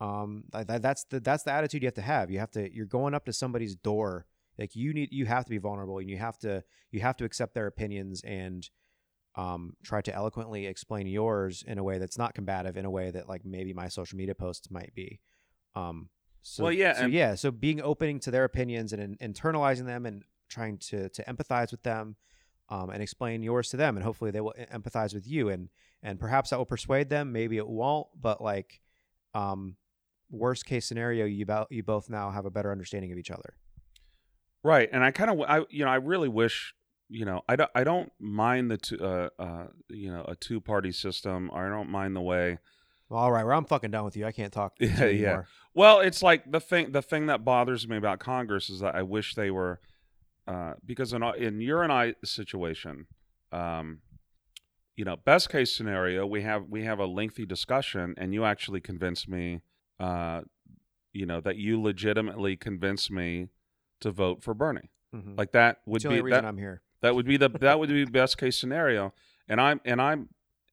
[0.00, 2.30] um that, that- that's the that's the attitude you have to have.
[2.30, 4.26] You have to you're going up to somebody's door
[4.58, 7.24] like you need you have to be vulnerable and you have to you have to
[7.24, 8.68] accept their opinions and
[9.36, 13.10] um try to eloquently explain yours in a way that's not combative in a way
[13.10, 15.20] that like maybe my social media posts might be.
[15.74, 16.08] Um
[16.42, 19.86] so Well, yeah, so and- yeah so being opening to their opinions and in, internalizing
[19.86, 22.16] them and trying to to empathize with them
[22.68, 25.68] um, and explain yours to them and hopefully they will empathize with you and
[26.02, 28.80] and perhaps that will persuade them maybe it won't but like
[29.34, 29.76] um
[30.30, 33.54] worst case scenario you about you both now have a better understanding of each other
[34.62, 36.74] Right, and I kind of, I you know, I really wish,
[37.10, 40.58] you know, I don't, I don't mind the two, uh, uh, you know, a two
[40.58, 41.50] party system.
[41.52, 42.58] I don't mind the way.
[43.10, 45.42] well, all right well i'm fucking done with you i can't talk Yeah, yeah.
[45.74, 49.02] Well, it's like the thing, the thing that bothers me about Congress is that I
[49.02, 49.80] wish they were,
[50.46, 53.06] uh, because in in your and I situation,
[53.52, 53.98] um,
[54.96, 58.80] you know, best case scenario, we have we have a lengthy discussion, and you actually
[58.80, 59.60] convince me,
[60.00, 60.42] uh,
[61.12, 63.48] you know, that you legitimately convince me
[64.00, 64.90] to vote for Bernie.
[65.14, 65.38] Mhm.
[65.38, 68.04] Like that would be reason that, i'm here that would be the that would be
[68.04, 69.14] the best case scenario.
[69.48, 70.30] And I'm and I'm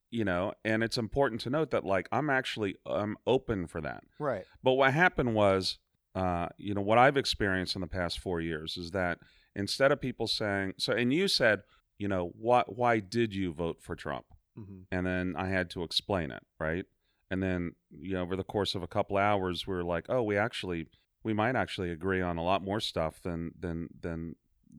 [0.10, 4.04] you know, and it's important to note that like I'm actually I'm open for that.
[4.20, 5.78] right But what happened was
[6.14, 9.20] uh, you know, what I've experienced in the past 4 years is that
[9.56, 11.62] instead of people saying so and you said,
[11.98, 14.26] you know, why why did you vote for Trump?
[14.56, 16.86] hmm And then I had to explain it, right?
[17.32, 20.22] And then, you know, over the course of a couple hours we are like, "Oh,
[20.22, 20.88] we actually
[21.24, 24.36] we might actually agree on a lot more stuff than than than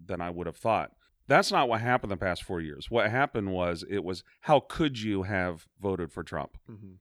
[0.06, 0.92] than I would have thought.
[1.28, 2.90] That's not what happened the past four years.
[2.90, 6.56] What happened was it was how could you have voted for Trump?
[6.66, 6.94] hmm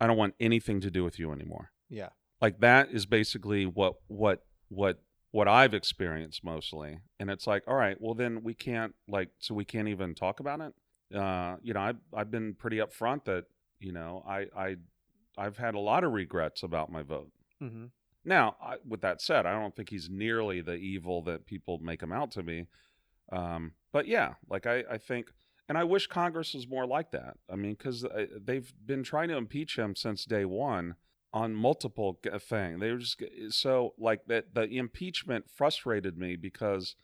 [0.00, 1.70] I don't want anything to do with you anymore.
[1.88, 6.98] yeah Like that is basically what what what what I've experienced mostly.
[7.18, 10.40] And it's like, all right, well then we can't like so we can't even talk
[10.40, 10.74] about it.
[11.16, 13.44] Uh, you know, I've I've been pretty upfront that
[13.84, 14.76] you know I I
[15.36, 17.30] I've had a lot of regrets about my vote.
[17.60, 17.86] hmm
[18.24, 22.02] Now, I, with that said, I don't think he's nearly the evil that people make
[22.02, 22.66] him out to be.
[23.32, 25.30] Um, but yeah, like I, I think,
[25.68, 27.34] and I wish Congress was more like that.
[27.50, 28.06] I mean, because
[28.40, 30.94] they've been trying to impeach him since day one
[31.32, 32.80] on multiple g- things.
[32.80, 33.20] They were just
[33.50, 34.54] so like that.
[34.54, 36.94] The impeachment frustrated me because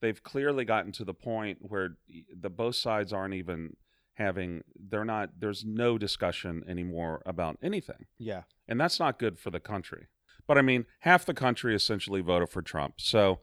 [0.00, 1.96] they've clearly gotten to the point where
[2.38, 3.76] the both sides aren't even
[4.18, 4.62] having.
[4.78, 5.30] They're not.
[5.38, 10.06] There's no discussion anymore about anything yeah and that's not good for the country.
[10.46, 13.40] But I mean, half the country essentially voted for Trump, so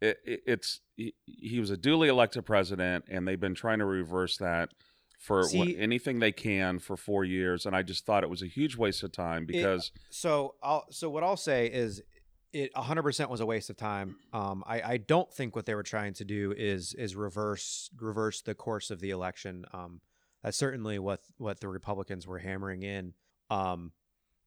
[0.00, 3.84] it, it, it's he, he was a duly elected president, and they've been trying to
[3.84, 4.70] reverse that
[5.18, 7.66] for what, anything they can for four years.
[7.66, 11.08] And I just thought it was a huge waste of time because so I'll so
[11.08, 12.02] what I'll say is
[12.52, 14.16] it 100% was a waste of time.
[14.32, 18.42] Um, I, I don't think what they were trying to do is is reverse reverse
[18.42, 19.64] the course of the election.
[19.72, 20.00] Um,
[20.44, 23.14] that's certainly what what the Republicans were hammering in.
[23.50, 23.92] Um,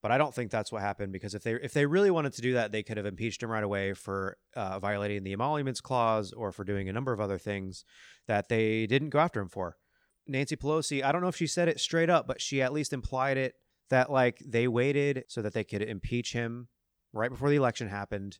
[0.04, 2.42] but I don't think that's what happened because if they if they really wanted to
[2.42, 6.32] do that, they could have impeached him right away for uh, violating the emoluments clause
[6.32, 7.84] or for doing a number of other things
[8.28, 9.76] that they didn't go after him for.
[10.28, 12.94] Nancy Pelosi, I don't know if she said it straight up, but she at least
[12.94, 13.56] implied it
[13.90, 16.68] that like they waited so that they could impeach him
[17.12, 18.38] right before the election happened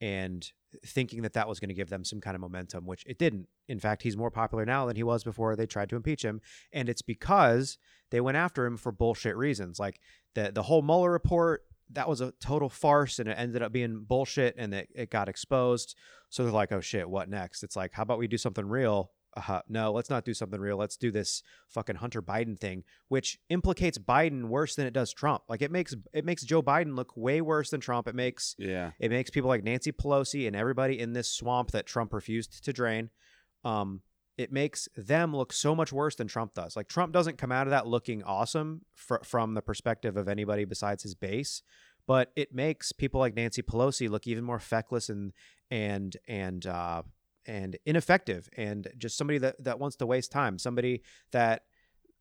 [0.00, 0.52] and
[0.84, 3.48] thinking that that was going to give them some kind of momentum which it didn't.
[3.68, 6.40] In fact he's more popular now than he was before they tried to impeach him
[6.72, 7.78] and it's because
[8.10, 10.00] they went after him for bullshit reasons like
[10.34, 14.04] the the whole Mueller report that was a total farce and it ended up being
[14.06, 15.96] bullshit and it, it got exposed.
[16.28, 17.62] So they're like oh shit what next?
[17.62, 20.76] It's like how about we do something real uh, no, let's not do something real.
[20.76, 25.42] Let's do this fucking Hunter Biden thing, which implicates Biden worse than it does Trump.
[25.48, 28.08] Like it makes it makes Joe Biden look way worse than Trump.
[28.08, 28.90] It makes Yeah.
[28.98, 32.72] it makes people like Nancy Pelosi and everybody in this swamp that Trump refused to
[32.72, 33.10] drain.
[33.64, 34.02] Um,
[34.36, 36.74] it makes them look so much worse than Trump does.
[36.74, 40.64] Like Trump doesn't come out of that looking awesome fr- from the perspective of anybody
[40.64, 41.62] besides his base,
[42.06, 45.32] but it makes people like Nancy Pelosi look even more feckless and
[45.70, 47.02] and and uh,
[47.46, 50.58] and ineffective and just somebody that that wants to waste time.
[50.58, 51.02] Somebody
[51.32, 51.62] that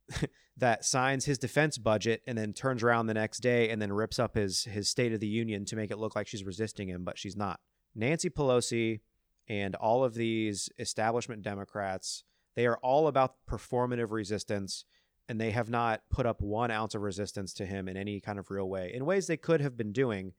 [0.58, 4.20] that signs his defense budget and then turns around the next day and then rips
[4.20, 7.04] up his his State of the Union to make it look like she's resisting him,
[7.04, 7.60] but she's not.
[7.96, 9.02] Nancy Pelosi
[9.48, 12.24] and all of these establishment Democrats,
[12.56, 14.86] they are all about performative resistance,
[15.28, 18.38] and they have not put up one ounce of resistance to him in any kind
[18.38, 18.92] of real way.
[18.94, 20.34] In ways they could have been doing,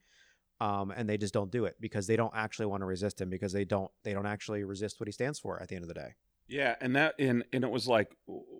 [0.61, 3.31] um, and they just don't do it because they don't actually want to resist him
[3.31, 5.89] because they don't they don't actually resist what he stands for at the end of
[5.89, 6.15] the day.
[6.49, 8.15] Yeah, and that and and it was like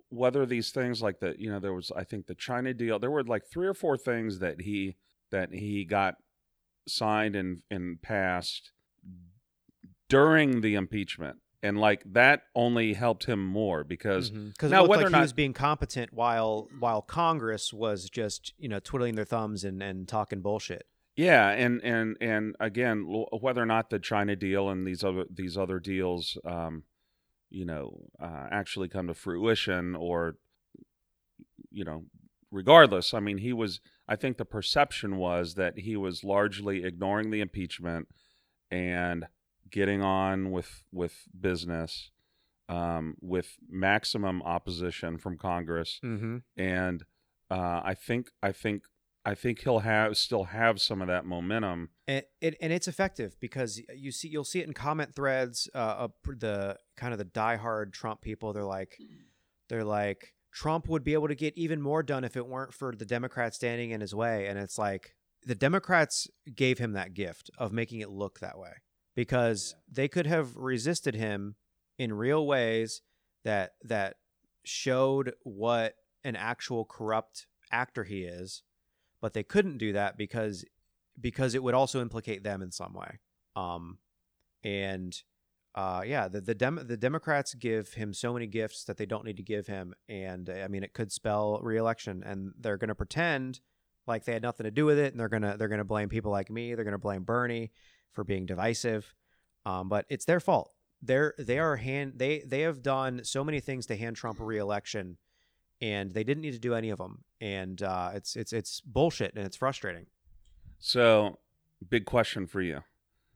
[0.09, 3.11] whether these things like the you know there was I think the China deal there
[3.11, 4.95] were like three or four things that he
[5.31, 6.15] that he got
[6.87, 8.71] signed and and passed
[10.09, 15.13] during the impeachment and like that only helped him more because because Now, whether like
[15.13, 19.63] or he was being competent while while Congress was just you know twiddling their thumbs
[19.63, 20.85] and and talking bullshit.
[21.27, 22.97] Yeah and and and again
[23.43, 26.83] whether or not the China deal and these other these other deals um
[27.49, 27.85] you know
[28.19, 30.35] uh, actually come to fruition or
[31.71, 31.99] you know
[32.51, 37.31] regardless i mean he was i think the perception was that he was largely ignoring
[37.31, 38.07] the impeachment
[38.69, 39.25] and
[39.69, 42.11] getting on with with business
[42.69, 46.37] um, with maximum opposition from congress Mm-hmm.
[46.57, 47.03] and
[47.49, 48.83] uh, i think i think
[49.25, 53.37] i think he'll have still have some of that momentum And it and it's effective
[53.39, 55.69] because you see you'll see it in comment threads.
[55.73, 58.51] Uh, the kind of the diehard Trump people.
[58.51, 58.97] They're like,
[59.69, 62.93] they're like Trump would be able to get even more done if it weren't for
[62.93, 64.47] the Democrats standing in his way.
[64.47, 65.15] And it's like
[65.45, 68.73] the Democrats gave him that gift of making it look that way
[69.15, 71.55] because they could have resisted him
[71.97, 73.01] in real ways
[73.45, 74.15] that that
[74.65, 75.93] showed what
[76.25, 78.63] an actual corrupt actor he is,
[79.21, 80.65] but they couldn't do that because
[81.19, 83.19] because it would also implicate them in some way.
[83.55, 83.99] Um,
[84.63, 85.15] and
[85.73, 89.25] uh, yeah, the the, Dem- the Democrats give him so many gifts that they don't
[89.25, 92.95] need to give him, and I mean it could spell reelection, and they're going to
[92.95, 93.61] pretend
[94.07, 96.31] like they had nothing to do with it, and they're gonna they're gonna blame people
[96.31, 97.71] like me, they're gonna blame Bernie
[98.11, 99.13] for being divisive,
[99.65, 100.73] um, but it's their fault.
[101.01, 104.43] They're they are hand they they have done so many things to hand Trump a
[104.43, 105.17] reelection,
[105.81, 109.33] and they didn't need to do any of them, and uh, it's it's it's bullshit
[109.35, 110.05] and it's frustrating.
[110.79, 111.39] so
[111.89, 112.81] big question for you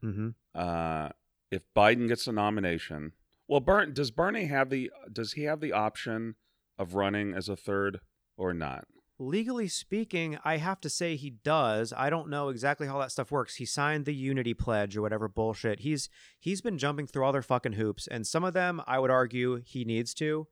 [0.04, 0.28] Mm-hmm.
[0.54, 1.08] uh,
[1.50, 3.12] if Biden gets a nomination,
[3.48, 6.34] well, Bern, does Bernie have the does he have the option
[6.78, 8.00] of running as a third
[8.36, 8.86] or not?
[9.18, 11.94] Legally speaking, I have to say he does.
[11.96, 13.54] I don't know exactly how that stuff works.
[13.54, 15.80] He signed the Unity Pledge or whatever bullshit.
[15.80, 19.10] He's he's been jumping through all their fucking hoops, and some of them I would
[19.10, 20.46] argue he needs to.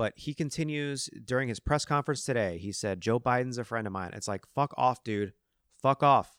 [0.00, 2.56] But he continues during his press conference today.
[2.56, 5.34] He said, "Joe Biden's a friend of mine." It's like, fuck off, dude.
[5.82, 6.38] Fuck off.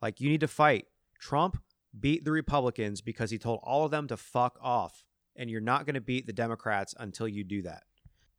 [0.00, 0.86] Like you need to fight.
[1.20, 1.62] Trump
[2.00, 5.04] beat the Republicans because he told all of them to fuck off,
[5.36, 7.82] and you're not going to beat the Democrats until you do that.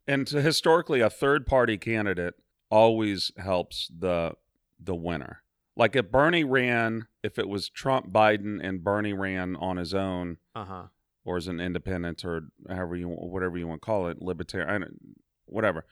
[0.08, 2.34] And to, historically, a third party candidate
[2.72, 4.34] always helps the
[4.80, 5.44] the winner.
[5.78, 10.38] Like if Bernie ran, if it was Trump, Biden, and Bernie ran on his own
[10.56, 10.84] Uh huh.
[11.26, 14.86] Or as an independent or however you whatever you want to call it, libertarian,
[15.46, 15.86] whatever.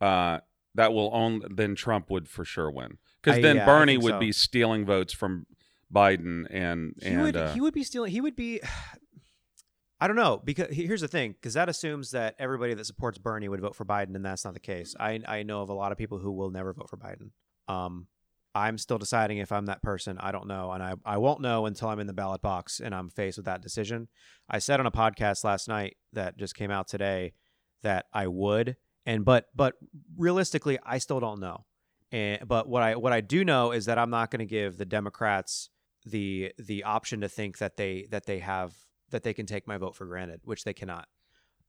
[0.00, 0.38] Uh,
[0.74, 4.18] that will own then Trump would for sure win because then yeah, Bernie would so.
[4.20, 5.46] be stealing votes from
[5.92, 8.60] Biden and he and would uh, he would be stealing he would be
[10.00, 13.48] I don't know because here's the thing because that assumes that everybody that supports Bernie
[13.48, 14.94] would vote for Biden and that's not the case.
[15.00, 17.30] I I know of a lot of people who will never vote for Biden.
[17.66, 18.06] Um
[18.54, 20.18] I'm still deciding if I'm that person.
[20.18, 22.94] I don't know and I I won't know until I'm in the ballot box and
[22.94, 24.08] I'm faced with that decision.
[24.48, 27.34] I said on a podcast last night that just came out today
[27.82, 28.76] that I would
[29.06, 29.74] and but but
[30.16, 31.64] realistically I still don't know.
[32.10, 34.78] And but what I what I do know is that I'm not going to give
[34.78, 35.70] the Democrats
[36.04, 38.74] the the option to think that they that they have
[39.10, 41.06] that they can take my vote for granted, which they cannot.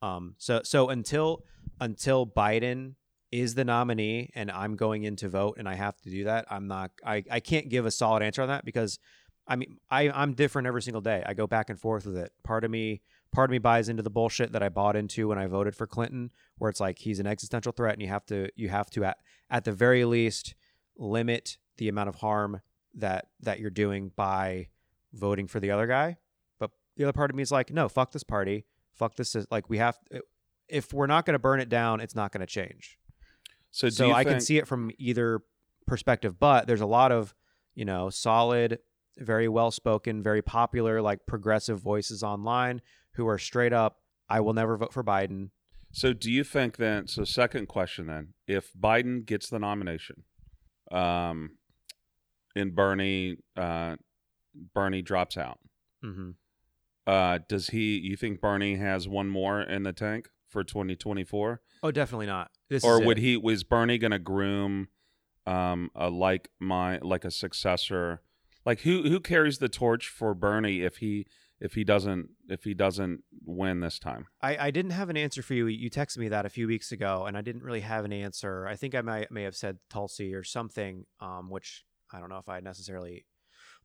[0.01, 1.43] Um, so so until
[1.79, 2.95] until Biden
[3.31, 6.45] is the nominee and I'm going in to vote and I have to do that,
[6.49, 8.99] I'm not I, I can't give a solid answer on that because
[9.47, 11.23] I mean I, I'm different every single day.
[11.25, 12.31] I go back and forth with it.
[12.43, 13.01] Part of me
[13.31, 15.87] part of me buys into the bullshit that I bought into when I voted for
[15.87, 19.05] Clinton, where it's like he's an existential threat and you have to you have to
[19.05, 19.17] at,
[19.49, 20.55] at the very least
[20.97, 22.61] limit the amount of harm
[22.95, 24.67] that that you're doing by
[25.13, 26.17] voting for the other guy.
[26.59, 29.45] But the other part of me is like, no, fuck this party, fuck this is
[29.51, 29.97] like we have
[30.67, 32.98] if we're not going to burn it down, it's not going to change.
[33.71, 35.41] So, do so I think, can see it from either
[35.85, 37.35] perspective, but there's a lot of,
[37.75, 38.79] you know, solid,
[39.17, 42.81] very well spoken, very popular, like progressive voices online
[43.13, 43.97] who are straight up,
[44.29, 45.49] I will never vote for Biden.
[45.91, 47.07] So, do you think then?
[47.07, 50.23] So, second question then: If Biden gets the nomination,
[50.91, 51.57] um,
[52.55, 53.95] and Bernie, uh,
[54.73, 55.59] Bernie drops out,
[56.03, 56.31] Mm-hmm.
[57.07, 57.97] uh, does he?
[57.97, 62.51] You think Bernie has one more in the tank for 2024, Oh, definitely not.
[62.69, 63.21] This or would it.
[63.21, 63.37] he?
[63.37, 64.89] Was Bernie going to groom,
[65.45, 68.21] um, a like my like a successor?
[68.65, 71.25] Like who who carries the torch for Bernie if he
[71.61, 74.27] if he doesn't if he doesn't win this time?
[74.41, 75.67] I, I didn't have an answer for you.
[75.67, 78.67] You texted me that a few weeks ago, and I didn't really have an answer.
[78.67, 82.37] I think I might may have said Tulsi or something, um, which I don't know
[82.37, 83.25] if I necessarily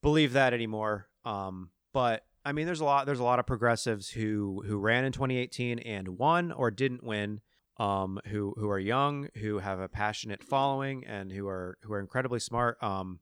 [0.02, 1.08] believe that anymore.
[1.24, 5.04] Um, but I mean, there's a lot there's a lot of progressives who who ran
[5.04, 7.40] in 2018 and won or didn't win.
[7.76, 11.98] Um, who who are young, who have a passionate following, and who are who are
[11.98, 12.80] incredibly smart.
[12.80, 13.18] Um,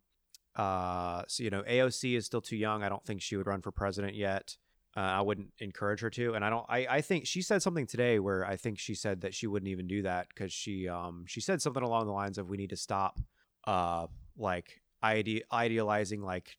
[0.57, 2.83] uh, so you know, AOC is still too young.
[2.83, 4.57] I don't think she would run for president yet.
[4.95, 6.67] Uh, I wouldn't encourage her to, and I don't.
[6.69, 9.71] I, I think she said something today where I think she said that she wouldn't
[9.71, 12.71] even do that because she um she said something along the lines of we need
[12.71, 13.19] to stop
[13.67, 16.59] uh like ide- idealizing like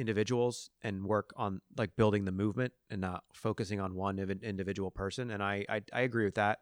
[0.00, 5.30] individuals and work on like building the movement and not focusing on one individual person.
[5.30, 6.58] And I I, I agree with that.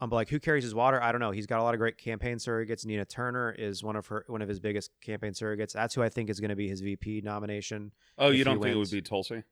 [0.00, 1.02] Um, but like who carries his water?
[1.02, 1.32] I don't know.
[1.32, 2.86] He's got a lot of great campaign surrogates.
[2.86, 5.72] Nina Turner is one of her one of his biggest campaign surrogates.
[5.72, 7.92] That's who I think is going to be his VP nomination.
[8.16, 9.42] Oh, you don't think it would be Tulsi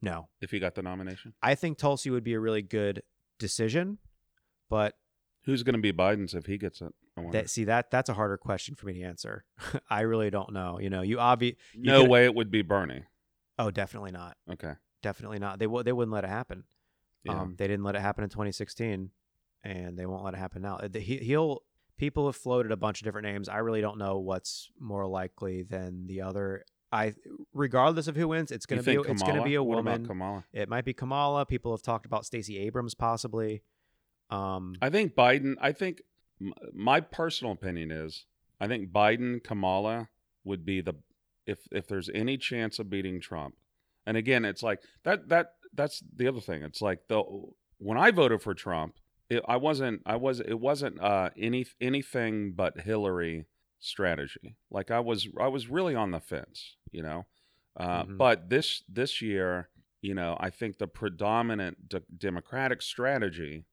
[0.00, 1.34] No, if he got the nomination?
[1.42, 3.02] I think Tulsi would be a really good
[3.38, 3.98] decision,
[4.68, 4.94] but
[5.44, 6.94] Who's going to be Biden's if he gets it?
[7.32, 9.44] That see that that's a harder question for me to answer.
[9.90, 10.78] I really don't know.
[10.78, 13.04] You know, you obvi- no could- way it would be Bernie.
[13.58, 14.36] Oh, definitely not.
[14.50, 14.72] Okay.
[15.02, 15.58] Definitely not.
[15.58, 16.64] They would they wouldn't let it happen.
[17.24, 17.40] Yeah.
[17.40, 19.10] Um, they didn't let it happen in 2016,
[19.62, 20.78] and they won't let it happen now.
[20.78, 21.62] The- He, he'll
[21.98, 23.48] people have floated a bunch of different names.
[23.48, 26.64] I really don't know what's more likely than the other.
[26.90, 27.14] I
[27.52, 30.06] regardless of who wins, it's gonna be it's gonna be a woman.
[30.06, 30.44] Kamala.
[30.52, 31.44] It might be Kamala.
[31.46, 33.62] People have talked about Stacey Abrams possibly.
[34.30, 35.54] Um, I think Biden.
[35.60, 36.00] I think
[36.72, 38.24] my personal opinion is
[38.60, 40.08] I think Biden Kamala
[40.44, 40.94] would be the
[41.46, 43.54] if if there's any chance of beating Trump.
[44.06, 46.62] And again, it's like that that that's the other thing.
[46.62, 47.22] It's like the
[47.78, 48.94] when I voted for Trump,
[49.30, 53.46] it, I wasn't I was it wasn't uh any anything but Hillary
[53.80, 54.56] strategy.
[54.70, 57.26] Like I was I was really on the fence, you know.
[57.76, 58.18] Uh, Mhm.
[58.18, 59.68] But this this year,
[60.02, 63.64] you know, I think the predominant de- Democratic strategy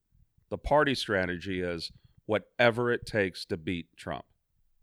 [0.48, 1.92] the party strategy is
[2.26, 4.24] whatever it takes to beat Trump,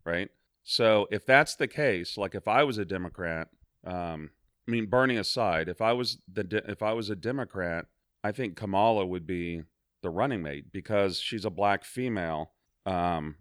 [0.04, 0.28] right?
[0.62, 3.48] So if that's the case, like if I was a Democrat,
[3.84, 4.30] um,
[4.66, 7.86] I mean Bernie aside, if I was the de- if I was a Democrat,
[8.22, 9.62] I think Kamala would be
[10.02, 12.52] the running mate because she's a black female,
[12.84, 13.36] um,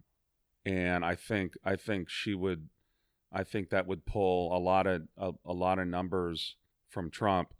[0.65, 2.69] and I think I think she would,
[3.31, 6.55] I think that would pull a lot of a, a lot of numbers
[6.89, 7.53] from Trump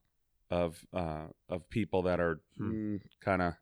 [0.50, 2.98] of uh, of people that are Hmm.
[3.20, 3.54] kind of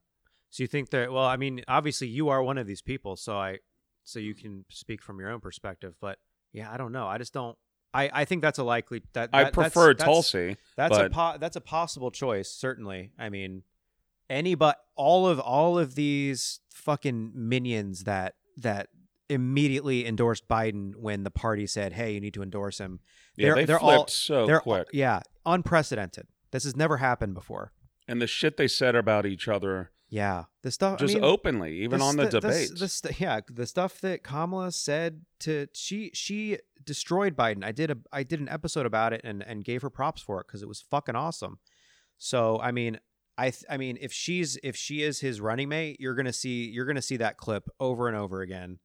[0.56, 1.12] so you think that?
[1.12, 3.58] Well, I mean, obviously you are one of these people, so I
[4.06, 5.96] so you can speak from your own perspective.
[6.00, 6.18] But
[6.54, 7.08] yeah, I don't know.
[7.08, 7.58] I just don't.
[7.94, 10.56] I, I think that's a likely that, I prefer that's, that's- Tulsi.
[10.78, 13.12] That's a but- po- that's a possible choice, certainly.
[13.20, 13.64] I mean,
[14.30, 18.88] any but all of all of these fucking minions that that
[19.30, 23.02] immediately endorsed Biden when the party said, "Hey, you need to endorse him."
[23.36, 24.88] Yeah, they're- they they're all- so They're quick.
[24.94, 26.28] yeah, unprecedented.
[26.52, 27.74] This has never happened before.
[28.08, 31.80] And the shit they said about each other, Yeah, the stuff just I mean, openly,
[31.80, 32.80] even on the debates.
[32.80, 37.66] The, st- yeah, the stuff that Kamala said to she she destroyed Biden.
[37.66, 40.40] I did a I did an episode about it and and gave her props for
[40.40, 41.60] it because it was fucking awesome.
[42.18, 42.98] So I mean,
[43.38, 46.70] I th- I mean, if she's if she is his running mate, you're gonna see
[46.70, 48.80] you're gonna see that clip over and over again.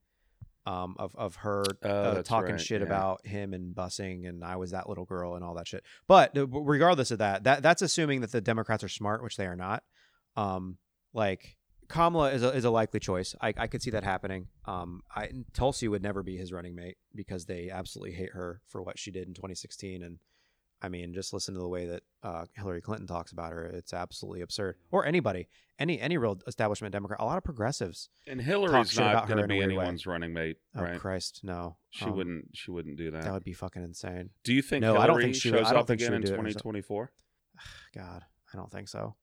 [0.65, 2.87] Um, of of her Oh, uh, talking right, shit yeah.
[2.87, 5.85] about him and busing and I was that little girl and all that shit.
[6.09, 9.45] But uh, regardless of that, that that's assuming that the Democrats are smart, which they
[9.47, 9.83] are not.
[10.35, 10.77] Um,
[11.13, 11.57] like
[11.87, 13.35] Kamala is a, is a likely choice.
[13.41, 14.47] I, I could see that happening.
[14.65, 18.81] Um, I Tulsi would never be his running mate because they absolutely hate her for
[18.81, 20.01] what she did in 2016.
[20.03, 20.19] And
[20.81, 23.65] I mean, just listen to the way that uh, Hillary Clinton talks about her.
[23.65, 24.77] It's absolutely absurd.
[24.89, 25.47] Or anybody,
[25.77, 28.09] any any real establishment Democrat, a lot of progressives.
[28.25, 29.75] and Hillary's not going to be weird way.
[29.77, 30.99] anyone's running mate, Oh right?
[30.99, 31.75] Christ, no.
[31.91, 32.45] She Um, wouldn't.
[32.53, 33.23] She wouldn't do that.
[33.23, 34.29] That would be fucking insane.
[34.43, 35.99] do you think No, I Hillary don't think she would- shows I don't up think
[35.99, 36.63] she again would in do it herself.
[36.63, 37.11] 2024?
[37.95, 38.23] God,
[38.53, 39.15] I don't think so.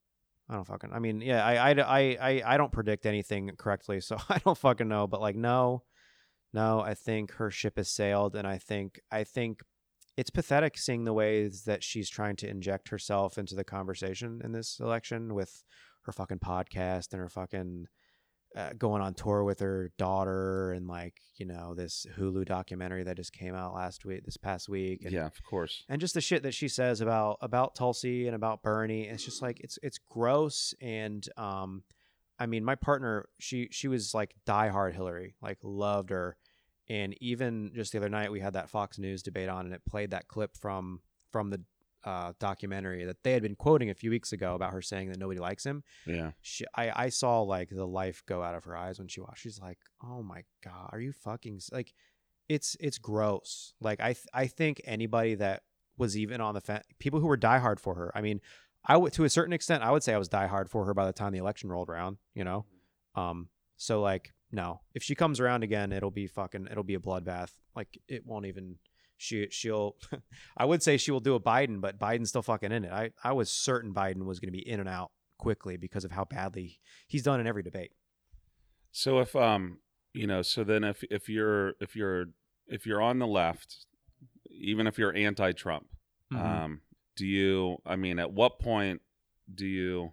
[0.48, 0.90] I don't fucking.
[0.92, 4.88] I mean, yeah, I, I, I, I, don't predict anything correctly, so I don't fucking
[4.88, 5.06] know.
[5.06, 5.82] But like, no,
[6.52, 9.60] no, I think her ship has sailed, and I think, I think
[10.16, 14.52] it's pathetic seeing the ways that she's trying to inject herself into the conversation in
[14.52, 15.62] this election with
[16.02, 17.86] her fucking podcast and her fucking
[18.56, 23.16] uh, going on tour with her daughter and like you know this Hulu documentary that
[23.16, 25.04] just came out last week, this past week.
[25.04, 25.84] And, yeah, of course.
[25.88, 29.04] and just the shit that she says about about Tulsi and about Bernie.
[29.04, 30.74] It's just like it's it's gross.
[30.80, 31.82] And um,
[32.38, 36.36] I mean, my partner, she she was like diehard Hillary, like loved her.
[36.90, 39.82] And even just the other night, we had that Fox News debate on, and it
[39.86, 41.00] played that clip from
[41.30, 41.60] from the
[42.08, 45.18] uh, documentary that they had been quoting a few weeks ago about her saying that
[45.18, 45.82] nobody likes him.
[46.06, 46.30] Yeah.
[46.40, 49.42] She, I, I saw like the life go out of her eyes when she watched.
[49.42, 51.92] She's like, "Oh my god, are you fucking like?"
[52.48, 53.74] It's it's gross.
[53.78, 55.64] Like I th- I think anybody that
[55.98, 58.10] was even on the fence, people who were diehard for her.
[58.14, 58.40] I mean,
[58.86, 61.04] I would to a certain extent, I would say I was diehard for her by
[61.04, 62.16] the time the election rolled around.
[62.34, 62.64] You know,
[63.14, 63.48] um.
[63.76, 67.50] So like, no, if she comes around again, it'll be fucking, it'll be a bloodbath.
[67.76, 68.76] Like it won't even.
[69.18, 69.96] She she'll.
[70.56, 72.92] I would say she will do a Biden, but Biden's still fucking in it.
[72.92, 76.12] I I was certain Biden was going to be in and out quickly because of
[76.12, 77.92] how badly he's done in every debate.
[78.92, 79.78] So if um
[80.14, 82.26] you know so then if if you're if you're
[82.66, 83.86] if you're on the left,
[84.50, 85.86] even if you're anti-Trump,
[86.32, 86.46] Mm-hmm.
[86.46, 86.80] um,
[87.16, 87.78] do you?
[87.86, 89.00] I mean, at what point
[89.52, 90.12] do you?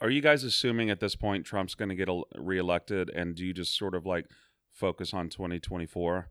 [0.00, 3.54] Are you guys assuming at this point Trump's going to get reelected, and do you
[3.54, 4.26] just sort of like
[4.72, 6.28] focus on 2024,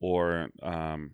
[0.00, 1.12] or um,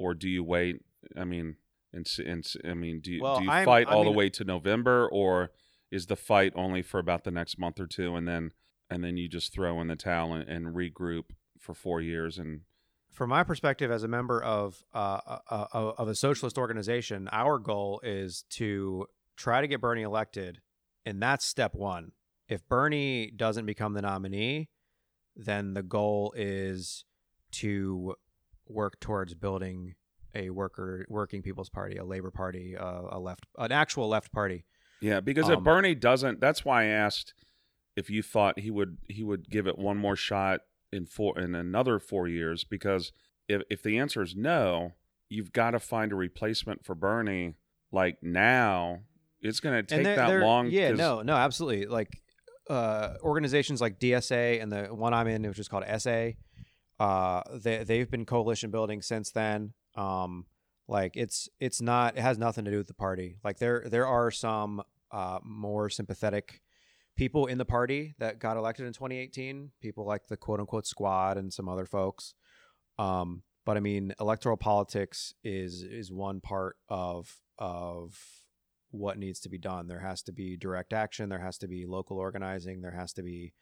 [0.00, 0.80] or do you wait?
[1.16, 1.56] I mean,
[1.92, 4.30] and, and I mean, do you Well, do you I'm- fight I all the way
[4.30, 5.50] to November, or
[5.90, 8.52] is the fight only for about the next month or two, and then
[8.88, 11.26] and then you just throw in the towel and, and regroup
[11.58, 12.62] for four years and
[13.10, 17.58] from my perspective as a member of uh, uh, uh, of a socialist organization, our
[17.58, 19.06] goal is to
[19.36, 20.60] try to get Bernie elected,
[21.04, 22.12] and that's step one.
[22.48, 24.70] If Bernie doesn't become the nominee,
[25.36, 27.04] then the goal is
[27.52, 28.14] to
[28.70, 29.94] work towards building
[30.34, 34.64] a worker working people's party, a labor party, uh, a left, an actual left party.
[35.00, 37.34] Yeah, because if Um, Bernie doesn't, that's why I asked
[37.96, 40.60] if you thought he would he would give it one more shot
[40.92, 42.64] in four in another four years.
[42.64, 43.12] Because
[43.48, 44.92] if if the answer is no,
[45.28, 47.54] you've got to find a replacement for Bernie.
[47.92, 49.00] Like now,
[49.40, 50.68] it's going to take they're- that they're- long.
[50.68, 51.86] Yeah, no, no, absolutely.
[51.86, 52.22] Like
[52.68, 56.30] uh, organizations like DSA and the one I'm in, which is called SA,
[57.00, 59.72] uh, they they've been coalition building since then.
[59.96, 60.46] Um,
[60.86, 63.38] like it's it's not it has nothing to do with the party.
[63.42, 66.60] Like there there are some uh, more sympathetic
[67.16, 69.70] people in the party that got elected in 2018.
[69.80, 72.34] People like the quote unquote squad and some other folks.
[72.98, 78.18] Um, but I mean, electoral politics is is one part of of
[78.90, 79.86] what needs to be done.
[79.86, 81.28] There has to be direct action.
[81.28, 82.82] There has to be local organizing.
[82.82, 83.54] There has to be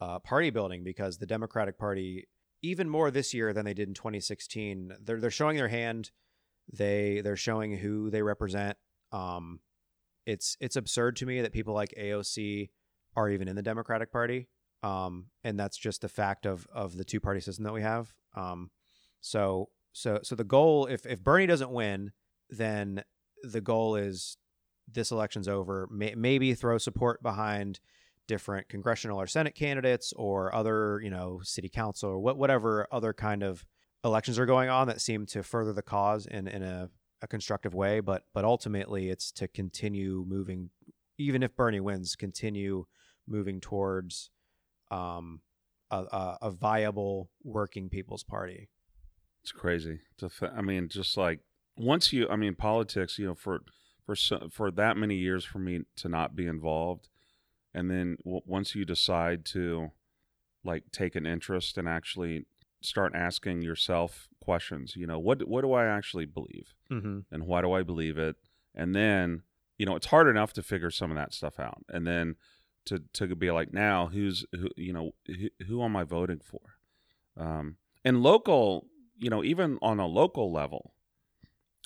[0.00, 2.26] uh, party building because the Democratic Party,
[2.62, 6.10] even more this year than they did in 2016, they're they're showing their hand.
[6.72, 8.76] They they're showing who they represent.
[9.12, 9.60] Um,
[10.26, 12.70] it's it's absurd to me that people like AOC
[13.16, 14.48] are even in the Democratic Party.
[14.82, 18.14] Um, and that's just the fact of of the two party system that we have.
[18.34, 18.70] Um,
[19.20, 22.12] so so so the goal, if if Bernie doesn't win,
[22.48, 23.04] then
[23.42, 24.36] the goal is
[24.92, 25.88] this election's over.
[25.90, 27.80] May, maybe throw support behind
[28.30, 33.12] different congressional or senate candidates or other you know city council or what whatever other
[33.12, 33.66] kind of
[34.04, 36.88] elections are going on that seem to further the cause in in a,
[37.22, 38.00] a constructive way.
[38.00, 40.70] But but ultimately, it's to continue moving,
[41.18, 42.86] even if Bernie wins, continue
[43.26, 44.30] moving towards
[44.90, 45.40] um,
[45.90, 48.68] a, a, viable working people's party.
[49.42, 50.00] It's crazy.
[50.42, 51.40] I mean, just like
[51.76, 53.18] once you, I mean, politics.
[53.18, 53.60] You know, for
[54.06, 57.08] for so, for that many years for me to not be involved,
[57.74, 59.90] and then w- once you decide to
[60.64, 62.44] like take an interest and actually
[62.82, 64.94] start asking yourself questions.
[64.96, 67.20] You know, what what do I actually believe, Mm-hmm.
[67.30, 68.36] and why do I believe it?
[68.74, 69.42] And then
[69.78, 72.36] you know, it's hard enough to figure some of that stuff out, and then
[72.86, 74.68] to to be like, now who's who?
[74.76, 76.60] You know, who, who am I voting for?
[77.36, 78.86] Um, and local
[79.18, 80.94] you know, even on a local level,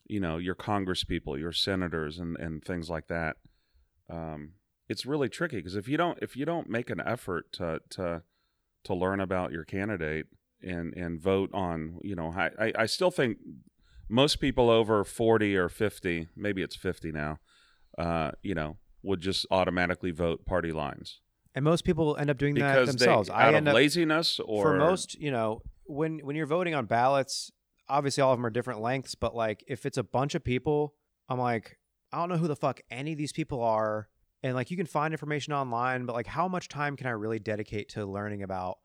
[0.07, 3.37] you know, your Congress people, your senators, and and things like that.
[4.11, 4.53] Um,
[4.95, 8.23] it's really tricky because if you don't if you don't make an effort to to
[8.85, 10.27] to learn about your candidate
[10.63, 13.39] and and vote on, you know, I I, I still think
[14.09, 17.39] most people over forty or fifty, maybe it's fifty now,
[17.99, 21.21] uh, you know, would just automatically vote party lines
[21.57, 23.29] And most people end up doing that themselves.
[23.29, 26.75] they I out end of laziness or for most, you know, when when you're voting
[26.77, 27.51] on ballots,
[27.89, 30.95] obviously all of them are different lengths, but like if it's a bunch of people,
[31.29, 31.79] I'm like,
[32.13, 34.09] I don't know who the fuck any of these people are.
[34.45, 37.39] And like you can find information online, but like how much time can I really
[37.39, 38.77] dedicate to learning about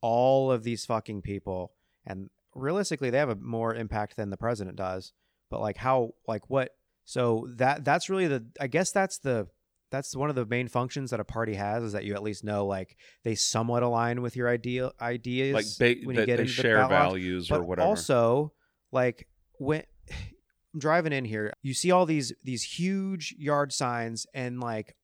[0.00, 1.74] all of these fucking people?
[2.06, 5.12] And realistically, they have a more impact than the president does.
[5.50, 6.70] But like how like what
[7.04, 9.48] so that that's really the I guess that's the
[9.90, 12.42] that's one of the main functions that a party has is that you at least
[12.42, 16.44] know like they somewhat align with your idea ideas like ba- when you get they
[16.44, 16.90] into share box.
[16.90, 17.86] values but or whatever.
[17.86, 18.54] Also,
[18.92, 19.28] like
[19.58, 24.96] when I'm driving in here, you see all these these huge yard signs and like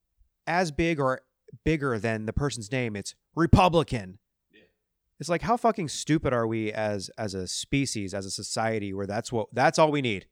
[0.48, 1.20] as big or
[1.64, 4.18] bigger than the person's name, it's Republican.
[5.20, 9.06] It's like how fucking stupid are we as as a species, as a society, where
[9.06, 10.26] that's what that's all we need.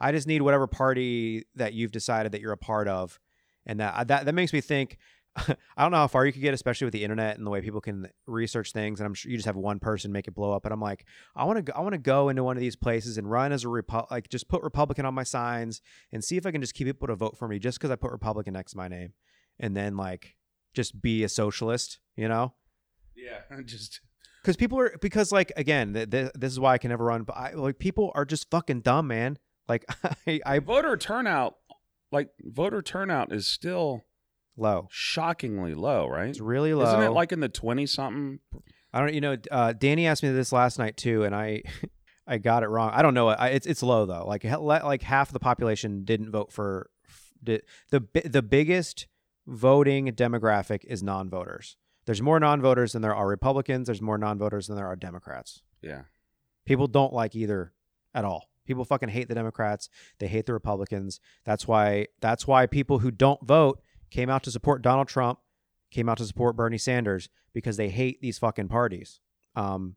[0.00, 3.18] I just need whatever party that you've decided that you're a part of,
[3.66, 4.98] and that uh, that that makes me think.
[5.36, 7.60] I don't know how far you could get, especially with the internet and the way
[7.60, 8.98] people can research things.
[8.98, 10.64] And I'm sure you just have one person make it blow up.
[10.64, 11.06] But I'm like,
[11.36, 13.64] I want to, I want to go into one of these places and run as
[13.64, 15.82] a Repu- like just put Republican on my signs
[16.12, 17.94] and see if I can just keep people to vote for me just because I
[17.94, 19.12] put Republican next to my name,
[19.60, 20.34] and then like
[20.74, 22.54] just be a socialist, you know?
[23.14, 24.00] yeah, just
[24.42, 27.22] Because people are because like again, th- th- this is why I can never run.
[27.24, 29.38] But I, like people are just fucking dumb, man.
[29.68, 29.84] Like
[30.26, 31.56] I, I voter turnout,
[32.10, 34.04] like voter turnout, is still
[34.56, 34.88] low.
[34.90, 36.28] shockingly low, right?
[36.30, 36.86] It's really low.
[36.86, 38.40] Isn't it like in the twenty something?
[38.92, 41.62] I don't, you know, uh, Danny asked me this last night too, and I,
[42.26, 42.90] I got it wrong.
[42.92, 43.28] I don't know.
[43.28, 44.26] I, it's it's low though.
[44.26, 46.90] Like like half the population didn't vote for
[47.42, 49.06] did, the the biggest
[49.50, 51.76] voting demographic is non-voters.
[52.06, 53.86] There's more non-voters than there are Republicans.
[53.86, 55.62] There's more non-voters than there are Democrats.
[55.82, 56.02] Yeah,
[56.64, 57.72] People don't like either
[58.14, 58.48] at all.
[58.66, 59.88] People fucking hate the Democrats.
[60.18, 61.20] They hate the Republicans.
[61.44, 65.40] That's why that's why people who don't vote came out to support Donald Trump,
[65.90, 69.20] came out to support Bernie Sanders because they hate these fucking parties.
[69.56, 69.96] Um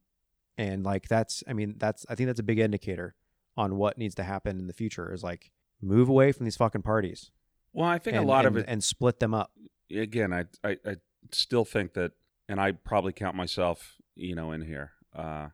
[0.58, 3.16] and like that's I mean that's I think that's a big indicator
[3.56, 5.52] on what needs to happen in the future is like
[5.82, 7.30] move away from these fucking parties.
[7.74, 8.66] Well, I think and, a lot and, of it.
[8.68, 9.52] and split them up.
[9.92, 10.96] again, I, I I
[11.32, 12.12] still think that,
[12.48, 14.92] and I probably count myself, you know, in here.
[15.16, 15.50] Uh,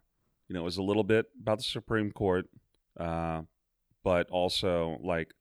[0.47, 2.47] you know, it was a little bit about the Supreme Court,
[2.99, 3.43] uh,
[4.03, 5.33] but also like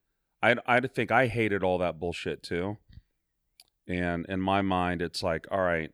[0.42, 2.78] I I think I hated all that bullshit too.
[3.88, 5.90] And in my mind, it's like, all right,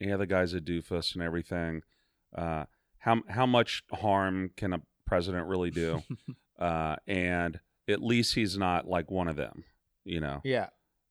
[0.00, 1.82] yeah, the guy's a doofus and everything.
[2.34, 2.64] Uh,
[2.98, 6.02] how how much harm can a president really do?
[6.58, 9.64] uh, and at least he's not like one of them,
[10.04, 10.68] you know Yeah.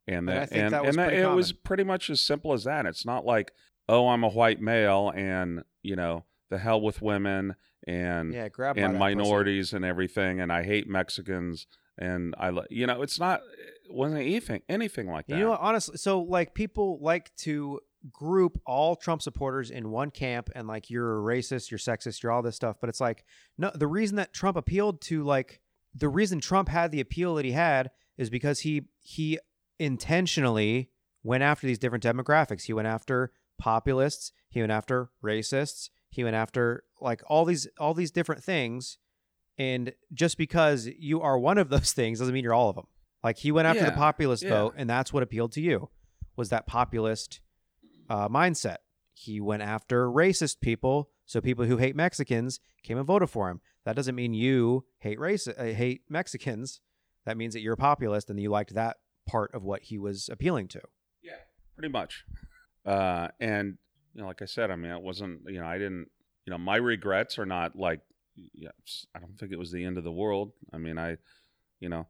[0.07, 2.21] and And I that, think and, that was and that, it was pretty much as
[2.21, 2.85] simple as that.
[2.85, 3.51] It's not like,
[3.89, 7.55] oh, I'm a white male and you know the hell with women
[7.87, 11.67] and Yeah, grab and minorities and everything, and I hate Mexicans
[11.97, 13.41] and I, you know, it's not
[13.87, 15.37] it wasn't anything anything like that.
[15.37, 15.57] You know?
[15.59, 17.79] Honestly, so like people like to
[18.11, 22.31] group all Trump supporters in one camp and like you're a racist, you're sexist, you're
[22.31, 22.77] all this stuff.
[22.79, 23.23] But it's like
[23.57, 25.59] no, the reason that Trump appealed to like
[25.95, 29.39] the reason Trump had the appeal that he had is because he he
[29.79, 30.89] intentionally
[31.23, 32.63] went after these different demographics.
[32.63, 34.31] He went after populists.
[34.49, 35.89] He went after racists.
[36.09, 38.97] He went after like all these all these different things.
[39.57, 42.87] And just because you are one of those things doesn't mean you're all of them.
[43.23, 44.49] Like he went after the populist yeah.
[44.49, 45.89] vote, and that's what appealed to you
[46.35, 47.39] was that populist
[48.09, 48.77] uh, mindset.
[49.13, 53.61] He went after racist people, so people who hate Mexicans came and voted for him.
[53.85, 56.81] That doesn't mean you hate race, uh, hate Mexicans.
[57.25, 58.97] That means that you're a populist and you liked that
[59.27, 60.81] part of what he was appealing to.
[61.21, 61.33] Yeah,
[61.75, 62.25] pretty much.
[62.85, 63.77] Uh, and
[64.13, 65.41] you know, like I said, I mean, it wasn't.
[65.47, 66.07] You know, I didn't.
[66.45, 68.01] You know, my regrets are not like.
[68.53, 68.69] Yeah,
[69.15, 70.53] I don't think it was the end of the world.
[70.73, 71.17] I mean, I,
[71.79, 72.07] you know,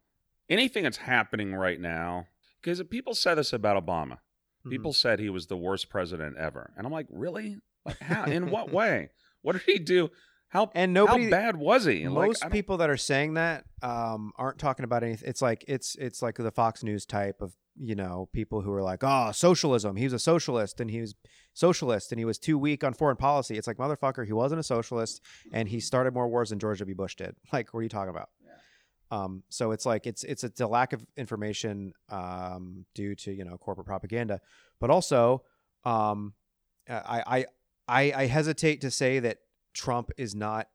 [0.50, 2.28] anything that's happening right now.
[2.62, 4.14] Because people said this about Obama.
[4.14, 4.70] Mm-hmm.
[4.70, 7.58] People said he was the worst president ever, and I'm like, really?
[7.86, 8.24] Like, how?
[8.24, 9.10] In what way?
[9.42, 10.10] What did he do?
[10.54, 12.08] How And nobody- How bad was he?
[12.08, 15.28] Most I don't- people that are saying that um, aren't talking about anything.
[15.28, 18.84] It's like it's it's like the Fox News type of you know people who are
[18.84, 19.96] like, oh, socialism.
[19.96, 21.16] He was a socialist and he was
[21.54, 23.58] socialist and he was too weak on foreign policy.
[23.58, 25.22] It's like motherfucker, he wasn't a socialist
[25.52, 26.96] and he started more wars than George W.
[26.96, 27.36] Bush did.
[27.52, 28.30] Like, what are you talking about?
[29.10, 33.44] Um, so it's like it's it's it's a lack of information um, due to you
[33.44, 34.40] know corporate propaganda,
[34.80, 35.44] but also
[35.84, 36.34] um,
[36.88, 37.46] I, I
[37.88, 39.38] I I hesitate to say that
[39.74, 40.68] Trump is not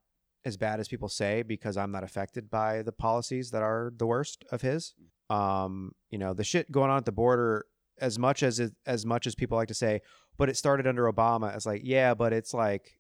[0.45, 4.07] as bad as people say because I'm not affected by the policies that are the
[4.07, 4.95] worst of his.
[5.31, 7.67] Um, you know, the shit going on at the border,
[8.01, 10.01] as much as it, as much as people like to say,
[10.37, 11.55] but it started under Obama.
[11.55, 12.99] It's like, yeah, but it's like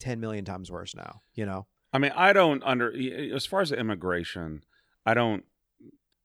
[0.00, 1.22] ten million times worse now.
[1.34, 2.92] You know, I mean, I don't under
[3.34, 4.64] as far as immigration,
[5.06, 5.44] I don't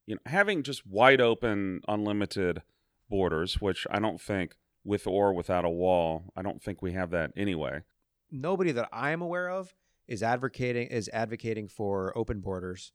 [0.05, 2.61] you know, having just wide open unlimited
[3.09, 7.11] borders, which I don't think with or without a wall, I don't think we have
[7.11, 7.81] that anyway.
[8.41, 9.73] Nobody that I'm aware of
[10.07, 12.91] is advocating is advocating for open borders.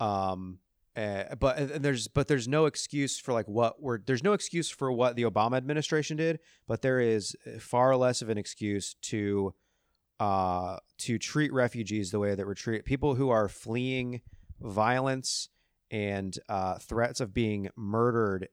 [0.00, 0.58] Um,
[0.96, 4.68] uh, but and there's but there's no excuse for like what we're there's no excuse
[4.70, 9.54] for what the Obama administration did, but there is far less of an excuse to
[10.18, 14.20] uh to treat refugees the way that we're treat people who are fleeing
[14.60, 15.48] violence
[15.90, 18.48] and uh, threats of being murdered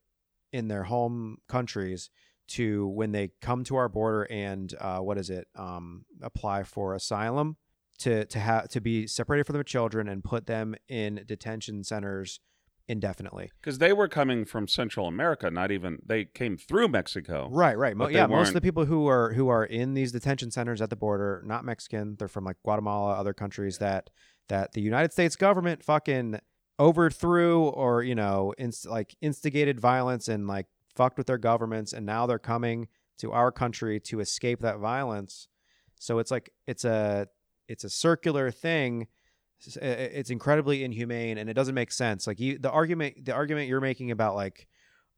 [0.53, 2.09] in their home countries
[2.49, 6.93] to when they come to our border and uh, what is it um, apply for
[6.93, 7.57] asylum
[7.99, 12.39] to to have to be separated from their children and put them in detention centers
[12.87, 13.49] indefinitely.
[13.59, 17.49] because they were coming from Central America, not even they came through Mexico.
[17.51, 17.97] Right, right.
[17.97, 20.51] Mo- But they yeah, most of the people who are who are in these detention
[20.51, 24.09] centers at the border, not Mexican, they're from like Guatemala, other countries that
[24.49, 26.39] that the United States government fucking
[26.79, 32.05] overthrew or you know inst- like instigated violence and like fucked with their governments, and
[32.05, 32.87] now they're coming
[33.19, 35.47] to our country to escape that violence.
[35.99, 37.27] So it's like it's a
[37.67, 39.07] it's a circular thing.
[39.65, 42.27] S- i- i- It's incredibly inhumane, and it doesn't make sense.
[42.27, 44.67] Like you, the argument the argument you're making about like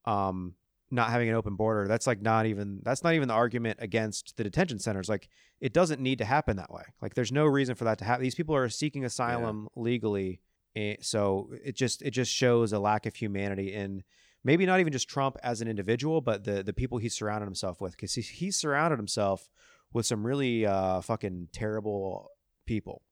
[0.06, 0.56] um
[0.90, 4.38] not having an open border that's like not even that's not even the argument against
[4.38, 5.28] the detention centers like
[5.60, 8.24] it doesn't need to happen that way like there's no reason for that to happen
[8.24, 10.40] these people are seeking asylum legally
[10.78, 14.02] eh, so it just it just shows a lack of humanity in
[14.48, 17.80] maybe not even just Trump as an individual but the the people he's surrounded himself
[17.80, 19.50] with cuz he, he's surrounded himself
[19.94, 22.32] with some really uh fucking terrible
[22.66, 23.04] people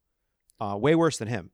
[0.59, 1.51] uh way worse than him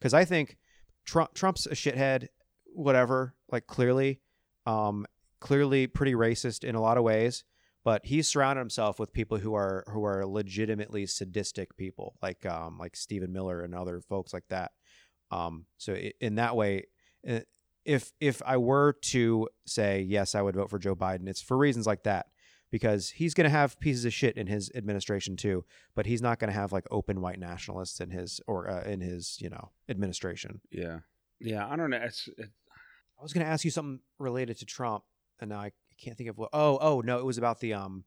[0.00, 0.56] cuz I think
[1.04, 2.28] Trump Trump's a shithead
[2.64, 4.20] whatever like clearly
[4.66, 5.06] um,
[5.40, 7.44] clearly pretty racist in a lot of ways,
[7.84, 12.78] but he's surrounded himself with people who are who are legitimately sadistic people, like um,
[12.78, 14.72] like Stephen Miller and other folks like that.
[15.30, 16.86] Um, so in that way,
[17.28, 17.40] uh,
[17.84, 21.56] if if I were to say yes, I would vote for Joe Biden, it's for
[21.56, 22.26] reasons like that.
[22.70, 26.40] Because he's going to have pieces of shit in his administration too, but he's not
[26.40, 29.70] going to have like open white nationalists in his or uh, in his you know
[29.88, 30.60] administration.
[30.72, 31.00] Yeah,
[31.38, 31.68] yeah.
[31.68, 32.00] I don't know.
[32.02, 32.50] It's it,
[33.16, 35.04] I was going to ask you something related to Trump,
[35.40, 35.70] and now I
[36.02, 36.50] can't think of what.
[36.52, 38.04] Oh, oh no, it was about the um,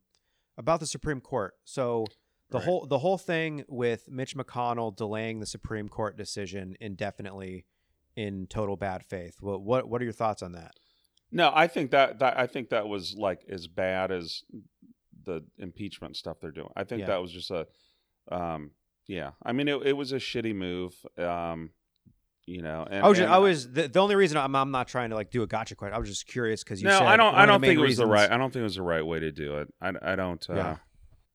[0.57, 1.53] about the Supreme Court.
[1.63, 2.05] So
[2.49, 2.65] the Right.
[2.65, 7.65] whole the whole thing with Mitch McConnell delaying the Supreme Court decision indefinitely
[8.17, 9.35] in total bad faith.
[9.39, 10.71] What what what are your thoughts on that?
[11.31, 11.51] no.
[11.53, 14.43] I think that that I think that was like as bad as
[15.25, 16.71] the impeachment stuff they're doing.
[16.75, 17.07] I think Yeah.
[17.07, 17.67] that was just a,
[18.31, 18.71] um,
[19.07, 19.31] yeah.
[19.43, 20.93] I mean, it, it was a shitty move.
[21.17, 21.71] Um,
[22.45, 24.87] you know, and I was just, I was the, the only reason I'm I'm not
[24.87, 25.93] trying to like do a gotcha question.
[25.95, 27.35] I was just curious because you no, said I don't.
[27.35, 28.31] I don't think it was the right.
[28.31, 29.67] I don't think it was the right way to do it.
[29.81, 30.49] I, I don't.
[30.49, 30.77] Uh, Yeah.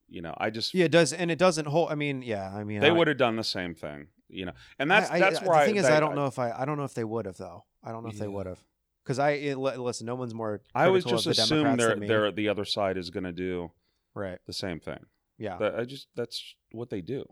[0.09, 1.91] You know, I just Yeah, it does, and it doesn't hold.
[1.91, 4.07] I mean, yeah, I mean, they would have done the same thing.
[4.33, 6.25] You know, and that's I, I- that's where the I, thing is, I don't know
[6.25, 7.65] if I I don't know if they would have though.
[7.83, 8.59] I don't know if they would have
[9.03, 10.05] because I it, listen.
[10.05, 10.61] No one's more.
[10.73, 13.71] I always just the assume they're they're the other side is going to do
[14.13, 14.39] right.
[14.45, 15.05] the same thing.
[15.37, 15.57] Yeah.
[15.57, 17.25] That I just that's what they do.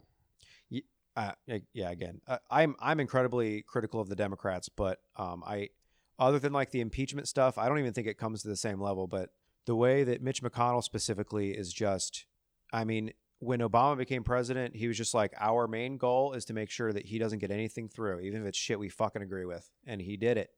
[1.16, 5.70] uh, yeah, yeah, again, uh, I'm I'm incredibly critical of the Democrats, but um, I,
[6.18, 8.82] other than like the impeachment stuff, I don't even think it comes to the same
[8.82, 9.08] level.
[9.08, 9.30] But
[9.66, 12.26] the way that Mitch McConnell specifically is just,
[12.74, 13.12] I mean,
[13.42, 16.94] when Obama became president, he was just like, our main goal is to make sure
[16.94, 20.00] that he doesn't get anything through, even if it's shit we fucking agree with, and
[20.00, 20.52] he did it,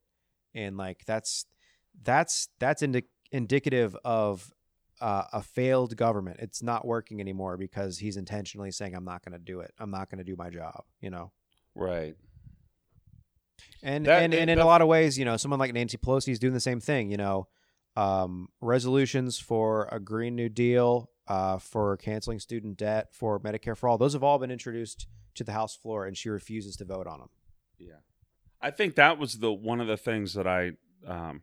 [0.54, 1.46] and like that's
[2.04, 4.52] that's that's indi- indicative of
[5.02, 6.38] uh, a failed government.
[6.40, 9.74] It's not working anymore because he's intentionally saying, "I'm not going to do it.
[9.80, 11.32] I'm not going to do my job." You know,
[11.76, 12.16] Right.
[13.82, 15.98] and That- and, and in that- a lot of ways, you know, someone like Nancy
[15.98, 17.12] Pelosi is doing the same thing.
[17.12, 17.48] You know,
[17.96, 23.88] um, resolutions for a Green New Deal, uh, for canceling student debt, for Medicare for
[23.90, 23.98] all.
[23.98, 27.20] Those have all been introduced to the House floor, and she refuses to vote on
[27.20, 27.30] them.
[27.78, 28.02] Yeah.
[28.62, 30.74] I think that was the one of the things that I
[31.06, 31.42] um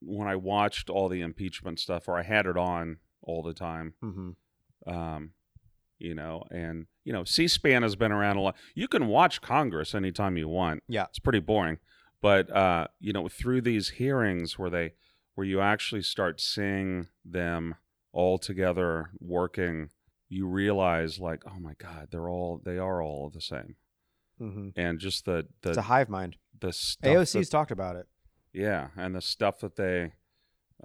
[0.00, 3.94] when I watched all the impeachment stuff or I had it on all the time.
[4.02, 4.90] Mm-hmm.
[4.90, 5.30] Um
[5.98, 8.56] you know, and you know, C-SPAN has been around a lot.
[8.74, 10.82] You can watch Congress anytime you want.
[10.88, 11.04] Yeah.
[11.04, 11.78] It's pretty boring.
[12.20, 14.94] But uh, you know, through these hearings where they
[15.34, 17.76] where you actually start seeing them
[18.12, 19.88] all together working,
[20.28, 23.76] you realize like, oh my God, they're all they are all the same.
[24.40, 24.68] Mm-hmm.
[24.76, 26.36] And just the the It's a hive mind.
[26.60, 28.06] the stuff AOC's that- talked about it.
[28.52, 30.12] yeah, and the stuff that they,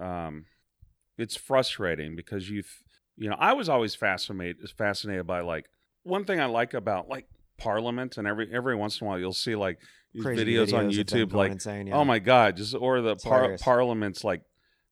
[0.00, 0.46] um,
[1.16, 2.62] it's frustrating because you,
[3.16, 5.66] you know, I was always fascinated fascinated by like
[6.04, 7.26] one thing I like about like
[7.58, 9.78] Parliament, and every every once in a while you'll see like
[10.22, 11.96] Crazy videos, on YouTube, like insane, yeah.
[11.96, 14.42] oh my god, just or the par- Parliament's like.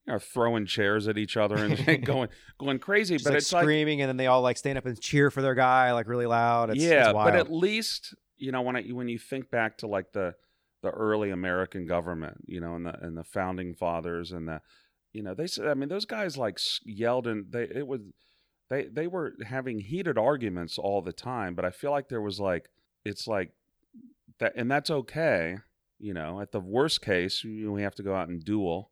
[0.07, 2.29] You know, throwing chairs at each other and going
[2.59, 4.87] going crazy, Just, but like it's like screaming, and then they all like stand up
[4.87, 6.71] and cheer for their guy like really loud.
[6.71, 7.33] It's, yeah, it's wild.
[7.33, 10.35] but at least you know when I, when you think back to like the
[10.83, 14.61] the early American government, you know, and the and the founding fathers and the
[15.13, 18.03] you know they said I mean those guys like yelled and they it was
[18.71, 22.39] they they were having heated arguments all the time, but I feel like there was
[22.39, 22.69] like
[23.05, 23.53] it's like
[24.39, 25.57] that and that's okay,
[25.99, 26.41] you know.
[26.41, 28.91] At the worst case, you we have to go out and duel.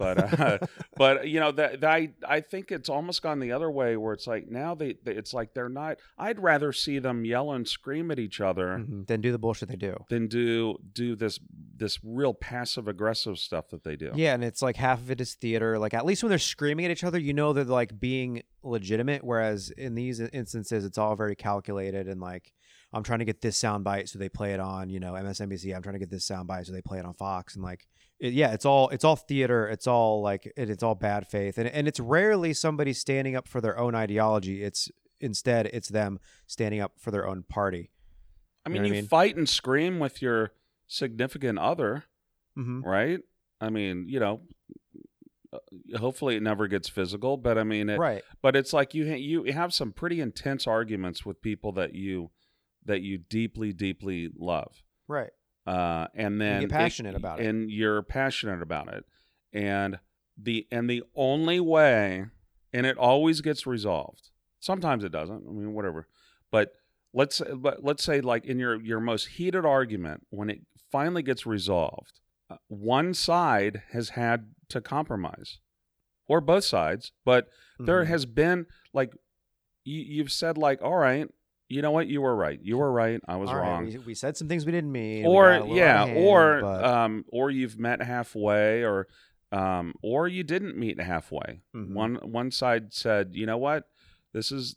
[0.00, 0.58] But uh,
[0.96, 4.26] but you know that, I I think it's almost gone the other way where it's
[4.26, 5.98] like now they, they it's like they're not.
[6.16, 9.06] I'd rather see them yell and scream at each other Mhm.
[9.06, 9.94] then do the bullshit they do.
[10.08, 11.38] than do do this
[11.76, 14.10] this real passive aggressive stuff that they do.
[14.14, 15.78] Yeah, and it's like half of it is theater.
[15.78, 19.22] Like at least when they're screaming at each other, you know they're like being legitimate.
[19.22, 22.52] Whereas in these instances, it's all very calculated and like
[22.92, 25.76] I'm trying to get this sound bite, so they play it on you know MSNBC.
[25.76, 27.54] I'm trying to get this sound bite, so they play it on Fox.
[27.54, 27.86] And like,
[28.20, 29.66] it, yeah, it's all it's all theater.
[29.68, 33.48] It's all like it, it's all bad faith, and and it's rarely somebody standing up
[33.48, 34.62] for their own ideology.
[34.62, 34.90] It's
[35.20, 37.90] instead it's them standing up for their own party.
[38.64, 39.08] I You mean, know you I mean?
[39.08, 40.52] fight and scream with your
[40.86, 42.04] significant other,
[42.58, 42.82] Mm-hmm.
[42.82, 43.20] right?
[43.60, 44.40] I mean, you know,
[45.52, 45.58] uh,
[45.98, 48.22] hopefully it never gets physical, but I mean, it, Right.
[48.42, 52.30] but it's like you ha- you have some pretty intense arguments with people that you
[52.84, 54.82] that you deeply deeply love.
[55.08, 55.30] Right.
[55.66, 57.46] Uh, and then you get passionate about it.
[57.46, 59.04] and you're passionate about it,
[59.52, 59.98] and
[60.36, 62.26] the and the only way,
[62.72, 64.30] and it always gets resolved.
[64.58, 65.44] Sometimes it doesn't.
[65.48, 66.06] I mean, whatever.
[66.50, 66.72] But
[67.12, 70.60] let's but let's say like in your your most heated argument, when it
[70.90, 72.20] finally gets resolved,
[72.50, 75.58] uh, one side has had to compromise,
[76.26, 77.12] or both sides.
[77.24, 78.08] But there Mhm.
[78.08, 79.12] has been like
[79.84, 81.28] you, you've said like, all right,
[81.70, 82.58] you know what, you were right.
[82.62, 83.20] You were right.
[83.28, 85.18] I was All right, wrong We, we said some things we didn't mean.
[85.18, 88.02] we got a or little yeah out of hand, or but- um or you've met
[88.02, 89.06] halfway or
[89.52, 91.94] um or you didn't meet halfway Mhm.
[91.94, 93.88] one one side said you know what
[94.32, 94.76] this is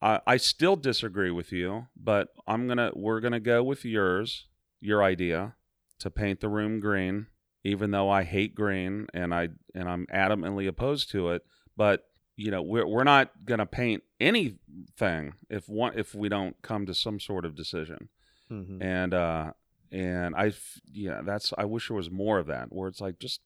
[0.00, 4.46] I, I still disagree with you but i'm gonna we're gonna go with yours
[4.80, 5.56] your idea
[5.98, 7.26] to paint the room green
[7.64, 11.42] even though i hate green and i and i'm adamantly opposed to it
[11.76, 12.04] but
[12.36, 16.94] you know we're, we're not gonna paint anything if one if we don't come to
[16.94, 18.08] some sort of decision
[18.50, 18.82] Mhm.
[18.82, 19.52] and uh
[19.92, 20.52] and I
[20.92, 23.40] yeah that's i wish there was more of that where it's like just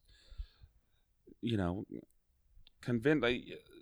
[1.40, 1.84] you know
[2.80, 3.24] convince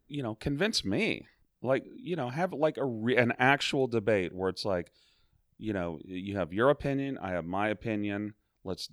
[0.09, 1.27] you know convince me
[1.63, 4.91] like you know have like a re- an actual debate where it's like
[5.59, 8.35] you know you have your opinion i have my opinion
[8.65, 8.89] let's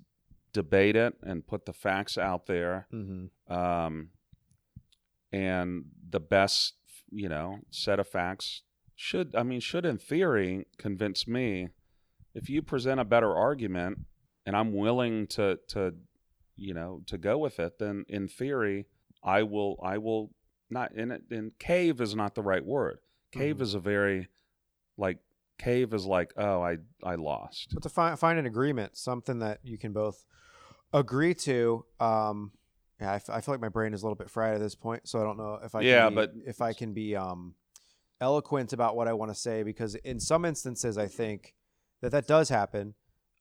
[0.54, 3.30] debate it and put the facts out there Mhm.
[3.50, 4.10] um,
[5.32, 6.74] and the best
[7.12, 8.62] you know set of facts
[8.96, 11.70] should i mean should in theory convince me
[12.34, 14.00] if you present a better argument
[14.46, 15.94] and i'm willing to to
[16.56, 18.86] you know to go with it then in theory
[19.24, 20.32] i will i will
[20.70, 22.98] not in it in cave is not the right word
[23.32, 23.62] cave Mhm.
[23.62, 24.28] is a very
[24.98, 25.20] like
[25.60, 29.60] cave is like oh i i lost But to find find an agreement, something that
[29.64, 30.24] you can both
[30.94, 31.86] agree to.
[32.00, 32.52] Um,
[33.00, 34.76] yeah, I, f- I feel like my brain is a little bit fried at this
[34.76, 37.16] point, so I don't know if I Yeah, can be, but- if I can be
[37.16, 37.56] um
[38.20, 41.54] eloquent about what I want to say because in some instances I think
[42.02, 42.96] that that does happen,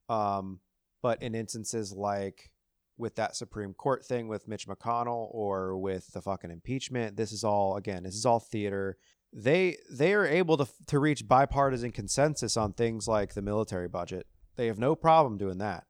[0.08, 0.60] um,
[1.02, 2.50] but in instances like
[2.98, 7.44] with that Supreme Court thing with Mitch McConnell or with the fucking impeachment, this is
[7.44, 8.96] all again, this is all theater.
[9.32, 14.26] They they are able to to reach bipartisan consensus on things like the military budget.
[14.56, 15.84] They have no problem doing that.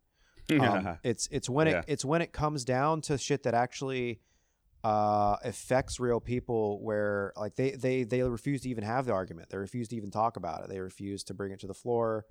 [0.60, 1.78] Um, it's it's when Yeah.
[1.80, 4.20] it it's when it comes down to shit that actually
[4.84, 9.48] uh, affects real people where like they, they they refuse to even have the argument.
[9.50, 10.68] They refuse to even talk about it.
[10.68, 12.24] They refuse to bring it to the floor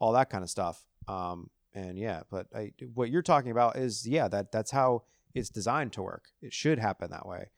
[0.00, 0.84] all that kind of stuff.
[1.08, 5.02] Um, and yeah but I, what you're talking about is yeah that that's how
[5.34, 6.26] it's designed to work.
[6.42, 7.50] It should happen that way.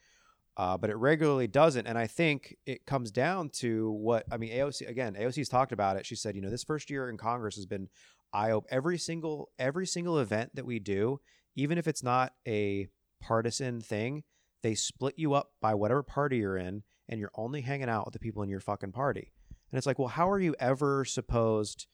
[0.56, 1.86] Uh, but it regularly doesn't.
[1.86, 5.96] And i think it comes down to what i mean aoc again aoc's talked about
[5.96, 6.06] it.
[6.06, 7.88] She said you know this first year in congress has been
[8.36, 11.18] i hope every single every single event that we do
[11.56, 12.86] even if it's not a
[13.20, 14.22] partisan thing
[14.62, 18.12] they split you up by whatever party you're in and you're only hanging out with
[18.12, 19.32] the people in your fucking party.
[19.70, 21.86] And it's like well how are you ever supposed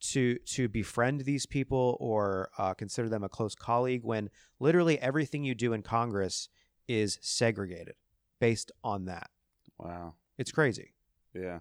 [0.00, 4.30] to to befriend these people or uh, consider them a close colleague when
[4.60, 6.48] literally everything you do in congress
[6.88, 7.96] is segregated
[8.40, 9.30] based on that?
[9.78, 10.14] Wow.
[10.38, 10.94] It's crazy.
[11.34, 11.60] Yeah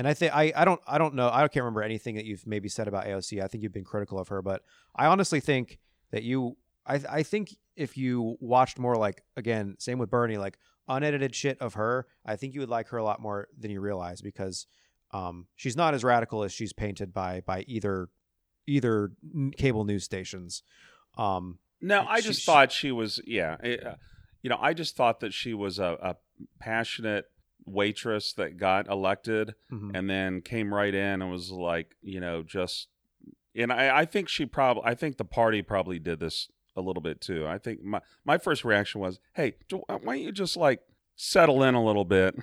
[0.00, 2.46] and I think I, I don't I don't know I can't remember anything that you've
[2.46, 3.42] maybe said about AOC.
[3.44, 4.62] I think you've been critical of her, but
[4.96, 5.78] I honestly think
[6.10, 6.56] that you
[6.86, 10.56] I I think if you watched more like again same with Bernie like
[10.88, 13.80] unedited shit of her, I think you would like her a lot more than you
[13.82, 14.66] realize because
[15.12, 18.08] um she's not as radical as she's painted by by either
[18.66, 19.12] either
[19.58, 20.62] cable news stations.
[21.18, 23.56] Um No, I She- just she- thought she was, yeah.
[23.62, 23.96] it, uh,
[24.42, 26.16] you know, I just thought that she was a, a
[26.58, 27.26] passionate
[27.66, 29.90] waitress that got elected mhm.
[29.94, 32.88] and then came right in and was like, you know, just,
[33.54, 37.02] and I, I think she probably, I think the party probably did this a little
[37.02, 37.46] bit too.
[37.46, 40.80] I think my, my first reaction was, hey, do- why don't you just like
[41.16, 42.34] settle in a little bit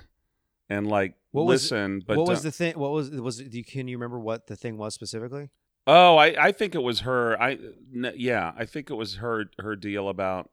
[0.68, 2.02] and like What was- listen?
[2.06, 2.78] but what was the thing?
[2.78, 3.38] What was was?
[3.38, 5.50] Do you, can you remember what the thing was specifically?
[5.86, 7.40] Oh, I, I think it was her.
[7.40, 10.50] I n- yeah, I think it was her her deal about.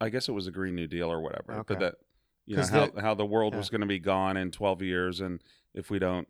[0.00, 1.52] I guess it was a Green New Deal or whatever.
[1.60, 1.74] Okay.
[1.74, 1.94] But that
[2.46, 3.58] you know how the- how the world yeah.
[3.58, 5.42] was going to be gone in twelve years, and
[5.74, 6.28] if we don't,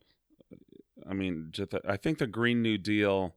[1.08, 3.34] I mean, just I think the Green New Deal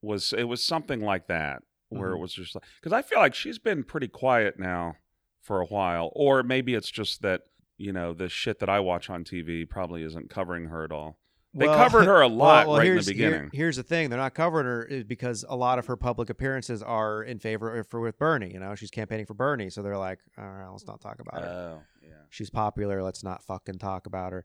[0.00, 2.16] was it was something like that where Mhm.
[2.16, 4.96] it was just like because I feel like she's been pretty quiet now
[5.40, 7.42] for a while, or maybe it's just that
[7.76, 11.18] you know the shit that I watch on TV probably isn't covering her at all.
[11.54, 13.50] They Well- covered her a lot well, well, right in the here's, here- beginning.
[13.52, 17.22] here's the thing: they're not covering her because a lot of her public appearances are
[17.22, 18.52] in favor of for with Bernie.
[18.52, 21.42] You know, she's campaigning for Bernie, so they're like, all right, let's not talk about
[21.42, 21.48] her.
[21.48, 22.08] Oh, yeah.
[22.30, 23.02] she's popular.
[23.02, 24.44] Let's not fucking talk about her.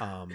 [0.00, 0.30] Um,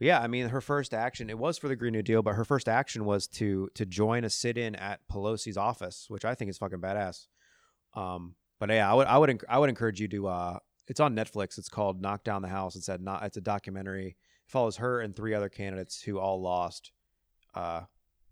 [0.00, 2.44] yeah, I mean, her first action it was for the Green New Deal, but her
[2.44, 6.56] first action was to to join a sit-in at Pelosi's office, which I think is
[6.58, 7.26] fucking badass.
[7.94, 10.28] Um, but yeah, I would I would I would encourage you to.
[10.28, 11.58] Uh, it's on Netflix.
[11.58, 12.74] It's called Knock Down the House.
[12.76, 13.22] It's a not.
[13.24, 14.16] It's a documentary.
[14.48, 16.90] Follows her and three other candidates who all lost,
[17.54, 17.82] uh,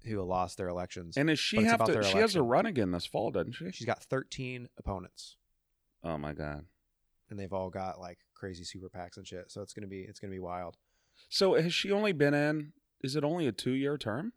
[0.04, 1.16] who lost their elections.
[1.16, 2.02] And does she have to?
[2.02, 3.70] She has a run again this fall, doesn't she?
[3.70, 5.36] She's got 13 opponents,
[6.02, 6.64] Oh my god.
[7.30, 9.50] and they've all got like crazy super PACs and shit.
[9.52, 10.76] So it's gonna be it's gonna be wild.
[11.28, 12.72] So has she only been in?
[13.02, 14.32] Is it only a two-year term?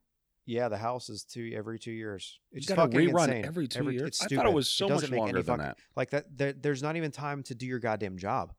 [0.45, 2.39] Yeah, the house is two every two years.
[2.51, 3.45] You It's gotta fucking rerun insane.
[3.45, 4.01] every two years?
[4.07, 4.55] It's I thought it stupid.
[4.55, 5.77] was so much longer than fucking- that.
[5.95, 8.53] Like that, there, there's not even time to do your goddamn job.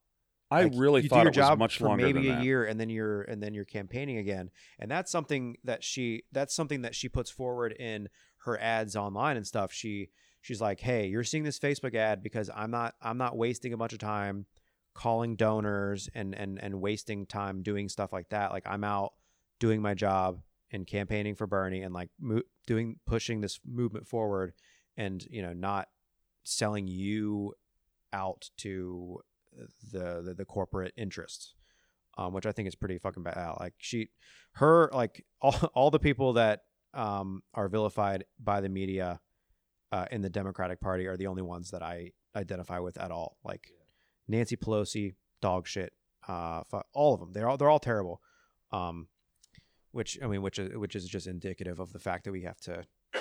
[0.51, 2.45] I Like, really thought it was much longer maybe a that.
[2.45, 6.55] year, and then you're and then you're campaigning again, and that's something that she that's
[6.55, 8.09] something that she puts forward in
[8.45, 9.73] her ads online and stuff.
[9.73, 10.11] She
[10.41, 13.77] she's like, hey, you're seeing this Facebook ad because I'm not I'm not wasting a
[13.77, 14.47] bunch of time
[14.95, 18.51] calling donors and and and wasting time doing stuff like that.
[18.51, 19.13] Like I'm out
[19.61, 20.41] doing my job
[20.73, 24.53] and campaigning for Bernie and like mo- doing pushing this movement forward,
[24.97, 25.89] and you know not
[26.43, 27.55] selling you
[28.13, 29.21] out to
[29.93, 31.55] the the, the corporate interests,
[32.19, 33.55] um, which I think is pretty fucking bad.
[33.59, 34.11] Like she,
[34.53, 36.63] her, like all all the people that
[36.95, 39.21] um, are vilified by the media
[39.93, 43.37] uh, in the Democratic Party are the only ones that I identify with at all.
[43.45, 43.73] Like
[44.29, 45.93] Nancy Pelosi, dog shit.
[46.29, 47.33] Uh, fu- all of them.
[47.33, 48.21] They're all they're all terrible.
[48.73, 49.09] Um,
[49.93, 52.61] which I mean, which is which is just indicative of the fact that we have
[52.61, 52.85] to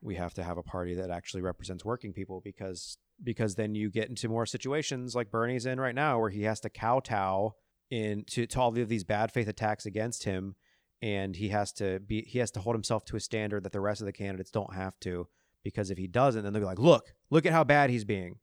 [0.00, 3.90] we have to have a party that actually represents working people because because then you
[3.90, 7.54] get into more situations like Bernie's in right now where he has to kowtow
[7.90, 10.56] in to, to all of these bad faith attacks against him
[11.02, 13.80] and he has to be he has to hold himself to a standard that the
[13.80, 15.28] rest of the candidates don't have to
[15.62, 18.36] because if he doesn't then they'll be like look look at how bad he's being.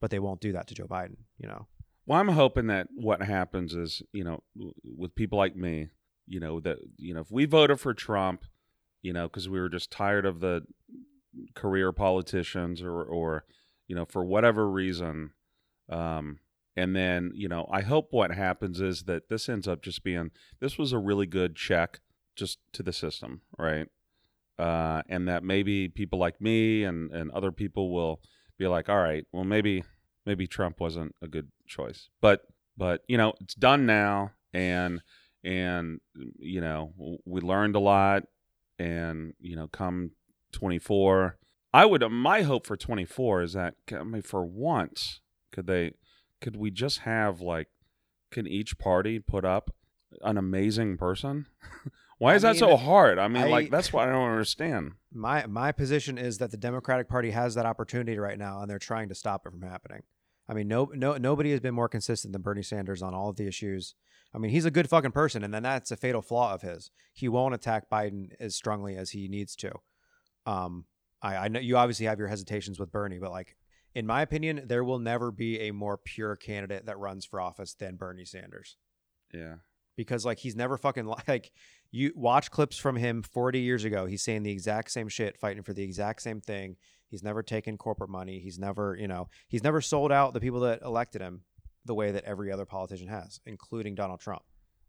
[0.00, 1.66] But they won't do that to Joe Biden you know?
[2.06, 4.42] Well, I'm hoping that what happens is, you know,
[4.84, 5.88] with people like me,
[6.26, 8.44] you know, that you know, if we voted for Trump,
[9.02, 10.62] you know, because we were just tired of the
[11.54, 13.44] career politicians or, or,
[13.86, 15.32] you know, for whatever reason,
[15.88, 16.38] um,
[16.76, 20.30] and then you know, I hope what happens is that this ends up just being
[20.60, 22.00] this was a really good check
[22.36, 23.88] just to the system, right?
[24.58, 28.20] Uh, and that maybe people like me and and other people will
[28.58, 29.84] be like, all right, well, maybe
[30.26, 32.08] maybe Trump wasn't a good choice.
[32.20, 32.42] But
[32.76, 35.02] but you know, it's done now and
[35.44, 36.00] and
[36.38, 36.92] you know,
[37.24, 38.24] we learned a lot
[38.78, 40.12] and you know, come
[40.52, 41.36] 24,
[41.74, 45.20] I would my hope for 24 is that I mean for once
[45.52, 45.92] could they
[46.40, 47.68] could we just have like
[48.30, 49.74] can each party put up
[50.22, 51.46] an amazing person?
[52.18, 53.18] Why I is that mean, so hard?
[53.18, 54.92] I mean, I- like that's what I don't understand.
[55.12, 58.78] my my position is that the Democratic Party has that opportunity right now, and they're
[58.78, 60.02] trying to stop it from happening.
[60.48, 63.36] I mean, no, no, nobody has been more consistent than Bernie Sanders on all of
[63.36, 63.94] the issues.
[64.34, 66.90] I mean, he's a good fucking person, and then that's a fatal flaw of his.
[67.12, 69.72] He won't attack Biden as strongly as he needs to.
[70.46, 70.84] Um,
[71.22, 73.56] I, I know you obviously have your hesitations with Bernie, but like,
[73.94, 77.74] in my opinion, there will never be a more pure candidate that runs for office
[77.74, 78.76] than Bernie Sanders
[79.32, 79.56] Yeah.
[79.96, 81.52] because like he's never fucking li- like
[81.90, 85.62] you watch clips from him 40 years ago he's saying the exact same shit fighting
[85.62, 86.76] for the exact same thing
[87.08, 90.60] he's never taken corporate money he's never you know he's never sold out the people
[90.60, 91.42] that elected him
[91.84, 94.42] the way that every other politician has including donald trump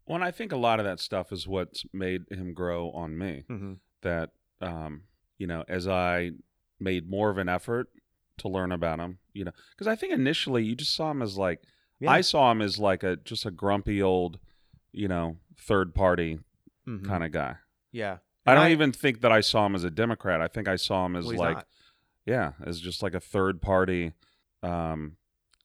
[0.06, 3.18] Well, and I think a lot of that stuff is what's made him grow on
[3.18, 3.44] me.
[3.50, 3.74] mm-hmm.
[4.00, 4.30] that
[4.62, 5.02] um,
[5.38, 6.30] you know as i
[6.80, 7.88] made more of an effort
[8.38, 11.36] to learn about him you know because i think initially you just saw him as
[11.36, 11.60] like
[12.00, 12.10] Yeah.
[12.10, 14.38] i saw him as like a just a grumpy old
[14.92, 16.38] you know third party
[16.86, 17.06] mm-hmm.
[17.06, 17.56] kind of guy
[17.92, 20.68] yeah i And don't even think that i saw him as a democrat i think
[20.68, 21.64] i saw him as well, like
[22.26, 24.12] yeah as just like a third party
[24.62, 25.16] um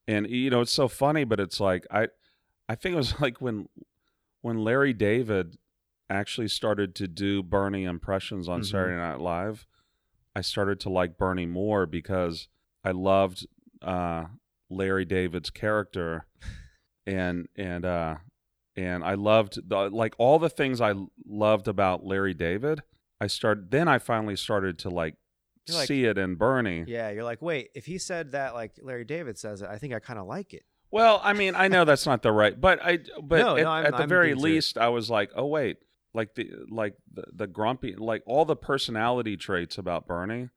[0.07, 2.07] and you know it's so funny but it's like i
[2.67, 3.67] i think it was like when
[4.41, 5.57] when larry david
[6.09, 8.65] actually started to do bernie impressions on Mhm.
[8.65, 9.65] saturday night live
[10.35, 12.47] i started to like bernie more because
[12.83, 13.45] i loved
[13.81, 14.25] uh
[14.69, 16.25] larry david's character
[17.07, 18.15] and and uh
[18.75, 20.93] and i loved the like all the things i
[21.27, 22.81] loved about larry david
[23.21, 25.15] i started then i finally started to like
[25.71, 26.83] like- see it in Bernie.
[26.87, 29.93] yeah you're like wait if he said that like larry david says it i think
[29.93, 32.79] i kind of like it Well, I mean, I know that's not the right, but
[32.83, 35.77] I but No, at, no, at the I'm very least, I was like, oh wait,
[36.13, 40.49] like the like the, the grumpy like all the personality traits about Bernie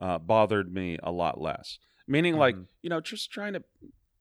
[0.00, 1.78] uh, bothered me a lot less.
[2.06, 2.66] Meaning, like Mhm.
[2.82, 3.62] you know, just trying to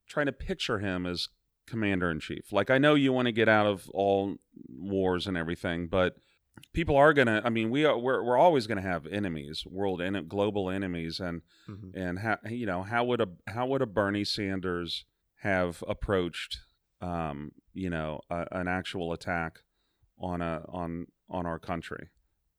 [0.08, 1.30] trying to picture him as
[1.68, 2.52] commander in chief.
[2.52, 4.38] Like I know you want to get out of all
[4.68, 6.16] wars and everything, but
[6.74, 7.42] people are gonna.
[7.46, 11.42] I mean, we are we're we're always gonna have enemies, world and global enemies, and
[11.70, 11.92] Mhm.
[11.96, 15.06] and how you know how would a how would a Bernie Sanders
[15.42, 16.60] have approached
[17.00, 19.60] um, you know a, an actual attack
[20.20, 22.10] on a on on our country.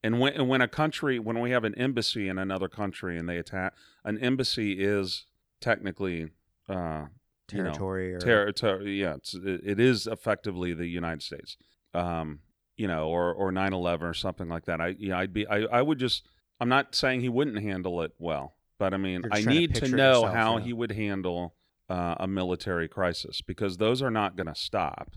[0.02, 3.28] And when and when a country when we have an embassy in another country and
[3.28, 3.74] they attack
[4.04, 5.26] an embassy is
[5.60, 6.30] technically
[6.68, 7.06] uh
[7.50, 11.56] you know, Territory or ter- ter- yeah it's, it, is effectively the United States.
[11.94, 12.40] Um
[12.76, 14.80] you know or or 9/11 or something like that.
[14.80, 16.26] I you know I'd be I I would just
[16.60, 19.74] I'm not saying he wouldn't handle it well but I mean I trying to need
[19.76, 20.64] to know yourself, how yeah.
[20.64, 21.54] he would handle
[21.90, 25.12] uh, a military crisis because those are not going to stop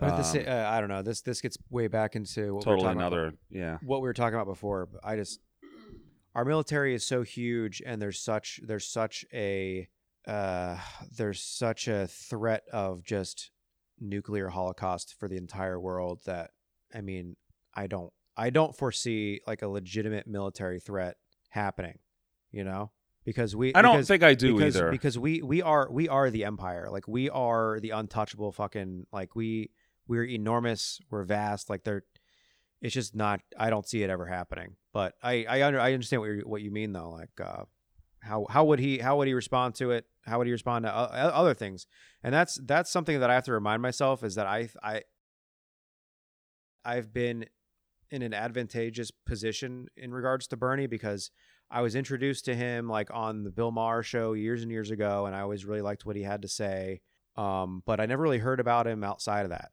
[0.00, 1.02] But at the Um, uh, I don't know.
[1.02, 4.00] This this gets way back into what we were totally talking about another yeah what
[4.00, 4.86] we were talking about before.
[4.86, 5.40] But I just
[6.34, 9.88] our military is so huge, and there's such there's such a
[10.26, 10.76] uh,
[11.16, 13.50] there's such a threat of just
[14.00, 16.50] nuclear holocaust for the entire world that
[16.94, 17.36] I mean
[17.74, 21.16] I don't I don't foresee like a legitimate military threat
[21.50, 21.98] happening.
[22.52, 22.90] You know,
[23.24, 26.08] because we I don't because- think I do because, either because we we are we
[26.08, 29.70] are the empire like we are the untouchable fucking like we
[30.10, 32.02] we're enormous we're vast like they're
[32.82, 36.20] it's just not i don't see it ever happening but i i, under, I understand
[36.20, 37.62] what you what you mean though like uh
[38.18, 40.92] how how would he how would he respond to it how would he respond to
[40.92, 41.86] o- other things
[42.24, 45.00] and that's that's something that i have to remind myself is that i i
[46.84, 47.46] i've been
[48.10, 51.30] in an advantageous position in regards to bernie because
[51.72, 55.26] I was introduced to him like on the Bill Maher show years and years ago,
[55.26, 57.00] and I always really liked what he had to say.
[57.36, 59.70] Um, but I never really heard about him outside of that.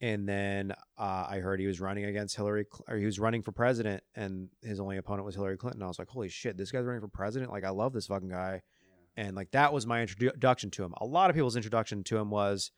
[0.00, 3.50] And then uh, I heard he was running against Hillary, or he was running for
[3.50, 5.82] president, and his only opponent was Hillary Clinton.
[5.82, 7.50] I was like, holy shit, this guy's running for president!
[7.50, 8.62] Like, I love this fucking guy.
[9.18, 10.94] And like that was my introduction to him.
[10.98, 12.70] A lot of people's introduction to him was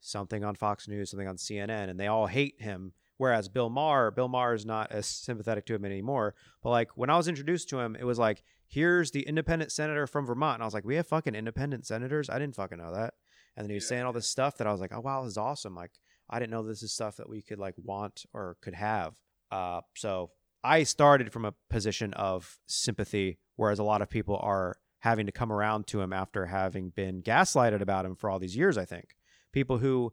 [0.00, 2.92] something on Fox News, something on CNN, and they all hate him.
[3.16, 6.34] Whereas Bill Maher, Bill Maher is not as sympathetic to him anymore.
[6.62, 10.06] But like when I was introduced to him, it was like, here's the independent senator
[10.06, 10.56] from Vermont.
[10.56, 12.28] And I was like, we have fucking independent senators?
[12.28, 13.14] I didn't fucking know that.
[13.56, 15.32] And then he was saying all this stuff that I was like, oh wow, this
[15.32, 15.74] is awesome.
[15.74, 15.92] Like
[16.30, 19.14] I didn't know this is stuff that we could like want or could have.
[19.50, 20.30] Uh, so
[20.62, 25.32] I started from a position of sympathy, whereas a lot of people are having to
[25.32, 28.76] come around to him after having been gaslighted about him for all these years.
[28.76, 29.14] I think
[29.52, 30.12] people who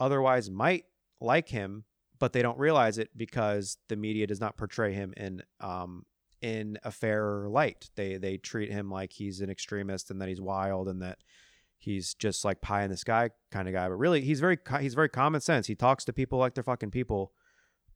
[0.00, 0.84] otherwise might
[1.20, 1.84] like him
[2.18, 6.04] but they don't realize it because the media does not portray him in um
[6.40, 7.90] in a fair light.
[7.96, 11.18] They they treat him like he's an extremist and that he's wild and that
[11.78, 13.88] he's just like pie in the sky kind of guy.
[13.88, 15.66] But really, he's very he's very common sense.
[15.66, 17.32] He talks to people like they're fucking people.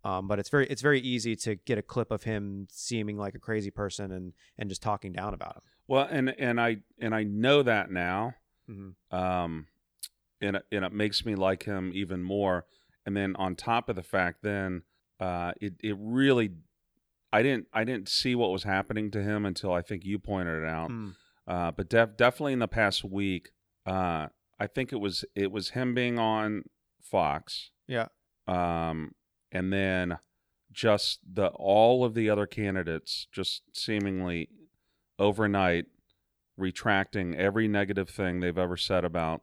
[0.04, 3.34] Um, but it's very it's very easy to get a clip of him seeming like
[3.34, 5.62] a crazy person and and just talking down about him.
[5.88, 8.34] well and and I and I know that now
[8.70, 9.16] Mm-hmm.
[9.16, 9.66] um
[10.42, 12.66] and it, and it makes me like him even more
[13.06, 14.82] and then on top of the fact then
[15.18, 16.50] uh it it really
[17.32, 20.62] I didn't I didn't see what was happening to him until I think you pointed
[20.62, 21.14] it out Mm.
[21.46, 23.50] uh but def- definitely in the past week
[23.88, 24.28] uh
[24.60, 26.64] I think it was it was him being on
[27.02, 28.08] Fox Yeah.
[28.46, 29.12] um
[29.52, 30.18] and then
[30.72, 34.48] just the all of the other candidates just seemingly
[35.18, 35.86] overnight
[36.56, 39.42] retracting every negative thing they've ever said about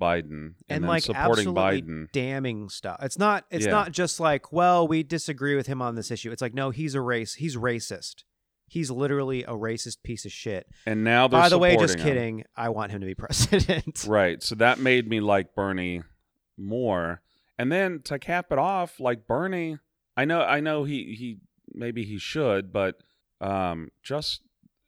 [0.00, 2.12] Biden and, and like supporting absolutely Biden.
[2.12, 2.98] damning stuff.
[3.02, 3.72] It's not it's Yeah.
[3.72, 6.30] not just like, well, we disagree with him on this issue.
[6.32, 7.34] It's like, no, he's a race.
[7.34, 8.24] He's racist.
[8.70, 10.64] He's literally a racist piece of shit.
[10.86, 12.04] And now they're By the way, just him.
[12.04, 12.44] kidding.
[12.56, 14.04] I want him to be president.
[14.06, 14.40] Right.
[14.40, 16.04] So that made me like Bernie
[16.56, 17.20] more.
[17.58, 19.78] And then to cap it off, like Bernie,
[20.16, 21.38] I know I know he he
[21.74, 23.02] maybe he should, but
[23.40, 24.42] um just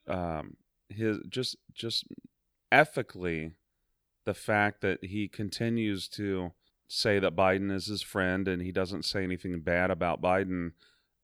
[0.06, 0.56] um
[0.88, 2.04] his just just
[2.70, 3.50] ethically
[4.24, 6.52] the fact that he continues to
[6.86, 10.72] say that Biden is his friend and he doesn't say anything bad about Biden,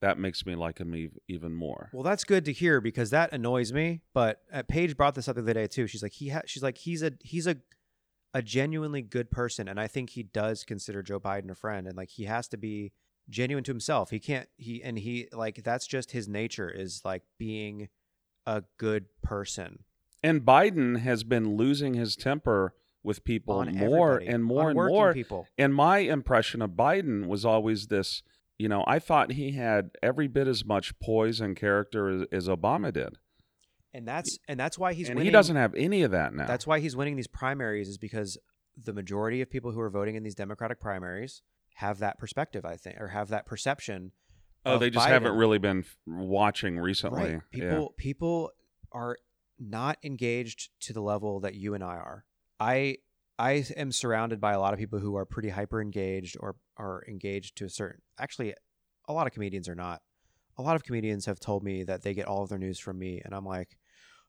[0.01, 1.91] that makes me like him ev- even more.
[1.93, 4.03] Well, that's good to hear because that annoys me.
[4.15, 5.87] But uh, Paige brought this up the other day too.
[5.87, 7.57] She's like, he ha- she's like, he's a he's a
[8.35, 11.97] a genuinely good person, and I think he does consider Joe Biden a friend, and
[11.97, 12.93] like he has to be
[13.29, 14.11] genuine to himself.
[14.11, 17.89] He can't he and he like that's just his nature is like being
[18.47, 19.81] a good person
[20.23, 24.79] And Biden has been losing his temper with people on more everybody, and more on
[24.79, 25.13] and more.
[25.13, 25.47] people.
[25.59, 28.23] And my impression of Biden was always this,
[28.59, 32.49] you know, I thought he had every bit as much poise and character as, as
[32.49, 33.17] Obama did.
[33.95, 35.27] And that's and that's why he's and winning.
[35.27, 36.47] he doesn't have any of that now.
[36.47, 38.37] That's why he's winning these primaries is because
[38.77, 41.43] the majority of people who are voting in these Democratic primaries
[41.77, 42.65] have that perspective.
[42.67, 44.13] I think, or have that perception.
[44.67, 45.11] Oh, they just Biden.
[45.11, 47.35] haven't really been watching recently.
[47.35, 47.43] Right.
[47.53, 47.71] Yeah.
[47.71, 48.51] People people
[48.93, 49.17] are
[49.59, 52.25] not engaged to the level that you and I are.
[52.61, 52.99] I
[53.39, 57.05] I am surrounded by a lot of people who are pretty hyper engaged or are
[57.09, 58.55] engaged to a certain actually
[59.09, 60.03] a lot of comedians are not.
[60.59, 62.99] A lot of comedians have told me that they get all of their news from
[62.99, 63.79] me and I'm like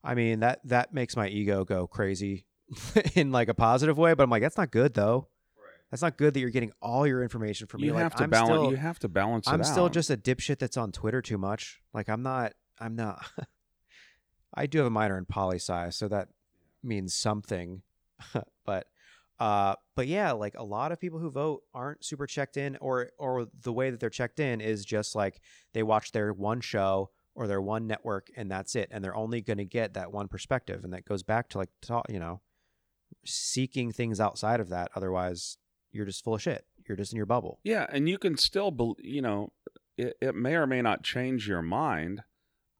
[0.03, 2.45] I mean that that makes my ego go crazy
[3.15, 5.27] in like a positive way, but I'm like that's not good though.
[5.91, 7.97] That's not good that you're getting all your information from you me.
[7.97, 8.49] have like, to I'm balance.
[8.49, 11.37] still- you have to balance it I'm still just a dipshit that's on Twitter too
[11.37, 11.81] much.
[11.93, 12.53] Like I'm not.
[12.79, 13.25] I'm not.
[14.53, 16.29] I do have a minor in poli sci, so that
[16.83, 17.81] means something.
[18.65, 18.87] but,
[19.39, 23.11] uh, but yeah, like a lot of people who vote aren't super checked in, or
[23.17, 25.39] or the way that they're checked in is just like
[25.73, 29.41] they watch their one show or their one network, and that's it, and they're only
[29.41, 32.41] going to get that one perspective, and that goes back to like ta- you know,
[33.25, 34.91] seeking things outside of that.
[34.95, 35.57] Otherwise,
[35.91, 36.65] you're just full of shit.
[36.87, 37.59] You're just in your bubble.
[37.63, 39.53] Yeah, and you can still, bel you know,
[39.97, 42.23] it, it may or may not change your mind,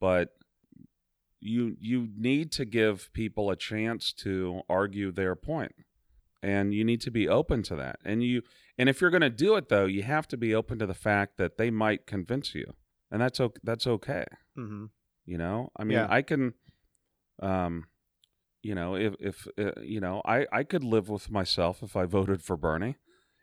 [0.01, 0.29] but
[1.39, 5.73] you you need to give people a chance to argue their point,
[6.41, 7.99] and you need to be open to that.
[8.05, 8.41] And you
[8.77, 10.93] and if you're going to do it though, you have to be open to the
[10.93, 12.73] fact that they might convince you,
[13.11, 13.59] and that's okay.
[13.63, 14.25] That's okay.
[14.57, 14.85] Mm-hmm.
[15.25, 16.07] You know, I mean, Yeah.
[16.09, 16.53] I can,
[17.41, 17.85] um,
[18.63, 22.05] you know, if if uh, you know, I I could live with myself if I
[22.05, 22.95] voted for Bernie,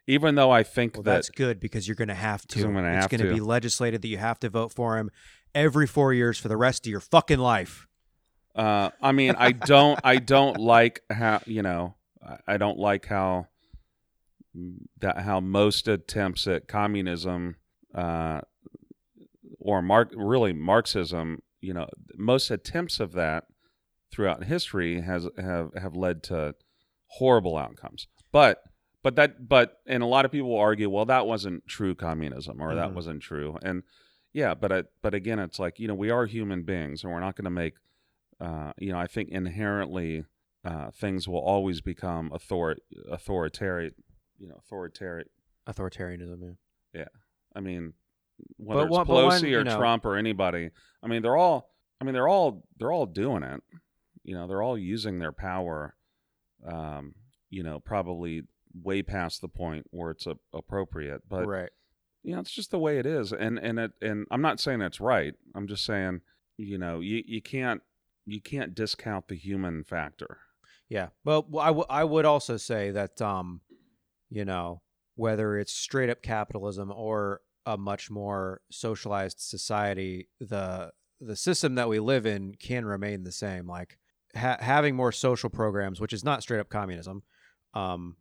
[0.06, 2.64] even though I think Well, that that's good because you're going to have to.
[2.64, 3.32] I'm gonna it's going to.
[3.32, 5.10] be legislated that you have to vote for him
[5.54, 7.86] every four years for the rest of your fucking life.
[8.54, 11.95] Uh, I mean, I don't, I don't like how you know,
[12.46, 13.46] I- don't like how
[15.00, 17.56] that how most attempts at communism,
[17.94, 18.40] uh,
[19.58, 23.44] or Mark, really Marxism, you know, most attempts of that
[24.10, 26.54] throughout history has have have led to
[27.08, 28.06] horrible outcomes.
[28.32, 28.62] But
[29.02, 32.74] but that but and a lot of people argue, well, that wasn't true communism, or
[32.74, 32.94] that Mhm.
[32.94, 33.82] wasn't true, and
[34.32, 37.20] yeah, but I, but again, it's like you know, we are human beings, and we're
[37.20, 37.74] not going to make
[38.38, 40.24] uh, you know, I think inherently
[40.66, 42.76] uh, things will always become author-
[43.10, 43.94] authoritarian,
[44.38, 45.28] you know, authoritarian.
[45.68, 46.56] Authoritarianism.
[46.92, 47.08] Yeah.
[47.54, 47.94] I mean,
[48.56, 50.70] whether it's one- Pelosi one, or you know- Trump or anybody,
[51.02, 51.70] I mean, they're all,
[52.00, 53.62] I mean, they're all, they're all doing it.
[54.24, 55.94] You know, they're all using their power,
[56.66, 57.14] um,
[57.48, 58.42] you know, probably
[58.82, 61.22] way past the point where it's a- appropriate.
[61.28, 61.70] But right.
[62.22, 63.32] you know, it's just the way it is.
[63.32, 65.34] And and it and I'm not saying it's right.
[65.54, 66.22] I'm just saying,
[66.58, 67.82] you know, you you can't
[68.26, 70.38] you can't discount the human factor.
[70.88, 71.08] Yeah.
[71.24, 73.60] Well, I, w- I would also say that, um,
[74.30, 74.82] you know,
[75.16, 80.90] whether it's straight up capitalism or a much more socialized society, the
[81.20, 83.66] the system that we live in can remain the same.
[83.66, 83.98] Like
[84.36, 87.22] ha- having more social programs, which is not straight up communism,
[87.74, 88.16] um,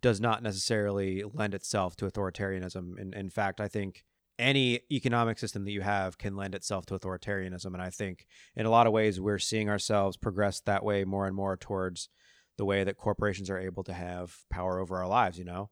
[0.00, 2.98] does not necessarily lend itself to authoritarianism.
[2.98, 4.04] In, in fact, I think
[4.38, 7.66] any economic system that you have can lend itself to authoritarianism.
[7.66, 11.26] And I think in a lot of ways, we're seeing ourselves progress that way more
[11.26, 12.08] and more towards
[12.56, 15.70] the way that corporations are able to have power over our lives, you know?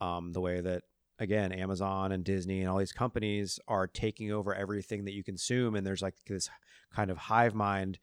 [0.00, 0.82] Um, the way that,
[1.18, 5.74] again, Amazon and Disney and all these companies are taking over everything that you consume.
[5.74, 6.50] And there's like this
[6.94, 7.98] kind of hive mind.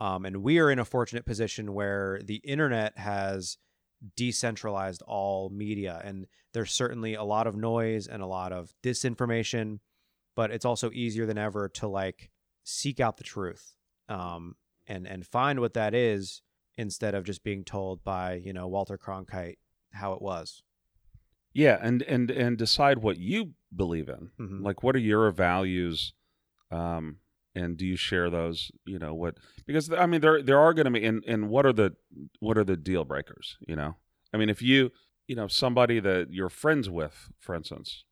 [0.00, 3.58] Um, and we are in a fortunate position where the internet has
[4.16, 6.00] decentralized all media.
[6.04, 9.78] And there's certainly a lot of noise and a lot of disinformation,
[10.34, 12.30] but it's also easier than ever to like
[12.64, 13.74] seek out the truth
[14.08, 14.56] um,
[14.86, 16.42] and and find what that is
[16.78, 19.56] instead of just being told by you know Walter Cronkite
[19.92, 20.62] how it was.
[21.52, 24.30] Yeah, and and and decide what you believe in.
[24.38, 24.62] Mhm.
[24.62, 26.12] Like, what are your values?
[26.70, 27.18] Um,
[27.56, 28.70] and do you share those?
[28.84, 29.38] You know what?
[29.66, 31.96] Because I mean, there there are going to be, and and what are the
[32.38, 33.56] what are the deal breakers?
[33.66, 33.96] You know,
[34.32, 34.92] I mean, if you
[35.26, 38.04] you know somebody that you're friends with, for instance,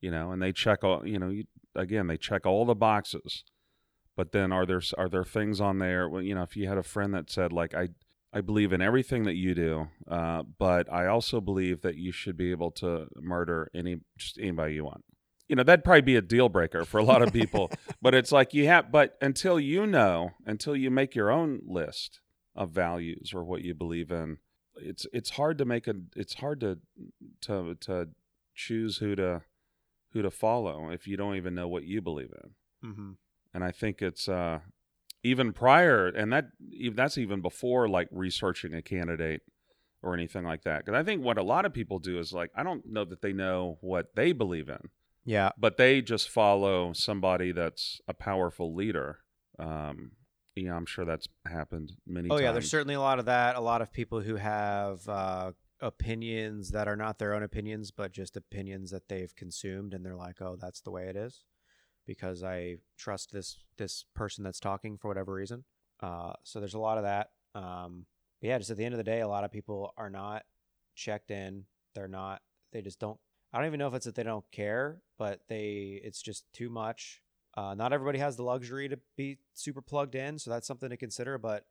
[0.00, 1.44] you know, and they check all, you know, you,
[1.74, 3.42] again, they check all the boxes,
[4.16, 6.08] but then are there are there things on there?
[6.08, 7.88] Well, you know, if you had a friend that said like, I
[8.32, 12.36] I believe in everything that you do, uh, but I also believe that you should
[12.36, 15.04] be able to murder any just anybody you want.
[15.48, 17.70] You know, that'd probably be a deal breaker for a lot of people.
[18.00, 22.20] but it's like you have, but until you know, until you make your own list
[22.56, 24.38] of values or what you believe in,
[24.76, 26.78] it's it's hard to make a it's hard to
[27.42, 28.08] to to
[28.54, 29.42] choose who to
[30.12, 32.50] who to follow if you don't even know what you believe in
[32.90, 33.10] Mm-hmm.
[33.54, 34.60] and I think it's uh,
[35.22, 36.46] even prior, and that
[36.92, 39.40] that's even before like researching a candidate
[40.02, 40.84] or anything like that.
[40.84, 43.22] Because I think what a lot of people do is like I don't know that
[43.22, 44.90] they know what they believe in,
[45.24, 49.20] Yeah, but they just follow somebody that's a powerful leader.
[49.58, 50.12] Um,
[50.54, 52.42] yeah, I'm sure that's happened many Oh times.
[52.42, 53.56] yeah, there's certainly a lot of that.
[53.56, 58.12] A lot of people who have uh, opinions that are not their own opinions, but
[58.12, 61.44] just opinions that they've consumed, and they're like, "Oh, that's the way it is,"
[62.06, 65.64] because I trust this this person that's talking for whatever reason.
[66.00, 67.30] Uh, so there's a lot of that.
[67.54, 68.06] Um,
[68.40, 70.42] yeah, just at the end of the day, a lot of people are not
[70.94, 71.64] checked in.
[71.94, 72.42] They're not.
[72.72, 73.18] They just don't.
[73.54, 76.00] I don't even know if it's that they don't care, but they.
[76.02, 77.22] It's just too much.
[77.56, 80.96] Uh, not everybody has the luxury to be super plugged in, so that's something to
[80.96, 81.38] consider.
[81.38, 81.64] But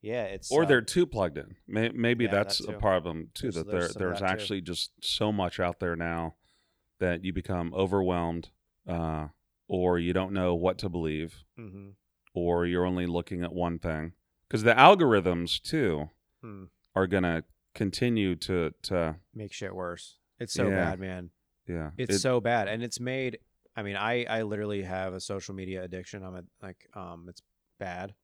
[0.00, 1.56] yeah, it's or uh, they're too plugged in.
[1.66, 3.50] May- Maybe Yeah, that's that a problem too.
[3.50, 4.32] There's- that there's there there's that, too.
[4.32, 6.36] actually just so much out there now
[7.00, 8.50] that you become overwhelmed,
[8.86, 9.28] uh,
[9.66, 11.94] or you don't know what to believe, mhm.
[12.32, 14.12] or you're only looking at one thing.
[14.46, 16.10] Because the algorithms too
[16.42, 16.66] Hmm.
[16.94, 17.42] are gonna
[17.74, 20.18] continue to to make shit worse.
[20.38, 20.90] It's so Yeah.
[20.90, 21.30] bad, man.
[21.66, 21.90] yeah.
[21.96, 23.38] It's it- so bad, and it's made.
[23.76, 26.22] I mean, I I literally have a social media addiction.
[26.22, 27.42] I'm a like um, it's
[27.78, 28.14] bad.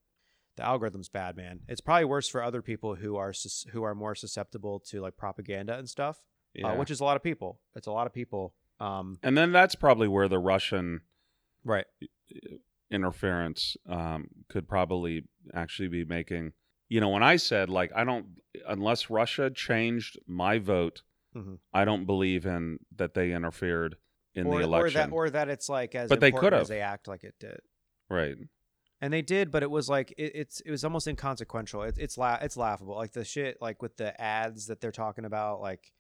[0.56, 1.60] The algorithm's bad, man.
[1.68, 5.16] It's probably worse for other people who are sus- who are more susceptible to like
[5.16, 6.20] propaganda and stuff,
[6.54, 6.68] yeah.
[6.72, 7.60] uh, which is a lot of people.
[7.74, 8.54] It's a lot of people.
[8.78, 11.00] Um, and then that's probably where the Russian
[11.64, 11.86] right.
[12.90, 15.24] interference um, could probably
[15.54, 16.52] actually be making.
[16.88, 18.26] You know, when I said like I don't
[18.66, 21.02] unless Russia changed my vote,
[21.34, 21.58] Mhm.
[21.72, 23.96] I don't believe in that they interfered
[24.34, 25.00] in or, the or election.
[25.00, 26.68] that or that it's like as But they could've.
[26.68, 27.60] they act like it did.
[28.08, 28.36] right.
[29.02, 31.82] And they did, but it was like it, it's it was almost inconsequential.
[31.84, 35.24] It, it's la- it's laughable, like the shit, like with the ads that they're talking
[35.24, 35.92] about, like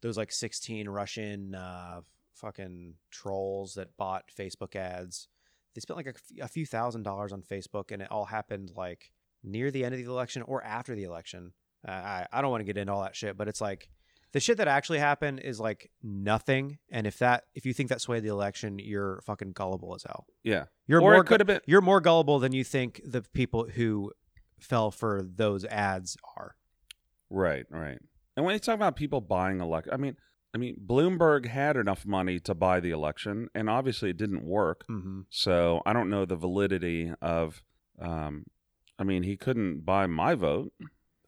[0.00, 2.00] those like sixteen Russian uh,
[2.32, 5.28] fucking trolls that bought Facebook ads.
[5.74, 9.10] They spent like a few thousand dollars on Facebook, and it all happened like
[9.44, 11.52] near the end of the election or after the election.
[11.86, 13.90] Uh, I I don't want to get into all that shit, but it's like
[14.36, 16.76] the shit that actually happened is like nothing.
[16.90, 20.26] And if that if you think that swayed the election, you're fucking gullible as hell.
[20.44, 20.64] Yeah.
[20.86, 21.60] You're or more it could have been.
[21.64, 24.12] you're more gullible than you think the people who
[24.60, 26.54] fell for those ads are.
[27.30, 27.64] Right.
[27.70, 27.98] Right.
[28.36, 30.16] And when you talk about people buying elect, I mean,
[30.54, 34.84] I mean, Bloomberg had enough money to buy the election, and obviously it didn't work.
[34.90, 35.20] Mm-hmm.
[35.30, 37.62] So I don't know the validity of.
[37.98, 38.44] Um,
[38.98, 40.74] I mean, he couldn't buy my vote.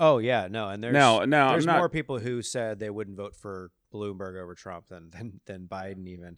[0.00, 1.78] Oh yeah, no, and there's now, now there's not.
[1.78, 6.06] more people who said they wouldn't vote for Bloomberg over Trump than than, than Biden
[6.06, 6.36] even.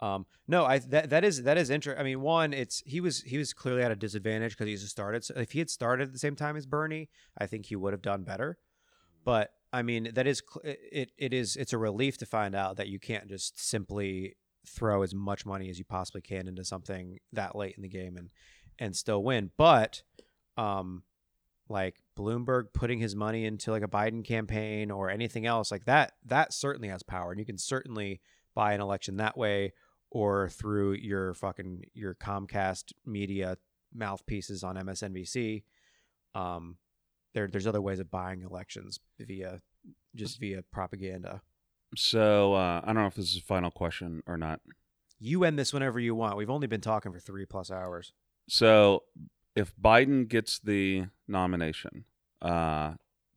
[0.00, 2.00] Um, no, I that that is that is interesting.
[2.00, 4.88] I mean, one, it's he was he was clearly at a disadvantage because he just
[4.88, 5.24] started.
[5.24, 7.08] So if he had started at the same time as Bernie,
[7.38, 8.58] I think he would have done better.
[9.24, 11.12] But I mean, that is it.
[11.16, 15.14] It is it's a relief to find out that you can't just simply throw as
[15.14, 18.30] much money as you possibly can into something that late in the game and
[18.78, 19.50] and still win.
[19.56, 20.02] But
[20.56, 21.04] um,
[21.68, 26.12] like Bloomberg putting his money into like a Biden campaign or anything else like that,
[26.26, 28.20] that certainly has power, and you can certainly
[28.54, 29.72] buy an election that way
[30.10, 33.56] or through your fucking your Comcast media
[33.94, 35.64] mouthpieces on MSNBC.
[36.34, 36.76] Um,
[37.34, 39.60] there there's other ways of buying elections via
[40.14, 41.42] just via propaganda.
[41.96, 44.60] So uh, I don't know if this is a final question or not.
[45.18, 46.36] You end this whenever you want.
[46.36, 48.12] We've only been talking for three plus hours.
[48.48, 49.04] So
[49.54, 52.04] if Biden gets the nomination,
[52.40, 52.94] uh,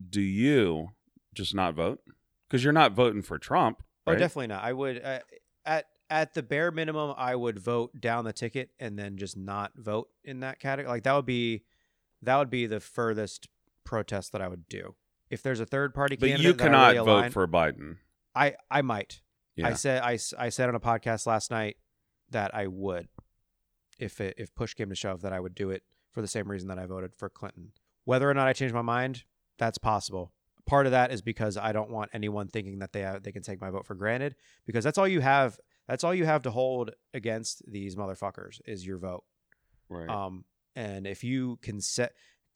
[0.08, 0.90] do you
[1.34, 2.00] just not vote?
[2.48, 3.82] Because you're not voting for Trump.
[4.06, 4.62] Oh, definitely not.
[4.62, 5.18] I would uh,
[5.64, 9.72] at at the bare minimum, I would vote down the ticket and then just not
[9.76, 10.94] vote in that category.
[10.94, 11.64] Like that would be
[12.22, 13.48] that would be the furthest
[13.84, 14.94] protest that I would do.
[15.28, 17.96] If there's a third party candidate, But you cannot really vote for Biden.
[18.34, 19.22] I I might.
[19.56, 19.68] Yeah.
[19.68, 21.76] I said I, I said on a podcast last night
[22.30, 23.08] that I would,
[23.98, 25.82] if it, if push came to shove, that I would do it
[26.16, 27.72] for the same reason that I voted for Clinton.
[28.06, 29.24] Whether or not I change my mind,
[29.58, 30.32] that's possible.
[30.64, 33.42] Part of that is because I don't want anyone thinking that they have, they can
[33.42, 34.34] take my vote for granted
[34.64, 35.60] because that's all you have.
[35.86, 39.24] That's all you have to hold against these motherfuckers is your vote.
[39.90, 40.08] right.
[40.08, 42.14] Um, and if you can set,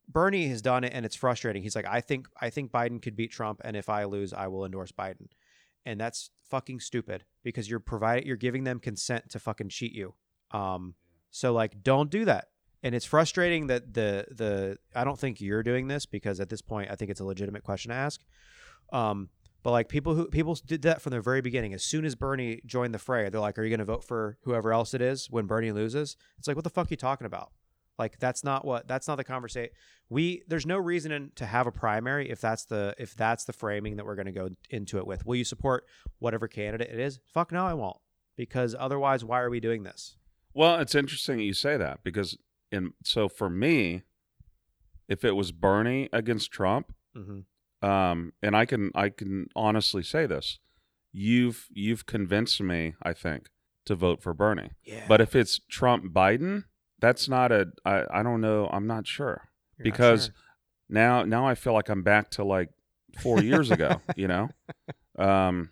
[0.09, 1.63] Bernie has done it, and it's frustrating.
[1.63, 4.47] He's like, I think, I think Biden could beat Trump, and if I lose, I
[4.47, 5.29] will endorse Biden,
[5.85, 10.15] and that's fucking stupid because you're providing, you're giving them consent to fucking cheat you.
[10.51, 10.95] Um,
[11.31, 12.47] so like, don't do that.
[12.83, 16.63] And it's frustrating that the the I don't think you're doing this because at this
[16.63, 18.21] point I think it's a legitimate question to ask.
[18.93, 19.29] Um,
[19.63, 21.75] but like people who people did that from the very beginning.
[21.75, 24.39] As soon as Bernie joined the fray, they're like, "Are you going to vote for
[24.45, 27.27] whoever else it is when Bernie loses?" It's like, what the fuck are you talking
[27.27, 27.53] about?
[27.99, 29.75] Like that's not what that's not the conversation.
[30.09, 33.53] We there's no reason in- to have a primary if that's the if that's the
[33.53, 35.27] framing that we're going to go into it with.
[35.27, 35.85] Will you support
[36.19, 37.21] whatever candidate it is?
[37.27, 37.99] Fuck no, I won't.
[38.37, 40.17] Because otherwise, why are we doing this?
[40.55, 42.39] Well, it's interesting you say that because
[42.73, 44.03] in so for me,
[45.09, 47.87] if it was Bernie against Trump, Mm-hmm.
[47.89, 50.59] um, and I can I can honestly say this,
[51.13, 53.49] you've you've convinced me, I think,
[53.87, 54.71] to vote for Bernie.
[54.85, 56.65] Yeah, But if it's Trump Biden,
[57.01, 59.49] that's not a I, I don't know, I'm not sure.
[59.83, 60.31] because
[60.89, 62.69] now now I feel like I'm back to like
[63.21, 64.01] four years ago.
[64.17, 64.49] You know,
[65.19, 65.71] um,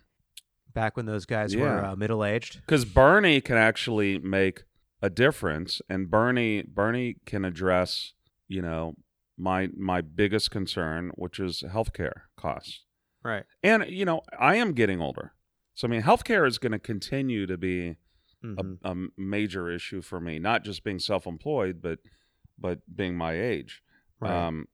[0.73, 2.61] Back when those guys were uh, middle aged.
[2.65, 4.63] because Bernie can actually make
[5.01, 8.13] a difference, and Bernie Bernie can address
[8.47, 8.95] you know
[9.37, 12.83] my my biggest concern, which is healthcare costs.
[13.23, 13.45] Right.
[13.63, 15.33] And you know, I am getting older,
[15.73, 17.97] so I mean, healthcare is going to continue to be
[18.43, 18.77] Mhm.
[18.85, 20.39] a, a major issue for me.
[20.39, 21.99] Not just being self-employed, but
[22.57, 23.81] but being my age.
[24.21, 24.31] Right.
[24.33, 24.67] Um,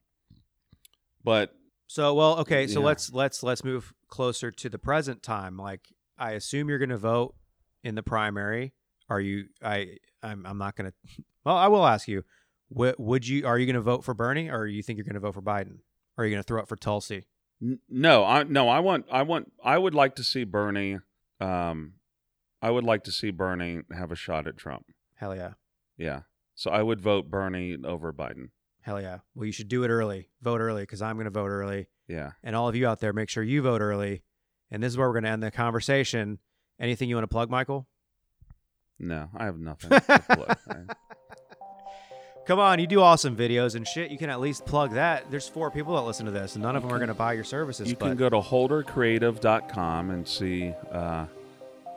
[1.23, 1.55] but
[1.87, 2.67] So well, okay.
[2.67, 2.85] So Yeah.
[2.87, 5.57] let's let's let's move closer to the present time.
[5.57, 7.35] Like I assume you're going to vote
[7.83, 8.73] in the primary.
[9.09, 9.45] Are you?
[9.63, 11.23] I I'm I'm not going to.
[11.43, 12.23] Well, I will ask you.
[12.71, 13.45] Would, would you?
[13.45, 15.41] Are you going to vote for Bernie, or you think you're going to vote for
[15.41, 15.77] Biden?
[16.17, 17.25] Or are you going to throw it for Tulsi?
[17.89, 20.97] No, I no, I want I want I would like to see Bernie
[21.39, 21.93] um
[22.61, 24.85] I would like to see Bernie have a shot at Trump.
[25.15, 25.53] Hell yeah,
[25.97, 26.21] Yeah.
[26.55, 28.49] So I would vote Bernie over Biden.
[28.81, 29.19] hell yeah.
[29.35, 30.29] Well, you should do it early.
[30.41, 32.31] Vote early because I'm going to vote early, Yeah.
[32.43, 34.23] and all of you out there, make sure you vote early.
[34.71, 36.39] And this is where we're going to end the conversation.
[36.79, 37.87] Anything you want to plug, Michael?
[38.99, 39.89] No, I have nothing.
[39.99, 40.95] to plug.
[42.45, 44.11] Come on, you do awesome videos and shit.
[44.11, 45.31] You can at least plug that.
[45.31, 47.33] There's four people that listen to this, and none of them are going to buy
[47.33, 47.89] your services.
[47.89, 51.25] you but can go to holdercreative.com and see uh,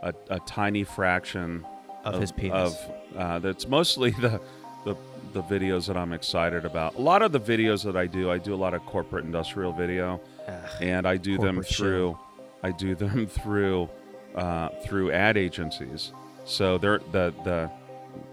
[0.03, 1.67] a, a tiny fraction
[2.05, 2.75] of, his penis.
[2.75, 4.41] Of uh, that's mostly the,
[4.85, 4.97] the
[5.35, 6.95] the videos that I'm excited about.
[6.95, 9.73] A lot of the videos that I do, I do a lot of corporate industrial
[9.73, 10.71] video, Ugh.
[10.81, 12.19] and I do them through
[12.63, 13.89] I do them through
[14.35, 16.13] uh, through ad agencies.
[16.49, 17.71] So they're the the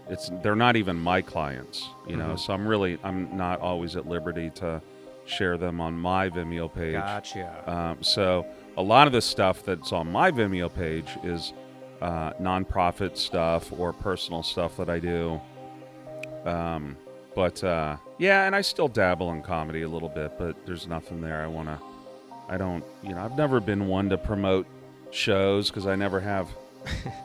[0.08, 2.30] it's they're not even my clients, you know.
[2.34, 2.38] Mhm.
[2.38, 4.80] So I'm really I'm not always at liberty to
[5.26, 6.94] share them on my Vimeo page.
[6.94, 7.70] Gotcha.
[7.70, 11.52] Um, so a lot of the stuff that's on my Vimeo page is
[12.00, 15.40] uh, nonprofit stuff or personal stuff that I do.
[16.44, 16.96] Um,
[17.34, 21.20] but uh, yeah, and I still dabble in comedy a little bit, but there's nothing
[21.20, 21.42] there.
[21.42, 21.78] I want to.
[22.48, 22.84] I don't.
[23.02, 24.66] You know, I've never been one to promote
[25.10, 26.48] shows because I never have.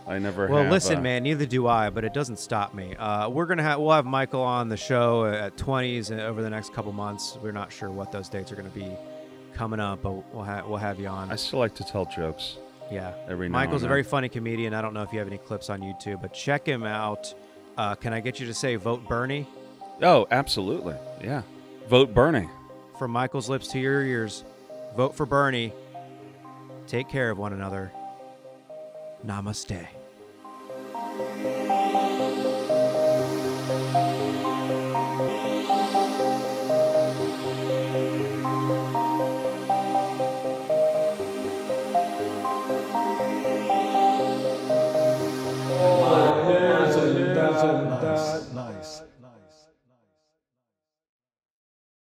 [0.07, 0.47] I never.
[0.47, 1.23] well, have, listen, uh, man.
[1.23, 2.95] Neither do I, but it doesn't stop me.
[2.95, 6.73] Uh, we're gonna have we'll have Michael on the show at 20s over the next
[6.73, 7.37] couple months.
[7.41, 8.91] We're not sure what those dates are gonna be
[9.53, 11.31] coming up, but we'll have we'll have you on.
[11.31, 12.57] I still like to tell jokes
[12.91, 13.13] yeah.
[13.27, 14.73] every Michael's a very funny comedian.
[14.73, 17.33] I don't know if you have any clips on YouTube, but check him out.
[17.77, 19.47] Uh, can I get you to say vote Bernie?
[20.01, 20.95] Oh, absolutely.
[21.23, 21.43] Yeah.
[21.87, 22.49] Vote Bernie.
[22.99, 24.43] From Michael's lips to your ears,
[24.95, 25.73] vote for Bernie.
[26.87, 27.91] Take care of one another.
[29.23, 29.87] Namaste.